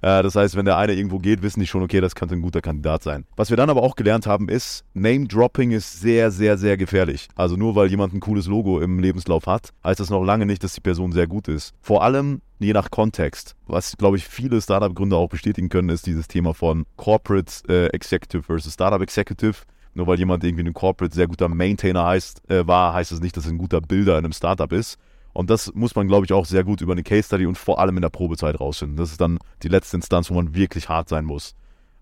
Äh, 0.00 0.22
das 0.22 0.36
heißt, 0.36 0.54
wenn 0.54 0.64
der 0.64 0.76
eine 0.76 0.92
irgendwo 0.92 1.18
geht, 1.18 1.42
wissen 1.42 1.60
die 1.60 1.66
schon, 1.66 1.82
okay, 1.82 2.00
das 2.00 2.14
könnte 2.14 2.34
ein 2.34 2.42
guter 2.42 2.60
Kandidat 2.60 3.02
sein. 3.02 3.24
Was 3.36 3.50
wir 3.50 3.56
dann 3.56 3.70
aber 3.70 3.82
auch 3.82 3.96
gelernt 3.96 4.26
haben, 4.26 4.48
ist, 4.48 4.84
Name-Dropping 4.94 5.72
ist 5.72 6.00
sehr, 6.00 6.30
sehr, 6.30 6.56
sehr 6.56 6.76
gefährlich. 6.76 7.28
Also 7.34 7.56
nur 7.56 7.74
weil 7.74 7.88
jemand 7.88 8.14
ein 8.14 8.20
cooles 8.20 8.46
Logo 8.46 8.80
im 8.80 9.00
Lebenslauf 9.00 9.46
hat, 9.46 9.70
heißt 9.82 9.98
das 9.98 10.10
noch 10.10 10.22
lange 10.22 10.46
nicht, 10.46 10.62
dass 10.62 10.74
die 10.74 10.80
Person 10.80 11.12
sehr 11.12 11.26
gut 11.26 11.48
ist. 11.48 11.74
Vor 11.80 12.04
allem 12.04 12.42
je 12.58 12.72
nach 12.72 12.90
Kontext. 12.90 13.56
Was, 13.66 13.96
glaube 13.96 14.16
ich, 14.16 14.26
viele 14.26 14.60
Startup-Gründer 14.60 15.16
auch 15.16 15.28
bestätigen 15.28 15.68
können, 15.68 15.88
ist 15.88 16.06
dieses 16.06 16.28
Thema 16.28 16.54
von 16.54 16.86
Corporate 16.96 17.52
äh, 17.68 17.86
Executive 17.88 18.42
versus 18.42 18.74
Startup 18.74 19.00
Executive. 19.00 19.62
Nur 19.94 20.06
weil 20.06 20.18
jemand 20.18 20.44
irgendwie 20.44 20.60
in 20.60 20.66
einem 20.66 20.74
Corporate 20.74 21.14
sehr 21.14 21.26
guter 21.26 21.48
Maintainer 21.48 22.04
heißt, 22.04 22.50
äh, 22.50 22.66
war, 22.66 22.94
heißt 22.94 23.12
es 23.12 23.18
das 23.18 23.22
nicht, 23.22 23.36
dass 23.36 23.46
er 23.46 23.52
ein 23.52 23.58
guter 23.58 23.80
Bilder 23.80 24.18
in 24.18 24.24
einem 24.24 24.32
Startup 24.32 24.70
ist. 24.72 24.98
Und 25.32 25.50
das 25.50 25.72
muss 25.74 25.94
man, 25.94 26.08
glaube 26.08 26.26
ich, 26.26 26.32
auch 26.32 26.46
sehr 26.46 26.64
gut 26.64 26.80
über 26.80 26.92
eine 26.92 27.02
Case 27.02 27.24
Study 27.24 27.46
und 27.46 27.56
vor 27.56 27.78
allem 27.78 27.96
in 27.96 28.02
der 28.02 28.08
Probezeit 28.08 28.58
rausfinden. 28.58 28.96
Das 28.96 29.10
ist 29.10 29.20
dann 29.20 29.38
die 29.62 29.68
letzte 29.68 29.96
Instanz, 29.96 30.30
wo 30.30 30.34
man 30.34 30.54
wirklich 30.54 30.88
hart 30.88 31.08
sein 31.08 31.24
muss. 31.24 31.54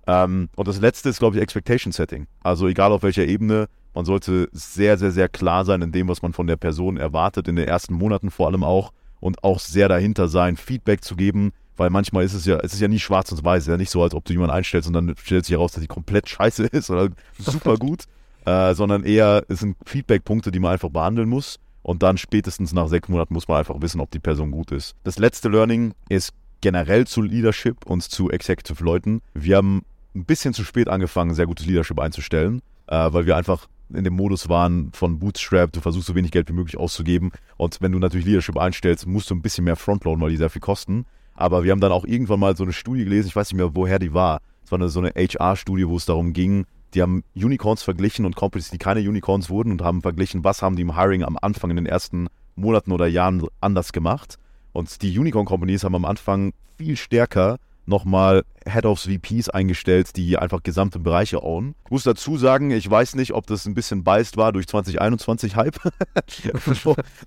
Ähm, 0.06 0.48
und 0.56 0.68
das 0.68 0.80
letzte 0.80 1.08
ist, 1.08 1.18
glaube 1.18 1.36
ich, 1.36 1.42
Expectation 1.42 1.92
Setting. 1.92 2.26
Also 2.42 2.68
egal 2.68 2.92
auf 2.92 3.02
welcher 3.02 3.24
Ebene, 3.24 3.68
man 3.94 4.04
sollte 4.04 4.48
sehr, 4.52 4.98
sehr, 4.98 5.10
sehr 5.10 5.28
klar 5.28 5.64
sein 5.64 5.82
in 5.82 5.92
dem, 5.92 6.08
was 6.08 6.22
man 6.22 6.32
von 6.32 6.46
der 6.46 6.56
Person 6.56 6.96
erwartet, 6.96 7.48
in 7.48 7.56
den 7.56 7.66
ersten 7.66 7.94
Monaten 7.94 8.30
vor 8.30 8.46
allem 8.46 8.62
auch 8.62 8.92
und 9.26 9.42
auch 9.42 9.58
sehr 9.58 9.88
dahinter 9.88 10.28
sein, 10.28 10.56
Feedback 10.56 11.02
zu 11.02 11.16
geben, 11.16 11.52
weil 11.76 11.90
manchmal 11.90 12.24
ist 12.24 12.32
es 12.32 12.46
ja, 12.46 12.58
es 12.60 12.72
ist 12.74 12.80
ja 12.80 12.86
nie 12.86 13.00
schwarz 13.00 13.32
und 13.32 13.42
weiß, 13.42 13.66
ja 13.66 13.76
nicht 13.76 13.90
so, 13.90 14.00
als 14.00 14.14
ob 14.14 14.24
du 14.24 14.32
jemanden 14.32 14.54
einstellst 14.54 14.86
und 14.86 14.94
dann 14.94 15.14
stellt 15.20 15.44
sich 15.44 15.54
heraus, 15.54 15.72
dass 15.72 15.82
die 15.82 15.88
komplett 15.88 16.28
scheiße 16.28 16.66
ist 16.72 16.90
oder 16.90 17.08
super 17.36 17.74
gut, 17.78 18.04
äh, 18.44 18.72
sondern 18.74 19.02
eher, 19.02 19.44
es 19.48 19.58
sind 19.58 19.76
Feedback-Punkte, 19.84 20.52
die 20.52 20.60
man 20.60 20.74
einfach 20.74 20.90
behandeln 20.90 21.28
muss 21.28 21.58
und 21.82 22.04
dann 22.04 22.18
spätestens 22.18 22.72
nach 22.72 22.86
sechs 22.86 23.08
Monaten 23.08 23.34
muss 23.34 23.48
man 23.48 23.58
einfach 23.58 23.80
wissen, 23.80 24.00
ob 24.00 24.12
die 24.12 24.20
Person 24.20 24.52
gut 24.52 24.70
ist. 24.70 24.94
Das 25.02 25.18
letzte 25.18 25.48
Learning 25.48 25.92
ist 26.08 26.32
generell 26.60 27.08
zu 27.08 27.20
Leadership 27.20 27.84
und 27.84 28.02
zu 28.02 28.30
Executive-Leuten. 28.30 29.22
Wir 29.34 29.56
haben 29.56 29.82
ein 30.14 30.24
bisschen 30.24 30.54
zu 30.54 30.62
spät 30.62 30.88
angefangen, 30.88 31.34
sehr 31.34 31.46
gutes 31.46 31.66
Leadership 31.66 31.98
einzustellen, 31.98 32.62
äh, 32.86 33.12
weil 33.12 33.26
wir 33.26 33.36
einfach 33.36 33.66
in 33.92 34.04
dem 34.04 34.14
Modus 34.14 34.48
waren 34.48 34.90
von 34.92 35.18
Bootstrap, 35.18 35.72
du 35.72 35.80
versuchst 35.80 36.08
so 36.08 36.14
wenig 36.14 36.30
Geld 36.30 36.48
wie 36.48 36.54
möglich 36.54 36.76
auszugeben. 36.76 37.30
Und 37.56 37.80
wenn 37.80 37.92
du 37.92 37.98
natürlich 37.98 38.26
Leadership 38.26 38.56
einstellst, 38.56 39.06
musst 39.06 39.30
du 39.30 39.34
ein 39.34 39.42
bisschen 39.42 39.64
mehr 39.64 39.76
frontloaden, 39.76 40.20
weil 40.20 40.30
die 40.30 40.36
sehr 40.36 40.50
viel 40.50 40.60
kosten. 40.60 41.06
Aber 41.34 41.64
wir 41.64 41.72
haben 41.72 41.80
dann 41.80 41.92
auch 41.92 42.04
irgendwann 42.04 42.40
mal 42.40 42.56
so 42.56 42.64
eine 42.64 42.72
Studie 42.72 43.04
gelesen, 43.04 43.28
ich 43.28 43.36
weiß 43.36 43.50
nicht 43.50 43.58
mehr, 43.58 43.74
woher 43.76 43.98
die 43.98 44.14
war. 44.14 44.40
Es 44.64 44.72
war 44.72 44.78
eine, 44.78 44.88
so 44.88 45.00
eine 45.00 45.10
HR-Studie, 45.10 45.86
wo 45.86 45.96
es 45.96 46.06
darum 46.06 46.32
ging, 46.32 46.66
die 46.94 47.02
haben 47.02 47.24
Unicorns 47.34 47.82
verglichen 47.82 48.24
und 48.24 48.36
Companies, 48.36 48.70
die 48.70 48.78
keine 48.78 49.00
Unicorns 49.00 49.50
wurden 49.50 49.70
und 49.70 49.82
haben 49.82 50.02
verglichen, 50.02 50.44
was 50.44 50.62
haben 50.62 50.76
die 50.76 50.82
im 50.82 50.96
Hiring 50.96 51.22
am 51.22 51.36
Anfang 51.40 51.70
in 51.70 51.76
den 51.76 51.86
ersten 51.86 52.28
Monaten 52.54 52.90
oder 52.90 53.06
Jahren 53.06 53.46
anders 53.60 53.92
gemacht. 53.92 54.38
Und 54.72 55.02
die 55.02 55.18
Unicorn-Companies 55.18 55.84
haben 55.84 55.94
am 55.94 56.04
Anfang 56.04 56.52
viel 56.78 56.96
stärker 56.96 57.58
nochmal 57.86 58.44
Head 58.68 58.84
of 58.84 59.00
VPs 59.00 59.48
eingestellt, 59.48 60.16
die 60.16 60.36
einfach 60.38 60.62
gesamte 60.62 60.98
Bereiche 60.98 61.42
own. 61.42 61.74
Ich 61.84 61.90
muss 61.90 62.02
dazu 62.02 62.36
sagen, 62.36 62.70
ich 62.70 62.90
weiß 62.90 63.14
nicht, 63.14 63.32
ob 63.32 63.46
das 63.46 63.66
ein 63.66 63.74
bisschen 63.74 64.04
biased 64.04 64.36
war 64.36 64.52
durch 64.52 64.66
2021 64.66 65.56
Hype. 65.56 65.76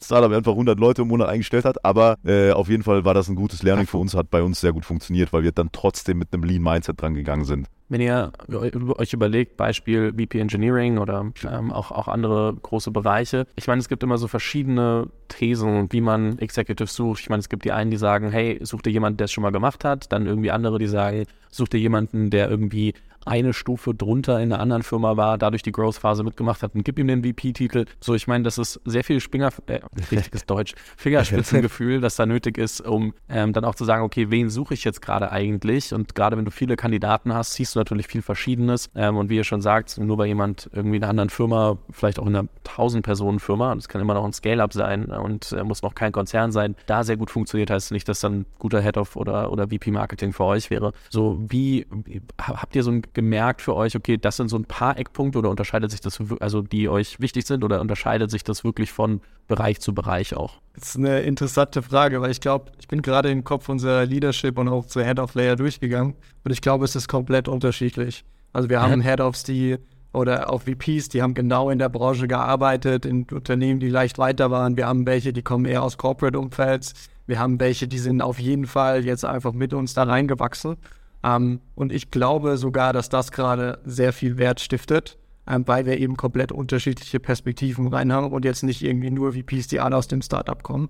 Startup 0.04 0.32
einfach 0.32 0.52
100 0.52 0.80
Leute 0.80 1.04
im 1.04 1.08
Monat 1.08 1.30
eingestellt 1.30 1.66
hat, 1.66 1.84
aber 1.86 2.18
äh, 2.26 2.52
auf 2.52 2.70
jeden 2.70 2.84
Fall 2.84 3.06
war 3.06 3.14
das 3.14 3.30
ein 3.30 3.36
gutes 3.36 3.64
Learning 3.64 3.88
für 3.88 3.98
uns, 3.98 4.14
hat 4.14 4.30
bei 4.30 4.44
uns 4.44 4.60
sehr 4.60 4.74
gut 4.74 4.86
funktioniert, 4.86 5.32
weil 5.32 5.44
wir 5.44 5.52
dann 5.52 5.70
trotzdem 5.72 6.18
mit 6.18 6.34
einem 6.34 6.44
Lean 6.44 6.62
Mindset 6.62 7.02
dran 7.02 7.14
gegangen 7.14 7.46
sind. 7.46 7.68
Wenn 7.90 8.02
ihr 8.02 8.32
euch 8.48 9.14
überlegt, 9.14 9.58
Beispiel 9.58 10.14
VP 10.14 10.40
Engineering 10.40 11.00
oder 11.00 11.32
ähm, 11.52 11.72
auch, 11.72 11.92
auch 11.92 12.08
andere 12.08 12.56
große 12.62 12.92
Bereiche, 12.92 13.48
ich 13.56 13.68
meine, 13.68 13.80
es 13.80 13.90
gibt 13.90 14.04
immer 14.04 14.20
so 14.20 14.28
verschiedene 14.28 15.08
Thesen, 15.28 15.92
wie 15.92 16.02
man 16.02 16.38
Executives 16.38 16.94
sucht. 16.96 17.22
Ich 17.22 17.30
meine, 17.30 17.40
es 17.40 17.50
gibt 17.50 17.66
die 17.66 17.72
einen, 17.72 17.90
die 17.90 17.98
sagen, 17.98 18.30
hey, 18.32 18.60
such 18.62 18.84
dir 18.84 18.92
jemanden, 18.92 19.18
der 19.18 19.26
es 19.26 19.32
schon 19.32 19.42
mal 19.42 19.52
gemacht 19.52 19.84
hat, 19.84 20.12
dann 20.12 20.28
irgendwie 20.28 20.52
andere, 20.52 20.78
die 20.78 20.88
sagen, 20.88 21.26
such 21.50 21.70
dir 21.70 21.80
jemanden, 21.80 22.30
der 22.30 22.50
irgendwie 22.50 22.94
eine 23.26 23.54
Stufe 23.54 23.94
drunter 23.94 24.40
in 24.40 24.52
einer 24.52 24.62
anderen 24.62 24.84
Firma 24.84 25.18
war, 25.18 25.38
dadurch 25.38 25.64
die 25.64 25.72
Growth-Phase 25.72 26.24
mitgemacht 26.24 26.64
hat 26.64 26.76
und 26.76 26.84
gib 26.84 27.00
ihm 27.00 27.08
den 27.08 27.24
VP-Titel. 27.24 27.86
So, 28.00 28.16
ich 28.16 28.28
meine, 28.28 28.44
das 28.44 28.58
ist 28.58 28.80
sehr 28.86 29.04
viel 29.04 29.20
Spinger, 29.20 29.52
äh, 29.68 29.80
richtiges 30.12 30.46
Deutsch, 30.48 30.74
Fingerspitzengefühl, 30.98 32.02
das 32.02 32.16
da 32.16 32.26
nötig 32.26 32.58
ist, 32.58 32.82
um 32.82 33.14
ähm, 33.30 33.54
dann 33.54 33.66
auch 33.66 33.76
zu 33.76 33.86
sagen, 33.86 34.04
okay, 34.04 34.30
wen 34.30 34.50
suche 34.50 34.74
ich 34.74 34.84
jetzt 34.84 35.02
gerade 35.02 35.32
eigentlich? 35.32 35.94
Und 35.94 36.16
gerade 36.16 36.38
wenn 36.38 36.46
du 36.46 36.52
viele 36.52 36.76
Kandidaten 36.76 37.34
hast, 37.34 37.54
siehst 37.54 37.76
du 37.76 37.80
natürlich 37.80 38.08
viel 38.08 38.22
Verschiedenes. 38.22 38.90
Ähm, 38.96 39.18
und 39.18 39.30
wie 39.30 39.36
ihr 39.36 39.44
schon 39.44 39.62
sagt, 39.62 39.98
nur 39.98 40.18
bei 40.18 40.26
jemand 40.26 40.70
irgendwie 40.74 40.98
in 40.98 41.04
einer 41.04 41.10
anderen 41.10 41.30
Firma, 41.30 41.78
vielleicht 41.92 42.20
auch 42.20 42.28
in 42.28 42.36
einer 42.36 42.48
1000-Personen-Firma, 42.66 43.76
das 43.76 43.88
kann 43.88 44.02
immer 44.02 44.14
noch 44.14 44.26
ein 44.26 44.34
Scale-Up 44.34 44.74
sein 44.74 45.06
und 45.06 45.52
äh, 45.52 45.64
muss 45.64 45.82
noch 45.82 45.96
kein 45.96 46.12
Konzern 46.12 46.52
sein, 46.52 46.76
da 46.86 47.04
sehr 47.04 47.18
gut 47.18 47.32
funktioniert, 47.32 47.70
heißt 47.70 47.92
nicht, 47.92 48.08
dass 48.08 48.20
dann 48.20 48.46
guter 48.58 48.82
Head-of 48.82 49.16
oder, 49.16 49.52
oder 49.52 49.68
VP-Marketing 49.68 50.34
für 50.34 50.46
euch 50.46 50.70
wäre. 50.70 50.94
So, 51.10 51.40
wie 51.48 51.86
habt 52.40 52.76
ihr 52.76 52.84
so 52.84 52.92
ein 52.92 53.02
gemerkt 53.14 53.62
für 53.62 53.76
euch, 53.76 53.96
okay, 53.96 54.18
das 54.18 54.38
sind 54.38 54.50
so 54.50 54.58
ein 54.58 54.66
paar 54.66 54.98
Eckpunkte 54.98 55.40
oder 55.40 55.50
unterscheidet 55.50 55.92
sich 55.92 56.02
das, 56.02 56.20
also 56.40 56.62
die 56.62 56.90
euch 56.90 57.20
wichtig 57.20 57.46
sind 57.46 57.64
oder 57.64 57.82
unterscheidet 57.82 58.32
sich 58.32 58.44
das 58.44 58.64
wirklich 58.64 58.92
von 58.92 59.22
Bereich 59.48 59.80
zu 59.80 59.94
Bereich 59.94 60.36
auch? 60.36 60.60
Das 60.74 60.90
ist 60.90 60.98
eine 60.98 61.22
interessante 61.22 61.82
Frage, 61.82 62.22
weil 62.22 62.32
ich 62.32 62.42
glaube, 62.42 62.72
ich 62.80 62.88
bin 62.88 63.02
gerade 63.02 63.30
im 63.30 63.44
Kopf 63.44 63.70
unserer 63.70 64.06
Leadership 64.06 64.58
und 64.58 64.68
auch 64.68 64.86
zur 64.86 65.04
Head 65.04 65.20
of 65.20 65.34
Layer 65.36 65.56
durchgegangen 65.56 66.16
und 66.44 66.52
ich 66.52 66.62
glaube, 66.62 66.86
es 66.86 66.96
ist 66.96 67.08
komplett 67.08 67.48
unterschiedlich. 67.48 68.24
Also 68.54 68.70
wir 68.70 68.82
haben 68.82 69.02
Head-Offs, 69.02 69.44
die 69.44 69.78
oder 70.12 70.52
auch 70.52 70.64
VPs, 70.64 71.10
die 71.10 71.22
haben 71.22 71.34
genau 71.34 71.70
in 71.70 71.80
der 71.80 71.90
Branche 71.90 72.28
gearbeitet, 72.28 73.06
in 73.06 73.26
Unternehmen, 73.32 73.80
die 73.80 73.90
leicht 73.90 74.18
weiter 74.18 74.50
waren. 74.50 74.76
Wir 74.76 74.88
haben 74.88 75.06
welche, 75.06 75.34
die 75.34 75.44
kommen 75.44 75.66
eher 75.66 75.84
aus 75.84 75.98
Corporate-Umfelds. 75.98 76.94
Wir 77.28 77.38
haben 77.40 77.60
welche, 77.60 77.88
die 77.88 78.00
sind 78.00 78.22
auf 78.22 78.40
jeden 78.40 78.66
Fall 78.66 79.06
jetzt 79.06 79.24
einfach 79.24 79.54
mit 79.54 79.74
uns 79.74 79.94
da 79.94 80.04
reingewachsen. 80.04 80.78
Ähm, 81.24 81.62
und 81.76 81.92
ich 81.92 82.12
glaube 82.12 82.58
sogar, 82.58 82.94
dass 82.94 83.10
das 83.10 83.32
gerade 83.32 83.80
sehr 83.86 84.14
viel 84.14 84.38
Wert 84.38 84.60
stiftet, 84.60 85.18
ähm, 85.48 85.68
weil 85.68 85.86
wir 85.86 85.98
eben 85.98 86.18
komplett 86.18 86.52
unterschiedliche 86.52 87.20
Perspektiven 87.20 87.88
rein 87.88 88.14
haben 88.14 88.32
und 88.32 88.46
jetzt 88.46 88.64
nicht 88.64 88.84
irgendwie 88.84 89.12
nur 89.12 89.34
VPs, 89.34 89.68
die 89.68 89.80
alle 89.80 89.98
aus 89.98 90.08
dem 90.08 90.22
Startup 90.22 90.62
kommen. 90.64 90.90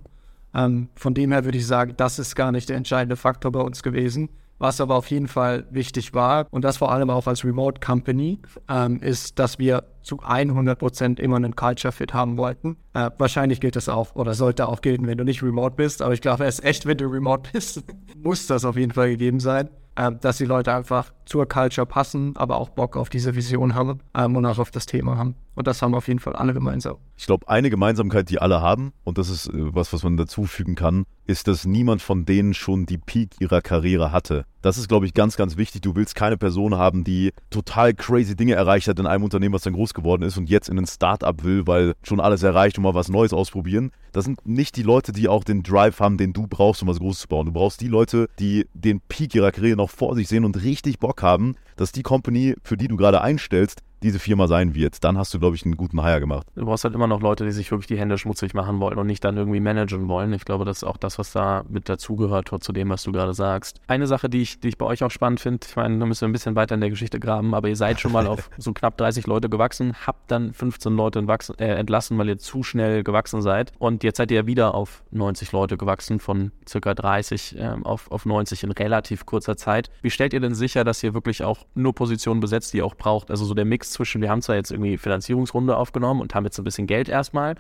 Ähm, 0.54 0.90
von 0.96 1.14
dem 1.14 1.32
her 1.32 1.46
würde 1.46 1.58
ich 1.58 1.68
sagen, 1.68 1.94
das 1.98 2.20
ist 2.20 2.36
gar 2.36 2.52
nicht 2.52 2.70
der 2.70 2.78
entscheidende 2.78 3.16
Faktor 3.16 3.52
bei 3.52 3.62
uns 3.62 3.84
gewesen. 3.84 4.30
Was 4.62 4.82
aber 4.82 4.96
auf 4.96 5.10
jeden 5.10 5.30
Fall 5.30 5.66
wichtig 5.72 6.14
war, 6.14 6.46
und 6.52 6.66
das 6.66 6.76
vor 6.76 6.92
allem 6.92 7.10
auch 7.10 7.28
als 7.28 7.46
Remote 7.46 7.80
Company, 7.80 8.40
ähm, 8.68 9.02
ist, 9.02 9.40
dass 9.40 9.58
wir 9.58 9.86
zu 10.02 10.20
100 10.22 10.78
Prozent 10.78 11.20
immer 11.22 11.38
einen 11.38 11.56
Culture 11.56 11.94
Fit 11.94 12.14
haben 12.14 12.36
wollten. 12.36 12.76
Äh, 12.94 13.10
wahrscheinlich 13.18 13.62
gilt 13.62 13.78
das 13.78 13.88
auch 13.88 14.16
oder 14.16 14.34
sollte 14.34 14.68
auch 14.68 14.82
gelten, 14.82 15.08
wenn 15.08 15.18
du 15.18 15.24
nicht 15.24 15.42
remote 15.42 15.78
bist. 15.78 16.02
Aber 16.02 16.14
ich 16.14 16.20
glaube, 16.20 16.44
erst 16.44 16.66
echt, 16.66 16.86
wenn 16.86 16.98
du 16.98 17.06
remote 17.06 17.50
bist, 17.54 17.84
muss 18.22 18.48
das 18.48 18.66
auf 18.66 18.76
jeden 18.76 18.92
Fall 18.92 19.12
gegeben 19.12 19.40
sein 19.40 19.70
dass 19.96 20.38
die 20.38 20.46
Leute 20.46 20.74
einfach 20.74 21.12
zur 21.26 21.48
Culture 21.48 21.86
passen, 21.86 22.36
aber 22.38 22.58
auch 22.58 22.70
Bock 22.70 22.96
auf 22.96 23.10
diese 23.10 23.36
Vision 23.36 23.76
haben 23.76 24.00
ähm, 24.16 24.36
und 24.36 24.46
auch 24.46 24.58
auf 24.58 24.72
das 24.72 24.86
Thema 24.86 25.18
haben. 25.18 25.36
Und 25.56 25.68
das 25.68 25.82
haben 25.82 25.94
auf 25.94 26.08
jeden 26.08 26.20
Fall 26.20 26.36
alle 26.36 26.54
gemeinsam. 26.54 26.98
Ich 27.18 27.26
glaube, 27.26 27.48
eine 27.50 27.70
Gemeinsamkeit, 27.70 28.30
die 28.30 28.40
alle 28.40 28.62
haben, 28.62 28.94
und 29.04 29.18
das 29.18 29.30
ist 29.30 29.48
äh, 29.48 29.76
was, 29.76 29.92
was 29.92 30.04
man 30.04 30.16
dazufügen 30.16 30.76
kann, 30.76 31.06
ist, 31.30 31.48
dass 31.48 31.66
niemand 31.66 32.02
von 32.02 32.26
denen 32.26 32.54
schon 32.54 32.86
die 32.86 32.98
Peak 32.98 33.30
ihrer 33.40 33.62
Karriere 33.62 34.12
hatte. 34.12 34.46
Das 34.62 34.78
ist, 34.78 34.90
glaube 34.90 35.06
ich, 35.06 35.14
ganz, 35.14 35.38
ganz 35.38 35.56
wichtig. 35.56 35.82
Du 35.82 35.96
willst 35.96 36.16
keine 36.16 36.36
Person 36.36 36.76
haben, 36.76 37.04
die 37.04 37.32
total 37.50 37.94
crazy 37.94 38.36
Dinge 38.36 38.56
erreicht 38.56 38.88
hat 38.88 39.00
in 39.00 39.06
einem 39.06 39.24
Unternehmen, 39.24 39.54
was 39.54 39.62
dann 39.62 39.74
groß 39.74 39.94
geworden 39.94 40.24
ist 40.24 40.38
und 40.38 40.50
jetzt 40.50 40.68
in 40.68 40.78
ein 40.78 40.88
Startup 40.88 41.44
will, 41.44 41.66
weil 41.68 41.94
schon 42.04 42.20
alles 42.20 42.44
erreicht 42.44 42.78
und 42.78 42.84
mal 42.84 42.96
was 42.96 43.08
Neues 43.08 43.32
ausprobieren. 43.32 43.92
Das 44.12 44.26
sind 44.26 44.46
nicht 44.46 44.76
die 44.76 44.84
Leute, 44.84 45.12
die 45.12 45.30
auch 45.30 45.44
den 45.44 45.64
Drive 45.64 46.00
haben, 46.00 46.18
den 46.18 46.34
du 46.34 46.48
brauchst, 46.48 46.82
um 46.82 46.90
was 46.90 47.00
Großes 47.00 47.22
zu 47.22 47.28
bauen. 47.28 47.46
Du 47.46 47.54
brauchst 47.54 47.80
die 47.80 47.88
Leute, 47.88 48.28
die 48.40 48.66
den 48.74 49.00
Peak 49.00 49.36
ihrer 49.36 49.52
Karriere 49.52 49.78
noch 49.78 49.92
vor 49.92 50.16
sich 50.16 50.28
sehen 50.28 50.44
und 50.44 50.62
richtig 50.64 51.00
Bock 51.00 51.22
haben, 51.22 51.56
dass 51.76 51.92
die 51.92 52.04
Company, 52.04 52.56
für 52.64 52.76
die 52.76 52.88
du 52.88 52.98
gerade 52.98 53.22
einstellst, 53.22 53.84
diese 54.04 54.20
Firma 54.20 54.48
sein 54.48 54.76
wird, 54.76 55.04
dann 55.04 55.18
hast 55.18 55.34
du, 55.34 55.40
glaube 55.40 55.56
ich, 55.56 55.66
einen 55.66 55.78
guten 55.78 56.02
Hire 56.02 56.20
gemacht. 56.20 56.48
Du 56.56 56.66
brauchst 56.66 56.84
halt 56.84 56.96
immer 56.96 57.08
noch 57.08 57.22
Leute, 57.22 57.46
die 57.46 57.52
sich 57.52 57.70
wirklich 57.72 57.88
die 57.88 57.98
Hände 57.98 58.18
schmutzig 58.18 58.54
machen 58.54 58.80
wollen 58.80 58.98
und 58.98 59.08
nicht 59.08 59.24
dann 59.24 59.38
irgendwie 59.38 59.60
managen 59.60 60.08
wollen. 60.08 60.34
Ich 60.34 60.46
glaube, 60.46 60.66
das 60.66 60.78
ist 60.78 60.84
auch 60.84 60.98
das, 60.98 61.20
was 61.20 61.32
da 61.32 61.64
mit 61.70 61.90
dazugehört 61.90 62.50
zu 62.62 62.72
dem, 62.72 62.90
was 62.90 63.04
du 63.04 63.12
gerade 63.12 63.34
sagst. 63.34 63.80
Eine 63.88 64.08
Sache, 64.08 64.30
die 64.30 64.42
ich, 64.42 64.60
die 64.60 64.70
ich 64.70 64.78
bei 64.78 64.86
euch 64.86 65.04
auch 65.04 65.12
spannend 65.12 65.40
finde, 65.40 65.66
ich 65.68 65.76
meine, 65.76 66.00
da 66.00 66.06
müssen 66.06 66.22
wir 66.22 66.30
ein 66.30 66.34
bisschen 66.34 66.56
weiter 66.56 66.76
in 66.76 66.82
der 66.82 66.90
Geschichte 66.90 67.20
graben, 67.20 67.54
aber 67.54 67.70
ihr 67.70 67.76
seid 67.76 68.00
schon 68.00 68.12
mal 68.12 68.28
auf 68.28 68.50
so 68.58 68.74
knapp 68.74 68.98
30 68.98 69.28
Leute 69.28 69.50
gewachsen, 69.50 69.94
habt 70.06 70.32
dann 70.32 70.54
15 70.54 70.96
Leute 70.96 71.20
entwachsen, 71.20 71.58
äh, 71.60 71.76
entlassen, 71.76 72.18
weil 72.18 72.30
ihr 72.30 72.38
zu 72.38 72.64
schnell 72.64 73.04
gewachsen 73.04 73.42
seid. 73.42 73.72
Und 73.78 74.04
jetzt 74.04 74.18
seid 74.18 74.32
ihr 74.32 74.38
ja 74.42 74.48
wieder 74.48 74.74
auf 74.74 75.04
90 75.12 75.52
Leute 75.52 75.78
gewachsen, 75.78 76.20
von 76.20 76.52
circa 76.68 76.94
30 76.94 77.58
äh, 77.58 77.76
auf, 77.84 78.12
auf 78.12 78.26
90 78.26 78.64
in 78.64 78.72
relativ 78.72 79.26
kurzer 79.26 79.58
Zeit. 79.58 79.90
Wie 80.02 80.10
stellt 80.10 80.34
ihr 80.34 80.40
denn 80.40 80.56
sicher, 80.56 80.84
dass 80.84 81.04
ihr 81.04 81.14
wirklich 81.14 81.44
auch 81.44 81.66
nur 81.76 81.94
Positionen 81.94 82.40
besetzt, 82.40 82.74
die 82.74 82.78
ihr 82.78 82.86
auch 82.86 82.96
braucht? 82.96 83.30
Also 83.32 83.46
so 83.46 83.54
der 83.54 83.66
Mix 83.66 83.89
zwischen, 83.94 84.22
wir 84.22 84.30
haben 84.30 84.42
zwar 84.42 84.56
jetzt 84.56 84.72
irgendwie 84.72 84.98
Finanzierungsrunde 84.98 85.76
aufgenommen 85.76 86.22
und 86.22 86.36
haben 86.36 86.46
jetzt 86.46 86.58
ein 86.58 86.64
bisschen 86.64 86.88
Geld 86.88 87.10
erstmal 87.10 87.56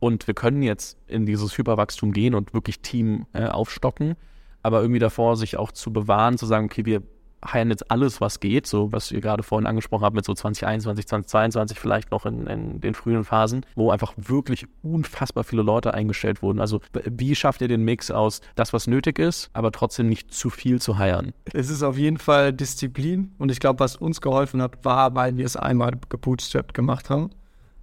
und 0.00 0.26
wir 0.26 0.34
können 0.34 0.62
jetzt 0.62 0.98
in 1.06 1.26
dieses 1.26 1.56
Hyperwachstum 1.56 2.12
gehen 2.12 2.34
und 2.34 2.54
wirklich 2.54 2.80
Team 2.80 3.26
äh, 3.32 3.46
aufstocken, 3.46 4.16
aber 4.62 4.80
irgendwie 4.80 4.98
davor 4.98 5.36
sich 5.36 5.56
auch 5.56 5.72
zu 5.72 5.92
bewahren, 5.92 6.38
zu 6.38 6.46
sagen, 6.46 6.66
okay, 6.66 6.84
wir 6.84 7.02
heiern 7.44 7.70
jetzt 7.70 7.90
alles, 7.90 8.20
was 8.20 8.40
geht, 8.40 8.66
so 8.66 8.92
was 8.92 9.10
ihr 9.10 9.20
gerade 9.20 9.42
vorhin 9.42 9.66
angesprochen 9.66 10.04
habt 10.04 10.16
mit 10.16 10.24
so 10.24 10.34
2021, 10.34 11.06
2022 11.06 11.78
vielleicht 11.78 12.10
noch 12.10 12.26
in, 12.26 12.46
in, 12.46 12.80
den 12.80 12.94
frühen 12.94 13.24
Phasen, 13.24 13.66
wo 13.74 13.90
einfach 13.90 14.14
wirklich 14.16 14.66
unfassbar 14.82 15.44
viele 15.44 15.62
Leute 15.62 15.94
eingestellt 15.94 16.42
wurden. 16.42 16.60
Also 16.60 16.80
wie 17.04 17.34
schafft 17.34 17.60
ihr 17.60 17.68
den 17.68 17.84
Mix 17.84 18.10
aus 18.10 18.40
das, 18.54 18.72
was 18.72 18.86
nötig 18.86 19.18
ist, 19.18 19.50
aber 19.52 19.72
trotzdem 19.72 20.08
nicht 20.08 20.32
zu 20.32 20.50
viel 20.50 20.80
zu 20.80 20.98
heiern? 20.98 21.32
Es 21.52 21.70
ist 21.70 21.82
auf 21.82 21.98
jeden 21.98 22.18
Fall 22.18 22.52
Disziplin 22.52 23.32
und 23.38 23.50
ich 23.50 23.60
glaube, 23.60 23.80
was 23.80 23.96
uns 23.96 24.20
geholfen 24.20 24.62
hat, 24.62 24.84
war, 24.84 25.14
weil 25.14 25.36
wir 25.36 25.44
es 25.44 25.56
einmal 25.56 25.92
gebootstrapped 26.08 26.74
gemacht 26.74 27.10
haben. 27.10 27.30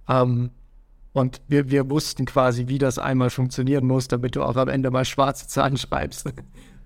Ähm, 0.08 0.50
und 1.12 1.42
wir, 1.46 1.70
wir 1.70 1.90
wussten 1.90 2.24
quasi, 2.24 2.68
wie 2.68 2.78
das 2.78 2.98
einmal 2.98 3.28
funktionieren 3.28 3.86
muss, 3.86 4.08
damit 4.08 4.34
du 4.34 4.42
auch 4.42 4.56
am 4.56 4.68
Ende 4.68 4.90
mal 4.90 5.04
schwarze 5.04 5.46
Zahlen 5.46 5.76
schreibst 5.76 6.32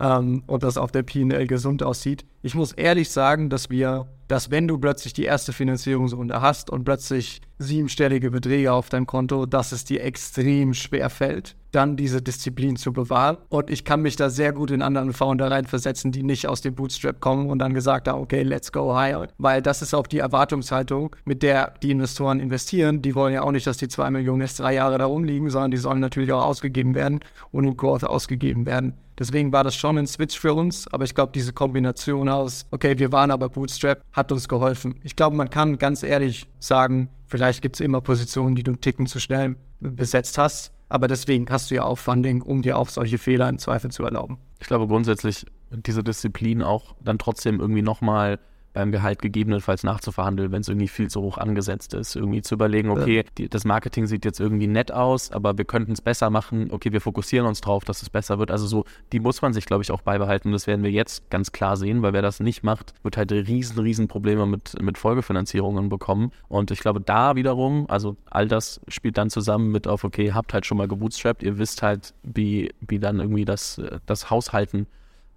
ähm, 0.00 0.42
und 0.46 0.62
das 0.62 0.78
auf 0.78 0.92
der 0.92 1.02
PL 1.02 1.46
gesund 1.46 1.82
aussieht. 1.82 2.24
Ich 2.42 2.54
muss 2.54 2.72
ehrlich 2.72 3.11
sagen, 3.11 3.50
dass 3.50 3.70
wir, 3.70 4.06
dass 4.28 4.50
wenn 4.50 4.68
du 4.68 4.78
plötzlich 4.78 5.12
die 5.12 5.24
erste 5.24 5.52
Finanzierungsrunde 5.52 6.40
hast 6.40 6.70
und 6.70 6.85
plötzlich 6.85 7.40
siebenstellige 7.59 8.30
Beträge 8.30 8.72
auf 8.72 8.88
deinem 8.88 9.06
Konto, 9.06 9.46
dass 9.46 9.72
es 9.72 9.85
dir 9.85 10.02
extrem 10.04 10.74
schwer 10.74 11.11
fällt, 11.11 11.56
dann 11.72 11.96
diese 11.96 12.22
Disziplin 12.22 12.76
zu 12.76 12.92
bewahren. 12.92 13.37
Und 13.48 13.70
ich 13.70 13.85
kann 13.85 14.00
mich 14.00 14.16
da 14.16 14.30
sehr 14.30 14.52
gut 14.52 14.70
in 14.70 14.82
anderen 14.82 15.12
Founder 15.12 15.50
reinversetzen, 15.50 16.12
die 16.12 16.22
nicht 16.22 16.48
aus 16.48 16.61
dem 16.61 16.74
Bootstrap 16.74 17.20
kommen 17.20 17.50
und 17.50 17.59
dann 17.59 17.74
gesagt 17.74 18.09
haben, 18.09 18.20
okay, 18.20 18.42
let's 18.42 18.72
go 18.72 18.94
higher. 18.94 19.28
Weil 19.38 19.61
das 19.61 19.82
ist 19.82 19.94
auch 19.94 20.06
die 20.06 20.18
Erwartungshaltung, 20.18 21.14
mit 21.24 21.42
der 21.42 21.74
die 21.82 21.90
Investoren 21.90 22.40
investieren. 22.40 23.02
Die 23.02 23.14
wollen 23.14 23.35
ja 23.35 23.42
auch 23.42 23.52
nicht, 23.52 23.66
dass 23.66 23.76
die 23.76 23.88
zwei 23.88 24.11
Millionen 24.11 24.40
erst 24.40 24.61
drei 24.61 24.74
Jahre 24.74 24.98
da 24.98 25.06
rumliegen, 25.06 25.50
sondern 25.50 25.70
die 25.70 25.76
sollen 25.76 26.00
natürlich 26.00 26.32
auch 26.32 26.44
ausgegeben 26.44 26.94
werden 26.94 27.20
und 27.52 27.64
in 27.64 27.76
Growth 27.76 28.04
ausgegeben 28.04 28.66
werden. 28.66 28.94
Deswegen 29.18 29.52
war 29.52 29.64
das 29.64 29.74
schon 29.74 29.96
ein 29.96 30.07
Switch 30.07 30.38
für 30.38 30.52
uns, 30.52 30.87
aber 30.88 31.05
ich 31.05 31.14
glaube, 31.14 31.33
diese 31.35 31.52
Kombination 31.52 32.29
aus, 32.29 32.66
okay, 32.70 32.98
wir 32.98 33.12
waren 33.12 33.31
aber 33.31 33.48
Bootstrap, 33.48 34.02
hat 34.12 34.31
uns 34.31 34.48
geholfen. 34.48 35.00
Ich 35.02 35.16
glaube, 35.16 35.37
man 35.37 35.48
kann 35.48 35.79
ganz 35.79 36.02
ehrlich 36.02 36.46
sagen, 36.59 37.09
vielleicht 37.26 37.62
gibt 37.62 37.76
es 37.76 37.81
immer 37.81 38.00
Positionen, 38.00 38.55
die 38.55 38.62
du 38.62 38.72
einen 38.72 38.81
Ticken 38.81 39.07
zu 39.07 39.18
schnell 39.18 39.57
besetzt 39.81 40.37
hast, 40.38 40.72
aber 40.88 41.09
deswegen 41.09 41.46
hast 41.48 41.70
du 41.70 41.76
ja 41.76 41.85
auch 41.85 41.96
Funding, 41.96 42.42
um 42.42 42.62
dir 42.62 42.76
auch 42.76 42.88
solche 42.88 43.18
Fehler 43.18 43.48
im 43.48 43.59
Zweifel 43.59 43.90
zu 43.90 44.05
erlauben. 44.05 44.38
Ich 44.61 44.66
glaube 44.66 44.87
grundsätzlich 44.87 45.46
diese 45.70 46.05
Disziplin 46.05 46.62
auch 46.62 46.94
dann 47.02 47.18
trotzdem 47.18 47.61
irgendwie 47.61 47.83
nochmal 47.83 48.38
beim 48.76 48.92
Gehalt 48.92 49.22
gegebenenfalls 49.22 49.84
nachzuverhandeln, 49.84 50.52
wenn 50.52 50.60
es 50.60 50.68
irgendwie 50.68 50.88
viel 50.88 51.08
zu 51.08 51.22
hoch 51.22 51.38
angesetzt 51.38 51.94
ist. 51.94 52.14
Irgendwie 52.14 52.42
zu 52.42 52.56
überlegen, 52.56 52.90
okay, 52.90 53.24
die, 53.38 53.48
das 53.48 53.64
Marketing 53.64 54.06
sieht 54.06 54.26
jetzt 54.26 54.38
irgendwie 54.38 54.66
nett 54.66 54.92
aus, 54.92 55.32
aber 55.32 55.56
wir 55.56 55.64
könnten 55.64 55.92
es 55.92 56.02
besser 56.02 56.28
machen. 56.28 56.68
Okay, 56.70 56.92
wir 56.92 57.00
fokussieren 57.00 57.46
uns 57.46 57.62
drauf, 57.62 57.86
dass 57.86 58.02
es 58.02 58.10
besser 58.10 58.38
wird. 58.38 58.50
Also 58.50 58.66
so, 58.66 58.84
die 59.14 59.20
muss 59.20 59.40
man 59.40 59.54
sich, 59.54 59.64
glaube 59.64 59.82
ich, 59.82 59.90
auch 59.90 60.02
beibehalten. 60.02 60.52
Das 60.52 60.66
werden 60.66 60.84
wir 60.84 60.90
jetzt 60.90 61.30
ganz 61.30 61.52
klar 61.52 61.78
sehen, 61.78 62.02
weil 62.02 62.12
wer 62.12 62.20
das 62.20 62.38
nicht 62.38 62.64
macht, 62.64 62.92
wird 63.02 63.16
halt 63.16 63.32
riesen, 63.32 63.78
riesen 63.78 64.08
Probleme 64.08 64.44
mit, 64.44 64.80
mit 64.82 64.98
Folgefinanzierungen 64.98 65.88
bekommen. 65.88 66.30
Und 66.48 66.70
ich 66.70 66.80
glaube, 66.80 67.00
da 67.00 67.34
wiederum, 67.34 67.86
also 67.88 68.16
all 68.26 68.46
das 68.46 68.82
spielt 68.88 69.16
dann 69.16 69.30
zusammen 69.30 69.72
mit 69.72 69.88
auf, 69.88 70.04
okay, 70.04 70.34
habt 70.34 70.52
halt 70.52 70.66
schon 70.66 70.76
mal 70.76 70.86
gebootstrapped, 70.86 71.42
ihr 71.42 71.56
wisst 71.56 71.82
halt, 71.82 72.12
wie, 72.22 72.74
wie 72.86 72.98
dann 72.98 73.20
irgendwie 73.20 73.46
das, 73.46 73.80
das 74.04 74.28
Haushalten 74.28 74.86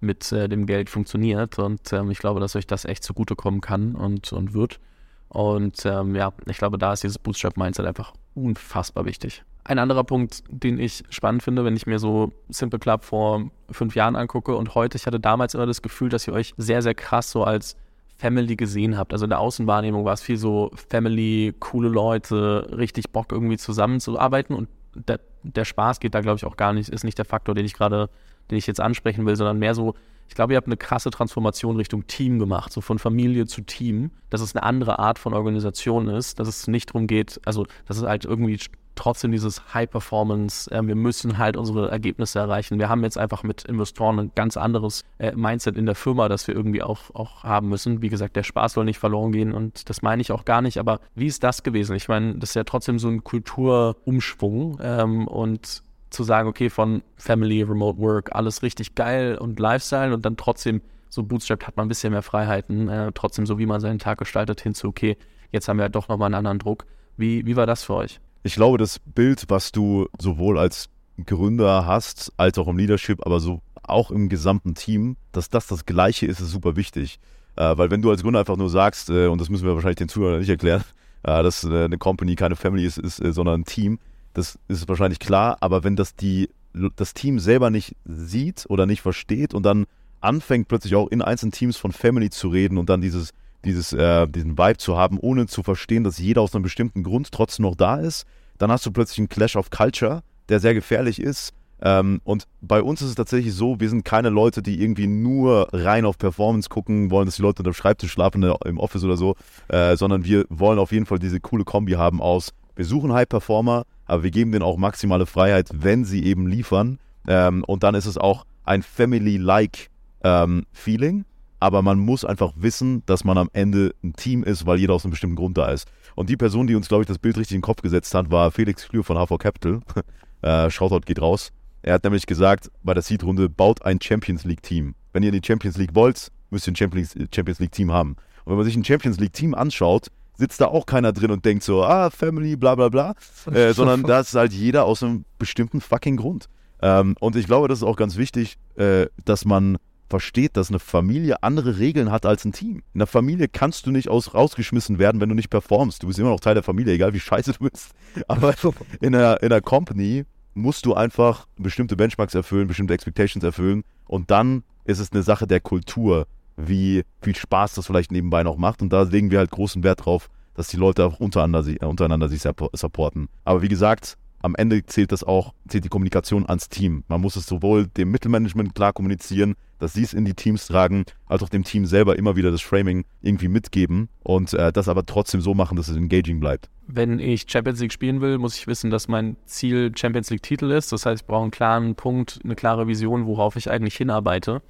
mit 0.00 0.32
äh, 0.32 0.48
dem 0.48 0.66
Geld 0.66 0.90
funktioniert. 0.90 1.58
Und 1.58 1.92
ähm, 1.92 2.10
ich 2.10 2.18
glaube, 2.18 2.40
dass 2.40 2.56
euch 2.56 2.66
das 2.66 2.84
echt 2.84 3.04
zugutekommen 3.04 3.60
kann 3.60 3.94
und, 3.94 4.32
und 4.32 4.54
wird. 4.54 4.80
Und 5.28 5.84
ähm, 5.86 6.16
ja, 6.16 6.32
ich 6.46 6.58
glaube, 6.58 6.76
da 6.78 6.92
ist 6.92 7.04
dieses 7.04 7.18
Bootstrap-Mindset 7.18 7.86
einfach 7.86 8.12
unfassbar 8.34 9.04
wichtig. 9.04 9.44
Ein 9.62 9.78
anderer 9.78 10.04
Punkt, 10.04 10.42
den 10.48 10.78
ich 10.78 11.04
spannend 11.10 11.42
finde, 11.42 11.64
wenn 11.64 11.76
ich 11.76 11.86
mir 11.86 11.98
so 11.98 12.32
Simple 12.48 12.78
Club 12.78 13.04
vor 13.04 13.50
fünf 13.70 13.94
Jahren 13.94 14.16
angucke 14.16 14.56
und 14.56 14.74
heute, 14.74 14.96
ich 14.96 15.06
hatte 15.06 15.20
damals 15.20 15.54
immer 15.54 15.66
das 15.66 15.82
Gefühl, 15.82 16.08
dass 16.08 16.26
ihr 16.26 16.32
euch 16.32 16.54
sehr, 16.56 16.82
sehr 16.82 16.94
krass 16.94 17.30
so 17.30 17.44
als 17.44 17.76
Family 18.16 18.56
gesehen 18.56 18.98
habt. 18.98 19.12
Also 19.12 19.26
in 19.26 19.30
der 19.30 19.38
Außenwahrnehmung 19.38 20.04
war 20.04 20.14
es 20.14 20.22
viel 20.22 20.36
so 20.36 20.70
Family, 20.88 21.54
coole 21.60 21.88
Leute, 21.88 22.68
richtig 22.76 23.10
Bock 23.10 23.32
irgendwie 23.32 23.56
zusammenzuarbeiten 23.56 24.56
und 24.56 24.68
der, 24.94 25.20
der 25.42 25.64
Spaß 25.64 26.00
geht 26.00 26.14
da, 26.14 26.20
glaube 26.20 26.36
ich, 26.36 26.44
auch 26.44 26.56
gar 26.56 26.72
nicht, 26.72 26.88
ist 26.88 27.04
nicht 27.04 27.18
der 27.18 27.24
Faktor, 27.24 27.54
den 27.54 27.64
ich 27.64 27.74
gerade 27.74 28.10
den 28.50 28.58
ich 28.58 28.66
jetzt 28.66 28.80
ansprechen 28.80 29.26
will, 29.26 29.36
sondern 29.36 29.58
mehr 29.58 29.74
so, 29.74 29.94
ich 30.28 30.34
glaube, 30.34 30.52
ihr 30.52 30.56
habt 30.56 30.68
eine 30.68 30.76
krasse 30.76 31.10
Transformation 31.10 31.76
Richtung 31.76 32.06
Team 32.06 32.38
gemacht, 32.38 32.72
so 32.72 32.80
von 32.80 32.98
Familie 32.98 33.46
zu 33.46 33.62
Team, 33.62 34.10
dass 34.30 34.40
es 34.40 34.54
eine 34.54 34.62
andere 34.62 34.98
Art 34.98 35.18
von 35.18 35.34
Organisation 35.34 36.08
ist, 36.08 36.38
dass 36.38 36.46
es 36.46 36.68
nicht 36.68 36.90
darum 36.90 37.06
geht, 37.06 37.40
also 37.44 37.66
dass 37.86 37.96
es 37.96 38.04
halt 38.04 38.24
irgendwie 38.24 38.58
trotzdem 39.00 39.32
dieses 39.32 39.74
High 39.74 39.90
Performance, 39.90 40.70
äh, 40.70 40.86
wir 40.86 40.94
müssen 40.94 41.38
halt 41.38 41.56
unsere 41.56 41.90
Ergebnisse 41.90 42.38
erreichen. 42.38 42.78
Wir 42.78 42.88
haben 42.88 43.02
jetzt 43.02 43.18
einfach 43.18 43.42
mit 43.42 43.64
Investoren 43.64 44.18
ein 44.18 44.32
ganz 44.34 44.56
anderes 44.56 45.04
äh, 45.18 45.34
Mindset 45.34 45.76
in 45.76 45.86
der 45.86 45.94
Firma, 45.94 46.28
das 46.28 46.46
wir 46.46 46.54
irgendwie 46.54 46.82
auch, 46.82 47.14
auch 47.14 47.42
haben 47.42 47.68
müssen. 47.68 48.02
Wie 48.02 48.10
gesagt, 48.10 48.36
der 48.36 48.42
Spaß 48.42 48.74
soll 48.74 48.84
nicht 48.84 48.98
verloren 48.98 49.32
gehen 49.32 49.52
und 49.52 49.88
das 49.88 50.02
meine 50.02 50.20
ich 50.20 50.32
auch 50.32 50.44
gar 50.44 50.60
nicht, 50.60 50.78
aber 50.78 51.00
wie 51.14 51.26
ist 51.26 51.42
das 51.42 51.62
gewesen? 51.62 51.96
Ich 51.96 52.08
meine, 52.08 52.34
das 52.36 52.50
ist 52.50 52.56
ja 52.56 52.64
trotzdem 52.64 52.98
so 52.98 53.08
ein 53.08 53.24
Kulturumschwung 53.24 54.78
ähm, 54.82 55.26
und 55.26 55.82
zu 56.10 56.24
sagen, 56.24 56.48
okay, 56.48 56.70
von 56.70 57.02
Family, 57.16 57.62
Remote 57.62 57.98
Work, 57.98 58.34
alles 58.34 58.62
richtig 58.62 58.94
geil 58.94 59.38
und 59.38 59.58
Lifestyle 59.58 60.12
und 60.12 60.24
dann 60.24 60.36
trotzdem 60.36 60.82
so 61.08 61.22
bootstrapped 61.22 61.66
hat 61.66 61.76
man 61.76 61.86
ein 61.86 61.88
bisschen 61.88 62.12
mehr 62.12 62.22
Freiheiten, 62.22 62.88
äh, 62.88 63.12
trotzdem 63.14 63.46
so 63.46 63.58
wie 63.58 63.66
man 63.66 63.80
seinen 63.80 63.98
Tag 63.98 64.18
gestaltet, 64.18 64.60
hinzu, 64.60 64.88
okay, 64.88 65.16
jetzt 65.50 65.68
haben 65.68 65.78
wir 65.78 65.88
doch 65.88 66.08
nochmal 66.08 66.26
einen 66.26 66.36
anderen 66.36 66.58
Druck. 66.58 66.86
Wie, 67.16 67.44
wie 67.46 67.56
war 67.56 67.66
das 67.66 67.84
für 67.84 67.94
euch? 67.94 68.20
Ich 68.42 68.54
glaube, 68.54 68.78
das 68.78 68.98
Bild, 68.98 69.44
was 69.48 69.72
du 69.72 70.08
sowohl 70.18 70.58
als 70.58 70.88
Gründer 71.26 71.84
hast, 71.84 72.32
als 72.36 72.56
auch 72.58 72.68
im 72.68 72.78
Leadership, 72.78 73.26
aber 73.26 73.40
so 73.40 73.60
auch 73.82 74.10
im 74.10 74.28
gesamten 74.28 74.74
Team, 74.74 75.16
dass 75.32 75.50
das 75.50 75.66
das 75.66 75.84
Gleiche 75.84 76.26
ist, 76.26 76.40
ist 76.40 76.50
super 76.50 76.76
wichtig. 76.76 77.18
Äh, 77.56 77.76
weil 77.76 77.90
wenn 77.90 78.02
du 78.02 78.10
als 78.10 78.22
Gründer 78.22 78.40
einfach 78.40 78.56
nur 78.56 78.70
sagst, 78.70 79.10
äh, 79.10 79.26
und 79.26 79.40
das 79.40 79.50
müssen 79.50 79.66
wir 79.66 79.74
wahrscheinlich 79.74 79.96
den 79.96 80.08
Zuhörern 80.08 80.38
nicht 80.38 80.48
erklären, 80.48 80.84
äh, 81.24 81.42
dass 81.42 81.64
äh, 81.64 81.84
eine 81.84 81.98
Company 81.98 82.36
keine 82.36 82.56
Family 82.56 82.86
ist, 82.86 82.98
ist 82.98 83.22
äh, 83.22 83.32
sondern 83.32 83.62
ein 83.62 83.64
Team, 83.64 83.98
das 84.32 84.58
ist 84.68 84.88
wahrscheinlich 84.88 85.18
klar, 85.18 85.58
aber 85.60 85.84
wenn 85.84 85.96
das 85.96 86.14
die, 86.14 86.50
das 86.96 87.14
Team 87.14 87.38
selber 87.38 87.70
nicht 87.70 87.96
sieht 88.04 88.66
oder 88.68 88.86
nicht 88.86 89.02
versteht 89.02 89.54
und 89.54 89.64
dann 89.64 89.86
anfängt 90.20 90.68
plötzlich 90.68 90.94
auch 90.94 91.08
in 91.08 91.22
einzelnen 91.22 91.52
Teams 91.52 91.76
von 91.76 91.92
Family 91.92 92.30
zu 92.30 92.48
reden 92.48 92.78
und 92.78 92.90
dann 92.90 93.00
dieses 93.00 93.32
dieses, 93.64 93.92
äh, 93.92 94.26
diesen 94.28 94.56
Vibe 94.56 94.78
zu 94.78 94.96
haben, 94.96 95.18
ohne 95.18 95.46
zu 95.46 95.62
verstehen, 95.62 96.04
dass 96.04 96.18
jeder 96.18 96.42
aus 96.42 96.54
einem 96.54 96.62
bestimmten 96.62 97.02
Grund 97.02 97.30
trotzdem 97.32 97.64
noch 97.64 97.74
da 97.74 97.96
ist, 97.96 98.24
dann 98.58 98.70
hast 98.70 98.86
du 98.86 98.90
plötzlich 98.90 99.18
einen 99.18 99.28
Clash 99.28 99.56
of 99.56 99.70
Culture, 99.70 100.22
der 100.48 100.60
sehr 100.60 100.74
gefährlich 100.74 101.20
ist. 101.20 101.52
Ähm, 101.82 102.20
und 102.24 102.44
bei 102.60 102.82
uns 102.82 103.00
ist 103.00 103.08
es 103.08 103.14
tatsächlich 103.14 103.54
so, 103.54 103.80
wir 103.80 103.88
sind 103.88 104.04
keine 104.04 104.28
Leute, 104.28 104.62
die 104.62 104.82
irgendwie 104.82 105.06
nur 105.06 105.68
rein 105.72 106.04
auf 106.04 106.18
Performance 106.18 106.68
gucken 106.68 107.10
wollen, 107.10 107.26
dass 107.26 107.36
die 107.36 107.42
Leute 107.42 107.60
unter 107.60 107.70
dem 107.70 107.74
Schreibtisch 107.74 108.12
schlafen 108.12 108.42
im 108.42 108.78
Office 108.78 109.04
oder 109.04 109.16
so, 109.16 109.34
äh, 109.68 109.96
sondern 109.96 110.24
wir 110.24 110.44
wollen 110.50 110.78
auf 110.78 110.92
jeden 110.92 111.06
Fall 111.06 111.18
diese 111.18 111.40
coole 111.40 111.64
Kombi 111.64 111.92
haben 111.92 112.20
aus, 112.20 112.52
wir 112.76 112.84
suchen 112.84 113.12
High 113.12 113.28
Performer, 113.28 113.84
aber 114.10 114.22
wir 114.22 114.30
geben 114.30 114.52
denen 114.52 114.62
auch 114.62 114.76
maximale 114.76 115.26
Freiheit, 115.26 115.68
wenn 115.72 116.04
sie 116.04 116.24
eben 116.24 116.46
liefern. 116.46 116.98
Ähm, 117.28 117.64
und 117.64 117.82
dann 117.82 117.94
ist 117.94 118.06
es 118.06 118.18
auch 118.18 118.44
ein 118.64 118.82
Family-like 118.82 119.90
ähm, 120.22 120.66
Feeling 120.72 121.24
aber 121.60 121.82
man 121.82 121.98
muss 121.98 122.24
einfach 122.24 122.52
wissen, 122.56 123.02
dass 123.04 123.22
man 123.22 123.36
am 123.36 123.50
Ende 123.52 123.94
ein 124.02 124.14
Team 124.14 124.42
ist, 124.42 124.66
weil 124.66 124.78
jeder 124.78 124.94
aus 124.94 125.04
einem 125.04 125.10
bestimmten 125.10 125.36
Grund 125.36 125.58
da 125.58 125.68
ist. 125.70 125.86
Und 126.14 126.30
die 126.30 126.36
Person, 126.36 126.66
die 126.66 126.74
uns, 126.74 126.88
glaube 126.88 127.02
ich, 127.02 127.06
das 127.06 127.18
Bild 127.18 127.36
richtig 127.36 127.54
in 127.54 127.58
den 127.58 127.64
Kopf 127.64 127.82
gesetzt 127.82 128.14
hat, 128.14 128.30
war 128.30 128.50
Felix 128.50 128.88
Klür 128.88 129.04
von 129.04 129.16
HV 129.16 129.38
Capital. 129.38 129.80
äh, 130.42 130.70
Shoutout 130.70 131.00
geht 131.00 131.20
raus. 131.20 131.52
Er 131.82 131.94
hat 131.94 132.04
nämlich 132.04 132.26
gesagt, 132.26 132.70
bei 132.82 132.94
der 132.94 133.02
Seed-Runde, 133.02 133.48
baut 133.50 133.84
ein 133.84 134.00
Champions 134.00 134.44
League-Team. 134.44 134.94
Wenn 135.12 135.22
ihr 135.22 135.32
in 135.32 135.40
die 135.40 135.46
Champions 135.46 135.76
League 135.76 135.94
wollt, 135.94 136.32
müsst 136.48 136.66
ihr 136.66 136.72
ein 136.72 136.76
Champions, 136.76 137.14
Champions 137.34 137.58
League-Team 137.58 137.92
haben. 137.92 138.16
Und 138.44 138.52
wenn 138.52 138.56
man 138.56 138.64
sich 138.64 138.76
ein 138.76 138.84
Champions 138.84 139.20
League-Team 139.20 139.54
anschaut, 139.54 140.08
sitzt 140.40 140.60
da 140.60 140.66
auch 140.66 140.86
keiner 140.86 141.12
drin 141.12 141.30
und 141.30 141.44
denkt 141.44 141.62
so, 141.62 141.84
ah, 141.84 142.10
Family, 142.10 142.56
bla 142.56 142.74
bla 142.74 142.88
bla, 142.88 143.14
äh, 143.52 143.72
sondern 143.74 144.02
da 144.02 144.20
ist 144.20 144.34
halt 144.34 144.52
jeder 144.52 144.84
aus 144.84 145.02
einem 145.02 145.24
bestimmten 145.38 145.80
fucking 145.80 146.16
Grund. 146.16 146.46
Ähm, 146.82 147.14
und 147.20 147.36
ich 147.36 147.46
glaube, 147.46 147.68
das 147.68 147.80
ist 147.80 147.84
auch 147.84 147.96
ganz 147.96 148.16
wichtig, 148.16 148.56
äh, 148.76 149.06
dass 149.24 149.44
man 149.44 149.76
versteht, 150.08 150.56
dass 150.56 150.70
eine 150.70 150.80
Familie 150.80 151.42
andere 151.42 151.78
Regeln 151.78 152.10
hat 152.10 152.26
als 152.26 152.44
ein 152.44 152.52
Team. 152.52 152.82
In 152.94 152.98
der 152.98 153.06
Familie 153.06 153.48
kannst 153.48 153.86
du 153.86 153.92
nicht 153.92 154.08
aus, 154.08 154.34
rausgeschmissen 154.34 154.98
werden, 154.98 155.20
wenn 155.20 155.28
du 155.28 155.34
nicht 155.34 155.50
performst. 155.50 156.02
Du 156.02 156.08
bist 156.08 156.18
immer 156.18 156.30
noch 156.30 156.40
Teil 156.40 156.54
der 156.54 156.64
Familie, 156.64 156.94
egal 156.94 157.12
wie 157.12 157.20
scheiße 157.20 157.52
du 157.52 157.70
bist. 157.70 157.90
Aber 158.28 158.54
in 159.00 159.12
der, 159.12 159.42
in 159.42 159.50
der 159.50 159.60
Company 159.60 160.24
musst 160.54 160.84
du 160.84 160.94
einfach 160.94 161.46
bestimmte 161.58 161.96
Benchmarks 161.96 162.34
erfüllen, 162.34 162.66
bestimmte 162.66 162.94
Expectations 162.94 163.44
erfüllen 163.44 163.84
und 164.06 164.30
dann 164.30 164.64
ist 164.84 164.98
es 164.98 165.12
eine 165.12 165.22
Sache 165.22 165.46
der 165.46 165.60
Kultur, 165.60 166.26
wie 166.68 167.04
viel 167.22 167.34
Spaß 167.34 167.74
das 167.74 167.86
vielleicht 167.86 168.12
nebenbei 168.12 168.42
noch 168.42 168.56
macht 168.56 168.82
und 168.82 168.92
da 168.92 169.02
legen 169.02 169.30
wir 169.30 169.38
halt 169.38 169.50
großen 169.50 169.82
Wert 169.82 170.04
drauf, 170.04 170.28
dass 170.54 170.68
die 170.68 170.76
Leute 170.76 171.04
auch 171.04 171.20
untereinander, 171.20 171.88
untereinander 171.88 172.28
sich 172.28 172.42
supporten. 172.42 173.28
Aber 173.44 173.62
wie 173.62 173.68
gesagt, 173.68 174.16
am 174.42 174.54
Ende 174.56 174.84
zählt 174.86 175.12
das 175.12 175.22
auch, 175.22 175.52
zählt 175.68 175.84
die 175.84 175.88
Kommunikation 175.88 176.46
ans 176.48 176.68
Team. 176.68 177.04
Man 177.08 177.20
muss 177.20 177.36
es 177.36 177.46
sowohl 177.46 177.86
dem 177.86 178.10
Mittelmanagement 178.10 178.74
klar 178.74 178.92
kommunizieren, 178.92 179.54
dass 179.78 179.92
sie 179.94 180.02
es 180.02 180.14
in 180.14 180.24
die 180.24 180.34
Teams 180.34 180.66
tragen, 180.66 181.04
als 181.26 181.42
auch 181.42 181.48
dem 181.48 181.64
Team 181.64 181.86
selber 181.86 182.16
immer 182.16 182.36
wieder 182.36 182.50
das 182.50 182.60
Framing 182.60 183.04
irgendwie 183.22 183.48
mitgeben 183.48 184.08
und 184.22 184.52
äh, 184.54 184.72
das 184.72 184.88
aber 184.88 185.04
trotzdem 185.04 185.40
so 185.40 185.54
machen, 185.54 185.76
dass 185.76 185.88
es 185.88 185.96
engaging 185.96 186.40
bleibt. 186.40 186.70
Wenn 186.86 187.18
ich 187.18 187.46
Champions 187.48 187.80
League 187.80 187.92
spielen 187.92 188.20
will, 188.20 188.38
muss 188.38 188.56
ich 188.56 188.66
wissen, 188.66 188.90
dass 188.90 189.08
mein 189.08 189.36
Ziel 189.44 189.92
Champions 189.94 190.30
League 190.30 190.42
Titel 190.42 190.70
ist. 190.70 190.92
Das 190.92 191.06
heißt, 191.06 191.22
ich 191.22 191.26
brauche 191.26 191.42
einen 191.42 191.50
klaren 191.50 191.94
Punkt, 191.94 192.40
eine 192.44 192.56
klare 192.56 192.88
Vision, 192.88 193.26
worauf 193.26 193.56
ich 193.56 193.70
eigentlich 193.70 193.96
hinarbeite 193.96 194.62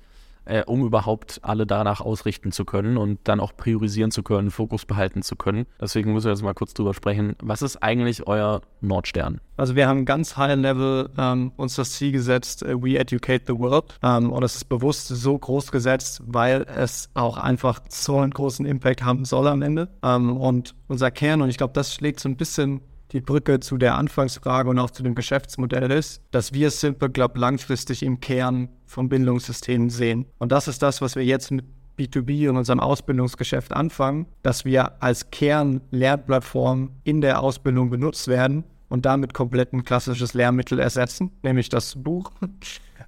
äh, 0.51 0.65
um 0.67 0.85
überhaupt 0.85 1.41
alle 1.43 1.67
danach 1.67 2.01
ausrichten 2.01 2.53
zu 2.53 2.65
können 2.65 2.97
und 2.97 3.21
dann 3.25 3.41
auch 3.41 3.57
priorisieren 3.57 4.11
zu 4.11 4.23
können, 4.23 4.51
Fokus 4.51 4.85
behalten 4.85 5.23
zu 5.23 5.37
können. 5.37 5.67
Deswegen 5.81 6.13
müssen 6.13 6.27
wir 6.27 6.33
jetzt 6.33 6.43
mal 6.43 6.55
kurz 6.55 6.75
drüber 6.75 6.93
sprechen. 6.93 7.37
Was 7.43 7.63
ist 7.63 7.77
eigentlich 7.83 8.27
euer 8.27 8.61
Nordstern? 8.81 9.41
Also 9.57 9.77
wir 9.77 9.87
haben 9.87 10.07
ganz 10.07 10.37
high 10.37 10.57
level 10.57 11.11
ähm, 11.19 11.53
uns 11.57 11.77
das 11.77 11.93
Ziel 11.93 12.13
gesetzt, 12.13 12.63
uh, 12.63 12.83
we 12.83 12.99
educate 12.99 13.45
the 13.47 13.59
world. 13.59 13.99
Ähm, 14.03 14.33
und 14.33 14.43
es 14.43 14.57
ist 14.57 14.65
bewusst 14.65 15.09
so 15.09 15.39
groß 15.39 15.71
gesetzt, 15.71 16.23
weil 16.27 16.67
es 16.75 17.11
auch 17.15 17.37
einfach 17.37 17.81
so 17.89 18.19
einen 18.19 18.33
großen 18.33 18.67
Impact 18.67 19.03
haben 19.05 19.25
soll 19.25 19.47
am 19.47 19.63
Ende. 19.63 19.89
Ähm, 20.03 20.37
und 20.37 20.75
unser 20.89 21.11
Kern, 21.11 21.43
und 21.43 21.51
ich 21.51 21.59
glaube, 21.59 21.75
das 21.75 21.95
schlägt 21.95 22.21
so 22.21 22.29
ein 22.29 22.37
bisschen 22.37 22.81
die 23.13 23.21
Brücke 23.21 23.61
zu 23.61 23.77
der 23.77 23.97
Anfangsfrage 23.97 24.71
und 24.71 24.79
auch 24.79 24.91
zu 24.91 25.03
dem 25.03 25.15
Geschäftsmodell 25.15 25.91
ist, 25.91 26.23
dass 26.31 26.53
wir 26.53 26.71
Simple 26.71 27.11
Club 27.11 27.37
langfristig 27.37 28.03
im 28.03 28.21
Kern 28.21 28.69
vom 28.87 29.09
Bildungssystem 29.09 29.91
sehen. 29.91 30.27
Und 30.39 30.53
das 30.53 30.69
ist 30.69 30.83
das, 30.83 31.01
was 31.01 31.17
wir 31.17 31.25
jetzt 31.25 31.51
mit 31.51 31.65
B2B 31.99 32.49
und 32.49 32.57
unserem 32.57 32.81
Ausbildungsgeschäft 32.81 33.73
anfangen, 33.73 34.27
dass 34.43 34.65
wir 34.65 35.03
als 35.03 35.31
Kern-Lernplattform 35.31 36.91
in 37.05 37.21
der 37.21 37.43
Ausbildung 37.43 37.91
benutzt 37.91 38.29
werden 38.29 38.65
und 38.91 39.07
damit 39.07 39.33
komplett 39.33 39.73
ein 39.73 39.85
klassisches 39.85 40.35
Lehrmittel 40.35 40.79
ersetzen, 40.79 41.31
nämlich 41.43 41.71
das 41.71 41.95
Buch 41.97 42.31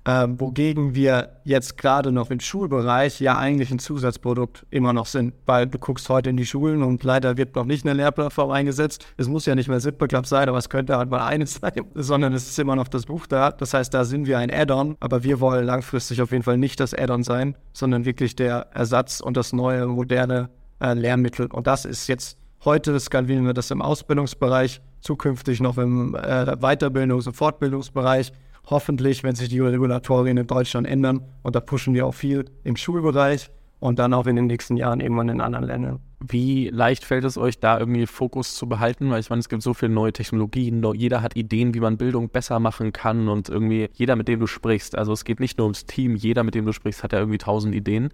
äh, 0.04 0.26
wogegen 0.36 0.94
wir 0.94 1.40
jetzt 1.44 1.78
gerade 1.78 2.10
noch 2.12 2.30
im 2.30 2.40
Schulbereich 2.40 3.20
ja 3.20 3.38
eigentlich 3.38 3.70
ein 3.70 3.78
Zusatzprodukt 3.78 4.66
immer 4.70 4.92
noch 4.92 5.06
sind, 5.06 5.34
weil 5.46 5.66
du 5.66 5.78
guckst 5.78 6.08
heute 6.08 6.30
in 6.30 6.36
die 6.36 6.46
Schulen 6.46 6.82
und 6.82 7.04
leider 7.04 7.36
wird 7.36 7.54
noch 7.54 7.64
nicht 7.64 7.84
eine 7.84 7.94
Lehrplattform 7.94 8.50
eingesetzt. 8.50 9.06
Es 9.16 9.28
muss 9.28 9.46
ja 9.46 9.54
nicht 9.54 9.68
mehr 9.68 9.78
Zipperclub 9.78 10.26
sein, 10.26 10.48
aber 10.48 10.58
es 10.58 10.68
könnte 10.68 10.96
halt 10.96 11.10
mal 11.10 11.24
eines 11.26 11.54
sein, 11.54 11.72
sondern 11.94 12.32
es 12.32 12.48
ist 12.48 12.58
immer 12.58 12.76
noch 12.76 12.88
das 12.88 13.06
Buch 13.06 13.26
da. 13.26 13.50
Das 13.50 13.74
heißt, 13.74 13.92
da 13.94 14.04
sind 14.04 14.26
wir 14.26 14.38
ein 14.38 14.50
Add-on, 14.50 14.96
aber 15.00 15.22
wir 15.22 15.40
wollen 15.40 15.64
langfristig 15.64 16.20
auf 16.22 16.32
jeden 16.32 16.44
Fall 16.44 16.58
nicht 16.58 16.80
das 16.80 16.94
Add-on 16.94 17.22
sein, 17.22 17.56
sondern 17.72 18.04
wirklich 18.04 18.34
der 18.34 18.68
Ersatz 18.72 19.20
und 19.20 19.36
das 19.36 19.52
neue, 19.52 19.86
moderne 19.86 20.50
äh, 20.80 20.94
Lehrmittel. 20.94 21.46
Und 21.46 21.66
das 21.66 21.84
ist 21.84 22.08
jetzt 22.08 22.38
heute, 22.64 22.98
skalieren 22.98 23.46
wir 23.46 23.54
das 23.54 23.70
im 23.70 23.82
Ausbildungsbereich, 23.82 24.80
zukünftig 25.02 25.60
noch 25.60 25.76
im 25.76 26.14
äh, 26.14 26.18
Weiterbildungs- 26.18 27.26
und 27.26 27.34
Fortbildungsbereich 27.34 28.32
hoffentlich, 28.66 29.22
wenn 29.22 29.34
sich 29.34 29.48
die 29.48 29.60
Regulatorien 29.60 30.36
in 30.36 30.46
Deutschland 30.46 30.86
ändern, 30.86 31.22
und 31.42 31.56
da 31.56 31.60
pushen 31.60 31.94
wir 31.94 32.06
auch 32.06 32.14
viel 32.14 32.44
im 32.64 32.76
Schulbereich 32.76 33.50
und 33.80 33.98
dann 33.98 34.14
auch 34.14 34.26
in 34.26 34.36
den 34.36 34.46
nächsten 34.46 34.76
Jahren 34.76 35.00
irgendwann 35.00 35.28
in 35.28 35.40
anderen 35.40 35.66
Ländern. 35.66 35.98
Wie 36.20 36.68
leicht 36.68 37.04
fällt 37.04 37.24
es 37.24 37.36
euch, 37.36 37.58
da 37.58 37.80
irgendwie 37.80 38.06
Fokus 38.06 38.54
zu 38.54 38.68
behalten? 38.68 39.10
Weil 39.10 39.18
ich 39.18 39.28
meine, 39.28 39.40
es 39.40 39.48
gibt 39.48 39.62
so 39.62 39.74
viele 39.74 39.92
neue 39.92 40.12
Technologien, 40.12 40.84
jeder 40.94 41.20
hat 41.20 41.34
Ideen, 41.34 41.74
wie 41.74 41.80
man 41.80 41.96
Bildung 41.96 42.28
besser 42.28 42.60
machen 42.60 42.92
kann 42.92 43.28
und 43.28 43.48
irgendwie 43.48 43.88
jeder, 43.94 44.14
mit 44.14 44.28
dem 44.28 44.38
du 44.38 44.46
sprichst, 44.46 44.96
also 44.96 45.12
es 45.12 45.24
geht 45.24 45.40
nicht 45.40 45.58
nur 45.58 45.66
ums 45.66 45.84
Team, 45.84 46.14
jeder, 46.14 46.44
mit 46.44 46.54
dem 46.54 46.64
du 46.64 46.72
sprichst, 46.72 47.02
hat 47.02 47.12
ja 47.12 47.18
irgendwie 47.18 47.38
tausend 47.38 47.74
Ideen. 47.74 48.10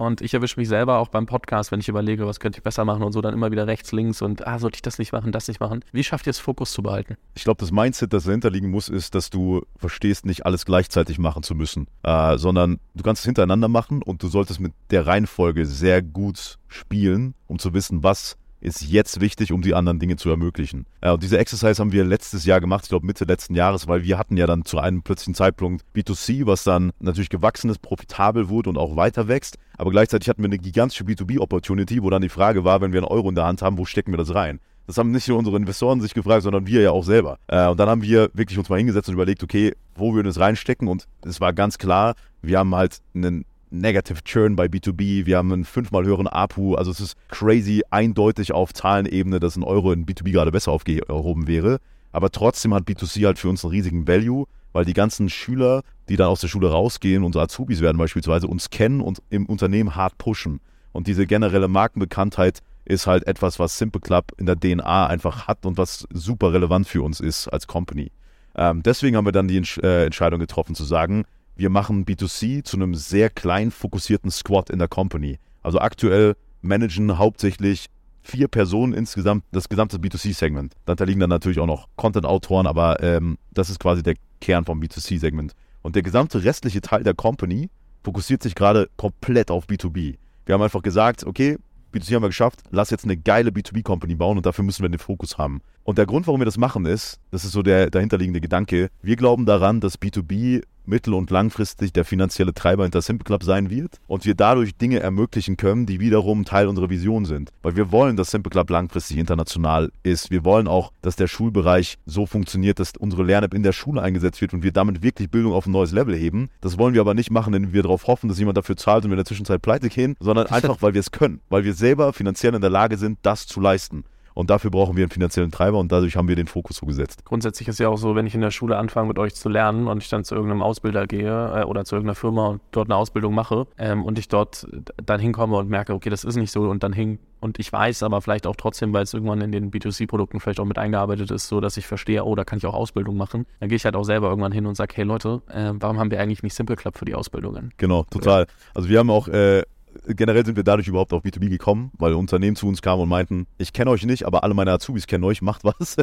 Und 0.00 0.22
ich 0.22 0.32
erwische 0.32 0.58
mich 0.58 0.66
selber 0.66 0.98
auch 0.98 1.08
beim 1.08 1.26
Podcast, 1.26 1.72
wenn 1.72 1.80
ich 1.80 1.88
überlege, 1.90 2.26
was 2.26 2.40
könnte 2.40 2.56
ich 2.58 2.62
besser 2.62 2.86
machen 2.86 3.02
und 3.02 3.12
so, 3.12 3.20
dann 3.20 3.34
immer 3.34 3.50
wieder 3.50 3.66
rechts, 3.66 3.92
links 3.92 4.22
und 4.22 4.46
ah, 4.46 4.58
sollte 4.58 4.76
ich 4.76 4.82
das 4.82 4.98
nicht 4.98 5.12
machen, 5.12 5.30
das 5.30 5.46
nicht 5.46 5.60
machen. 5.60 5.84
Wie 5.92 6.02
schafft 6.02 6.26
ihr 6.26 6.30
es, 6.30 6.38
Fokus 6.38 6.72
zu 6.72 6.82
behalten? 6.82 7.18
Ich 7.34 7.44
glaube, 7.44 7.60
das 7.60 7.70
Mindset, 7.70 8.14
das 8.14 8.24
dahinter 8.24 8.48
liegen 8.48 8.70
muss, 8.70 8.88
ist, 8.88 9.14
dass 9.14 9.28
du 9.28 9.60
verstehst, 9.76 10.24
nicht 10.24 10.46
alles 10.46 10.64
gleichzeitig 10.64 11.18
machen 11.18 11.42
zu 11.42 11.54
müssen, 11.54 11.86
äh, 12.02 12.38
sondern 12.38 12.80
du 12.94 13.02
kannst 13.02 13.20
es 13.20 13.26
hintereinander 13.26 13.68
machen 13.68 14.02
und 14.02 14.22
du 14.22 14.28
solltest 14.28 14.58
mit 14.58 14.72
der 14.90 15.06
Reihenfolge 15.06 15.66
sehr 15.66 16.00
gut 16.00 16.56
spielen, 16.68 17.34
um 17.46 17.58
zu 17.58 17.74
wissen, 17.74 18.02
was 18.02 18.38
ist 18.60 18.82
jetzt 18.82 19.20
wichtig, 19.20 19.52
um 19.52 19.62
die 19.62 19.74
anderen 19.74 19.98
Dinge 19.98 20.16
zu 20.16 20.30
ermöglichen. 20.30 20.86
Ja, 21.02 21.12
und 21.12 21.22
diese 21.22 21.38
Exercise 21.38 21.80
haben 21.80 21.92
wir 21.92 22.04
letztes 22.04 22.44
Jahr 22.44 22.60
gemacht, 22.60 22.84
ich 22.84 22.90
glaube 22.90 23.06
Mitte 23.06 23.24
letzten 23.24 23.54
Jahres, 23.54 23.88
weil 23.88 24.02
wir 24.02 24.18
hatten 24.18 24.36
ja 24.36 24.46
dann 24.46 24.64
zu 24.64 24.78
einem 24.78 25.02
plötzlichen 25.02 25.34
Zeitpunkt 25.34 25.84
B2C, 25.94 26.46
was 26.46 26.64
dann 26.64 26.92
natürlich 27.00 27.30
gewachsen 27.30 27.70
ist, 27.70 27.80
profitabel 27.80 28.48
wurde 28.48 28.70
und 28.70 28.78
auch 28.78 28.96
weiter 28.96 29.28
wächst. 29.28 29.56
Aber 29.78 29.90
gleichzeitig 29.90 30.28
hatten 30.28 30.42
wir 30.42 30.48
eine 30.48 30.58
gigantische 30.58 31.04
B2B-Opportunity, 31.04 32.02
wo 32.02 32.10
dann 32.10 32.22
die 32.22 32.28
Frage 32.28 32.64
war, 32.64 32.80
wenn 32.80 32.92
wir 32.92 33.00
einen 33.00 33.08
Euro 33.08 33.28
in 33.28 33.34
der 33.34 33.46
Hand 33.46 33.62
haben, 33.62 33.78
wo 33.78 33.84
stecken 33.84 34.12
wir 34.12 34.18
das 34.18 34.34
rein? 34.34 34.60
Das 34.86 34.98
haben 34.98 35.12
nicht 35.12 35.28
nur 35.28 35.38
unsere 35.38 35.56
Investoren 35.56 36.00
sich 36.00 36.14
gefragt, 36.14 36.42
sondern 36.42 36.66
wir 36.66 36.80
ja 36.80 36.90
auch 36.90 37.04
selber. 37.04 37.38
Äh, 37.46 37.68
und 37.68 37.78
dann 37.78 37.88
haben 37.88 38.02
wir 38.02 38.28
wirklich 38.34 38.58
uns 38.58 38.68
mal 38.68 38.76
hingesetzt 38.76 39.08
und 39.08 39.14
überlegt, 39.14 39.42
okay, 39.44 39.72
wo 39.94 40.14
würden 40.14 40.26
wir 40.26 40.30
es 40.30 40.40
reinstecken? 40.40 40.88
Und 40.88 41.06
es 41.24 41.40
war 41.40 41.52
ganz 41.52 41.78
klar, 41.78 42.14
wir 42.42 42.58
haben 42.58 42.74
halt 42.74 42.98
einen 43.14 43.44
Negative 43.70 44.22
Churn 44.24 44.56
bei 44.56 44.66
B2B, 44.66 45.26
wir 45.26 45.36
haben 45.36 45.52
einen 45.52 45.64
fünfmal 45.64 46.04
höheren 46.04 46.26
APU, 46.26 46.74
also 46.74 46.90
es 46.90 47.00
ist 47.00 47.16
crazy 47.28 47.82
eindeutig 47.90 48.52
auf 48.52 48.74
Zahlenebene, 48.74 49.40
dass 49.40 49.56
ein 49.56 49.62
Euro 49.62 49.92
in 49.92 50.06
B2B 50.06 50.32
gerade 50.32 50.50
besser 50.50 50.72
aufgehoben 50.72 51.46
wäre. 51.46 51.78
Aber 52.12 52.30
trotzdem 52.30 52.74
hat 52.74 52.88
B2C 52.88 53.26
halt 53.26 53.38
für 53.38 53.48
uns 53.48 53.64
einen 53.64 53.70
riesigen 53.70 54.08
Value, 54.08 54.46
weil 54.72 54.84
die 54.84 54.92
ganzen 54.92 55.28
Schüler, 55.28 55.82
die 56.08 56.16
dann 56.16 56.28
aus 56.28 56.40
der 56.40 56.48
Schule 56.48 56.70
rausgehen, 56.70 57.22
unsere 57.22 57.44
Azubis 57.44 57.80
werden 57.80 57.98
beispielsweise, 57.98 58.48
uns 58.48 58.70
kennen 58.70 59.00
und 59.00 59.22
im 59.30 59.46
Unternehmen 59.46 59.94
hart 59.94 60.18
pushen. 60.18 60.60
Und 60.92 61.06
diese 61.06 61.26
generelle 61.26 61.68
Markenbekanntheit 61.68 62.60
ist 62.84 63.06
halt 63.06 63.26
etwas, 63.26 63.58
was 63.58 63.78
Simple 63.78 64.00
Club 64.00 64.32
in 64.38 64.46
der 64.46 64.58
DNA 64.58 65.06
einfach 65.06 65.46
hat 65.46 65.64
und 65.64 65.78
was 65.78 66.08
super 66.12 66.52
relevant 66.52 66.88
für 66.88 67.02
uns 67.02 67.20
ist 67.20 67.46
als 67.48 67.66
Company. 67.68 68.10
Ähm, 68.56 68.82
deswegen 68.82 69.16
haben 69.16 69.26
wir 69.26 69.32
dann 69.32 69.46
die 69.46 69.56
Entsch 69.56 69.78
äh, 69.78 70.06
Entscheidung 70.06 70.40
getroffen 70.40 70.74
zu 70.74 70.84
sagen, 70.84 71.24
wir 71.60 71.68
machen 71.68 72.06
B2C 72.06 72.64
zu 72.64 72.78
einem 72.78 72.94
sehr 72.94 73.28
klein 73.28 73.70
fokussierten 73.70 74.30
Squad 74.30 74.70
in 74.70 74.78
der 74.78 74.88
Company. 74.88 75.38
Also 75.62 75.78
aktuell 75.78 76.34
managen 76.62 77.18
hauptsächlich 77.18 77.88
vier 78.22 78.48
Personen 78.48 78.94
insgesamt 78.94 79.44
das 79.52 79.68
gesamte 79.68 79.98
B2C-Segment. 79.98 80.72
Da 80.86 81.04
liegen 81.04 81.20
dann 81.20 81.28
natürlich 81.28 81.58
auch 81.58 81.66
noch 81.66 81.88
Content-Autoren, 81.96 82.66
aber 82.66 83.02
ähm, 83.02 83.36
das 83.52 83.68
ist 83.68 83.78
quasi 83.78 84.02
der 84.02 84.14
Kern 84.40 84.64
vom 84.64 84.80
B2C-Segment. 84.80 85.52
Und 85.82 85.96
der 85.96 86.02
gesamte 86.02 86.42
restliche 86.44 86.80
Teil 86.80 87.02
der 87.02 87.12
Company 87.12 87.68
fokussiert 88.02 88.42
sich 88.42 88.54
gerade 88.54 88.88
komplett 88.96 89.50
auf 89.50 89.66
B2B. 89.66 90.16
Wir 90.46 90.54
haben 90.54 90.62
einfach 90.62 90.82
gesagt, 90.82 91.24
okay, 91.24 91.58
B2C 91.92 92.14
haben 92.14 92.22
wir 92.22 92.28
geschafft, 92.28 92.60
lass 92.70 92.88
jetzt 92.88 93.04
eine 93.04 93.18
geile 93.18 93.50
B2B-Company 93.50 94.14
bauen 94.14 94.38
und 94.38 94.46
dafür 94.46 94.64
müssen 94.64 94.82
wir 94.82 94.88
den 94.88 94.98
Fokus 94.98 95.36
haben. 95.36 95.60
Und 95.82 95.98
der 95.98 96.06
Grund, 96.06 96.26
warum 96.26 96.40
wir 96.40 96.46
das 96.46 96.56
machen, 96.56 96.86
ist, 96.86 97.18
das 97.30 97.44
ist 97.44 97.52
so 97.52 97.62
der 97.62 97.90
dahinterliegende 97.90 98.40
Gedanke, 98.40 98.88
wir 99.02 99.16
glauben 99.16 99.44
daran, 99.44 99.80
dass 99.80 100.00
B2B 100.00 100.62
mittel- 100.90 101.14
und 101.14 101.30
langfristig 101.30 101.92
der 101.94 102.04
finanzielle 102.04 102.52
Treiber 102.52 102.82
hinter 102.82 103.00
Simple 103.00 103.24
Club 103.24 103.42
sein 103.42 103.70
wird 103.70 103.96
und 104.06 104.26
wir 104.26 104.34
dadurch 104.34 104.76
Dinge 104.76 105.00
ermöglichen 105.00 105.56
können, 105.56 105.86
die 105.86 106.00
wiederum 106.00 106.44
Teil 106.44 106.68
unserer 106.68 106.90
Vision 106.90 107.24
sind. 107.24 107.50
Weil 107.62 107.76
wir 107.76 107.90
wollen, 107.92 108.16
dass 108.16 108.30
Simple 108.30 108.50
Club 108.50 108.68
langfristig 108.68 109.16
international 109.16 109.90
ist. 110.02 110.30
Wir 110.30 110.44
wollen 110.44 110.68
auch, 110.68 110.92
dass 111.00 111.16
der 111.16 111.28
Schulbereich 111.28 111.96
so 112.04 112.26
funktioniert, 112.26 112.78
dass 112.78 112.92
unsere 112.98 113.22
Lern-App 113.22 113.54
in 113.54 113.62
der 113.62 113.72
Schule 113.72 114.02
eingesetzt 114.02 114.40
wird 114.40 114.52
und 114.52 114.62
wir 114.62 114.72
damit 114.72 115.02
wirklich 115.02 115.30
Bildung 115.30 115.52
auf 115.52 115.66
ein 115.66 115.72
neues 115.72 115.92
Level 115.92 116.14
heben. 116.14 116.50
Das 116.60 116.76
wollen 116.76 116.92
wir 116.94 117.00
aber 117.00 117.14
nicht 117.14 117.30
machen, 117.30 117.54
indem 117.54 117.72
wir 117.72 117.82
darauf 117.82 118.06
hoffen, 118.06 118.28
dass 118.28 118.38
jemand 118.38 118.58
dafür 118.58 118.76
zahlt 118.76 119.04
und 119.04 119.10
wir 119.10 119.14
in 119.14 119.18
der 119.18 119.24
Zwischenzeit 119.24 119.62
pleite 119.62 119.88
gehen, 119.88 120.16
sondern 120.20 120.48
einfach, 120.48 120.82
weil 120.82 120.94
wir 120.94 121.00
es 121.00 121.12
können. 121.12 121.40
Weil 121.48 121.64
wir 121.64 121.74
selber 121.74 122.12
finanziell 122.12 122.54
in 122.54 122.60
der 122.60 122.70
Lage 122.70 122.98
sind, 122.98 123.18
das 123.22 123.46
zu 123.46 123.60
leisten. 123.60 124.04
Und 124.34 124.50
dafür 124.50 124.70
brauchen 124.70 124.96
wir 124.96 125.04
einen 125.04 125.10
finanziellen 125.10 125.50
Treiber 125.50 125.78
und 125.78 125.92
dadurch 125.92 126.16
haben 126.16 126.28
wir 126.28 126.36
den 126.36 126.46
Fokus 126.46 126.76
so 126.76 126.86
gesetzt. 126.86 127.24
Grundsätzlich 127.24 127.68
ist 127.68 127.78
ja 127.78 127.88
auch 127.88 127.98
so, 127.98 128.14
wenn 128.14 128.26
ich 128.26 128.34
in 128.34 128.40
der 128.40 128.50
Schule 128.50 128.76
anfange 128.76 129.08
mit 129.08 129.18
euch 129.18 129.34
zu 129.34 129.48
lernen 129.48 129.88
und 129.88 130.02
ich 130.02 130.08
dann 130.08 130.24
zu 130.24 130.34
irgendeinem 130.34 130.62
Ausbilder 130.62 131.06
gehe 131.06 131.60
äh, 131.60 131.64
oder 131.64 131.84
zu 131.84 131.96
irgendeiner 131.96 132.14
Firma 132.14 132.48
und 132.48 132.60
dort 132.70 132.88
eine 132.88 132.96
Ausbildung 132.96 133.34
mache 133.34 133.66
ähm, 133.78 134.04
und 134.04 134.18
ich 134.18 134.28
dort 134.28 134.66
dann 135.04 135.20
hinkomme 135.20 135.56
und 135.56 135.68
merke, 135.68 135.94
okay, 135.94 136.10
das 136.10 136.24
ist 136.24 136.36
nicht 136.36 136.52
so 136.52 136.62
und 136.68 136.82
dann 136.82 136.92
hin 136.92 137.18
und 137.40 137.58
ich 137.58 137.72
weiß 137.72 138.02
aber 138.02 138.20
vielleicht 138.20 138.46
auch 138.46 138.56
trotzdem, 138.56 138.92
weil 138.92 139.02
es 139.02 139.14
irgendwann 139.14 139.40
in 139.40 139.50
den 139.50 139.70
B2C-Produkten 139.70 140.40
vielleicht 140.40 140.60
auch 140.60 140.66
mit 140.66 140.78
eingearbeitet 140.78 141.30
ist, 141.30 141.48
so 141.48 141.60
dass 141.60 141.76
ich 141.76 141.86
verstehe, 141.86 142.24
oh, 142.24 142.34
da 142.34 142.44
kann 142.44 142.58
ich 142.58 142.66
auch 142.66 142.74
Ausbildung 142.74 143.16
machen. 143.16 143.46
Dann 143.60 143.68
gehe 143.68 143.76
ich 143.76 143.84
halt 143.84 143.96
auch 143.96 144.04
selber 144.04 144.28
irgendwann 144.28 144.52
hin 144.52 144.66
und 144.66 144.74
sage, 144.74 144.94
hey 144.94 145.04
Leute, 145.04 145.42
äh, 145.48 145.72
warum 145.74 145.98
haben 145.98 146.10
wir 146.10 146.20
eigentlich 146.20 146.42
nicht 146.42 146.54
Simple 146.54 146.76
Club 146.76 146.98
für 146.98 147.06
die 147.06 147.14
Ausbildungen? 147.14 147.72
Genau, 147.78 148.04
total. 148.10 148.46
Also 148.74 148.88
wir 148.88 148.98
haben 148.98 149.10
auch 149.10 149.28
äh, 149.28 149.62
generell 150.06 150.44
sind 150.44 150.56
wir 150.56 150.64
dadurch 150.64 150.88
überhaupt 150.88 151.12
auf 151.12 151.24
B2B 151.24 151.48
gekommen, 151.48 151.90
weil 151.98 152.14
Unternehmen 152.14 152.56
zu 152.56 152.66
uns 152.66 152.82
kamen 152.82 153.02
und 153.02 153.08
meinten, 153.08 153.46
ich 153.58 153.72
kenne 153.72 153.90
euch 153.90 154.04
nicht, 154.04 154.26
aber 154.26 154.44
alle 154.44 154.54
meine 154.54 154.72
Azubis 154.72 155.06
kennen 155.06 155.24
euch, 155.24 155.42
macht 155.42 155.64
was. 155.64 155.96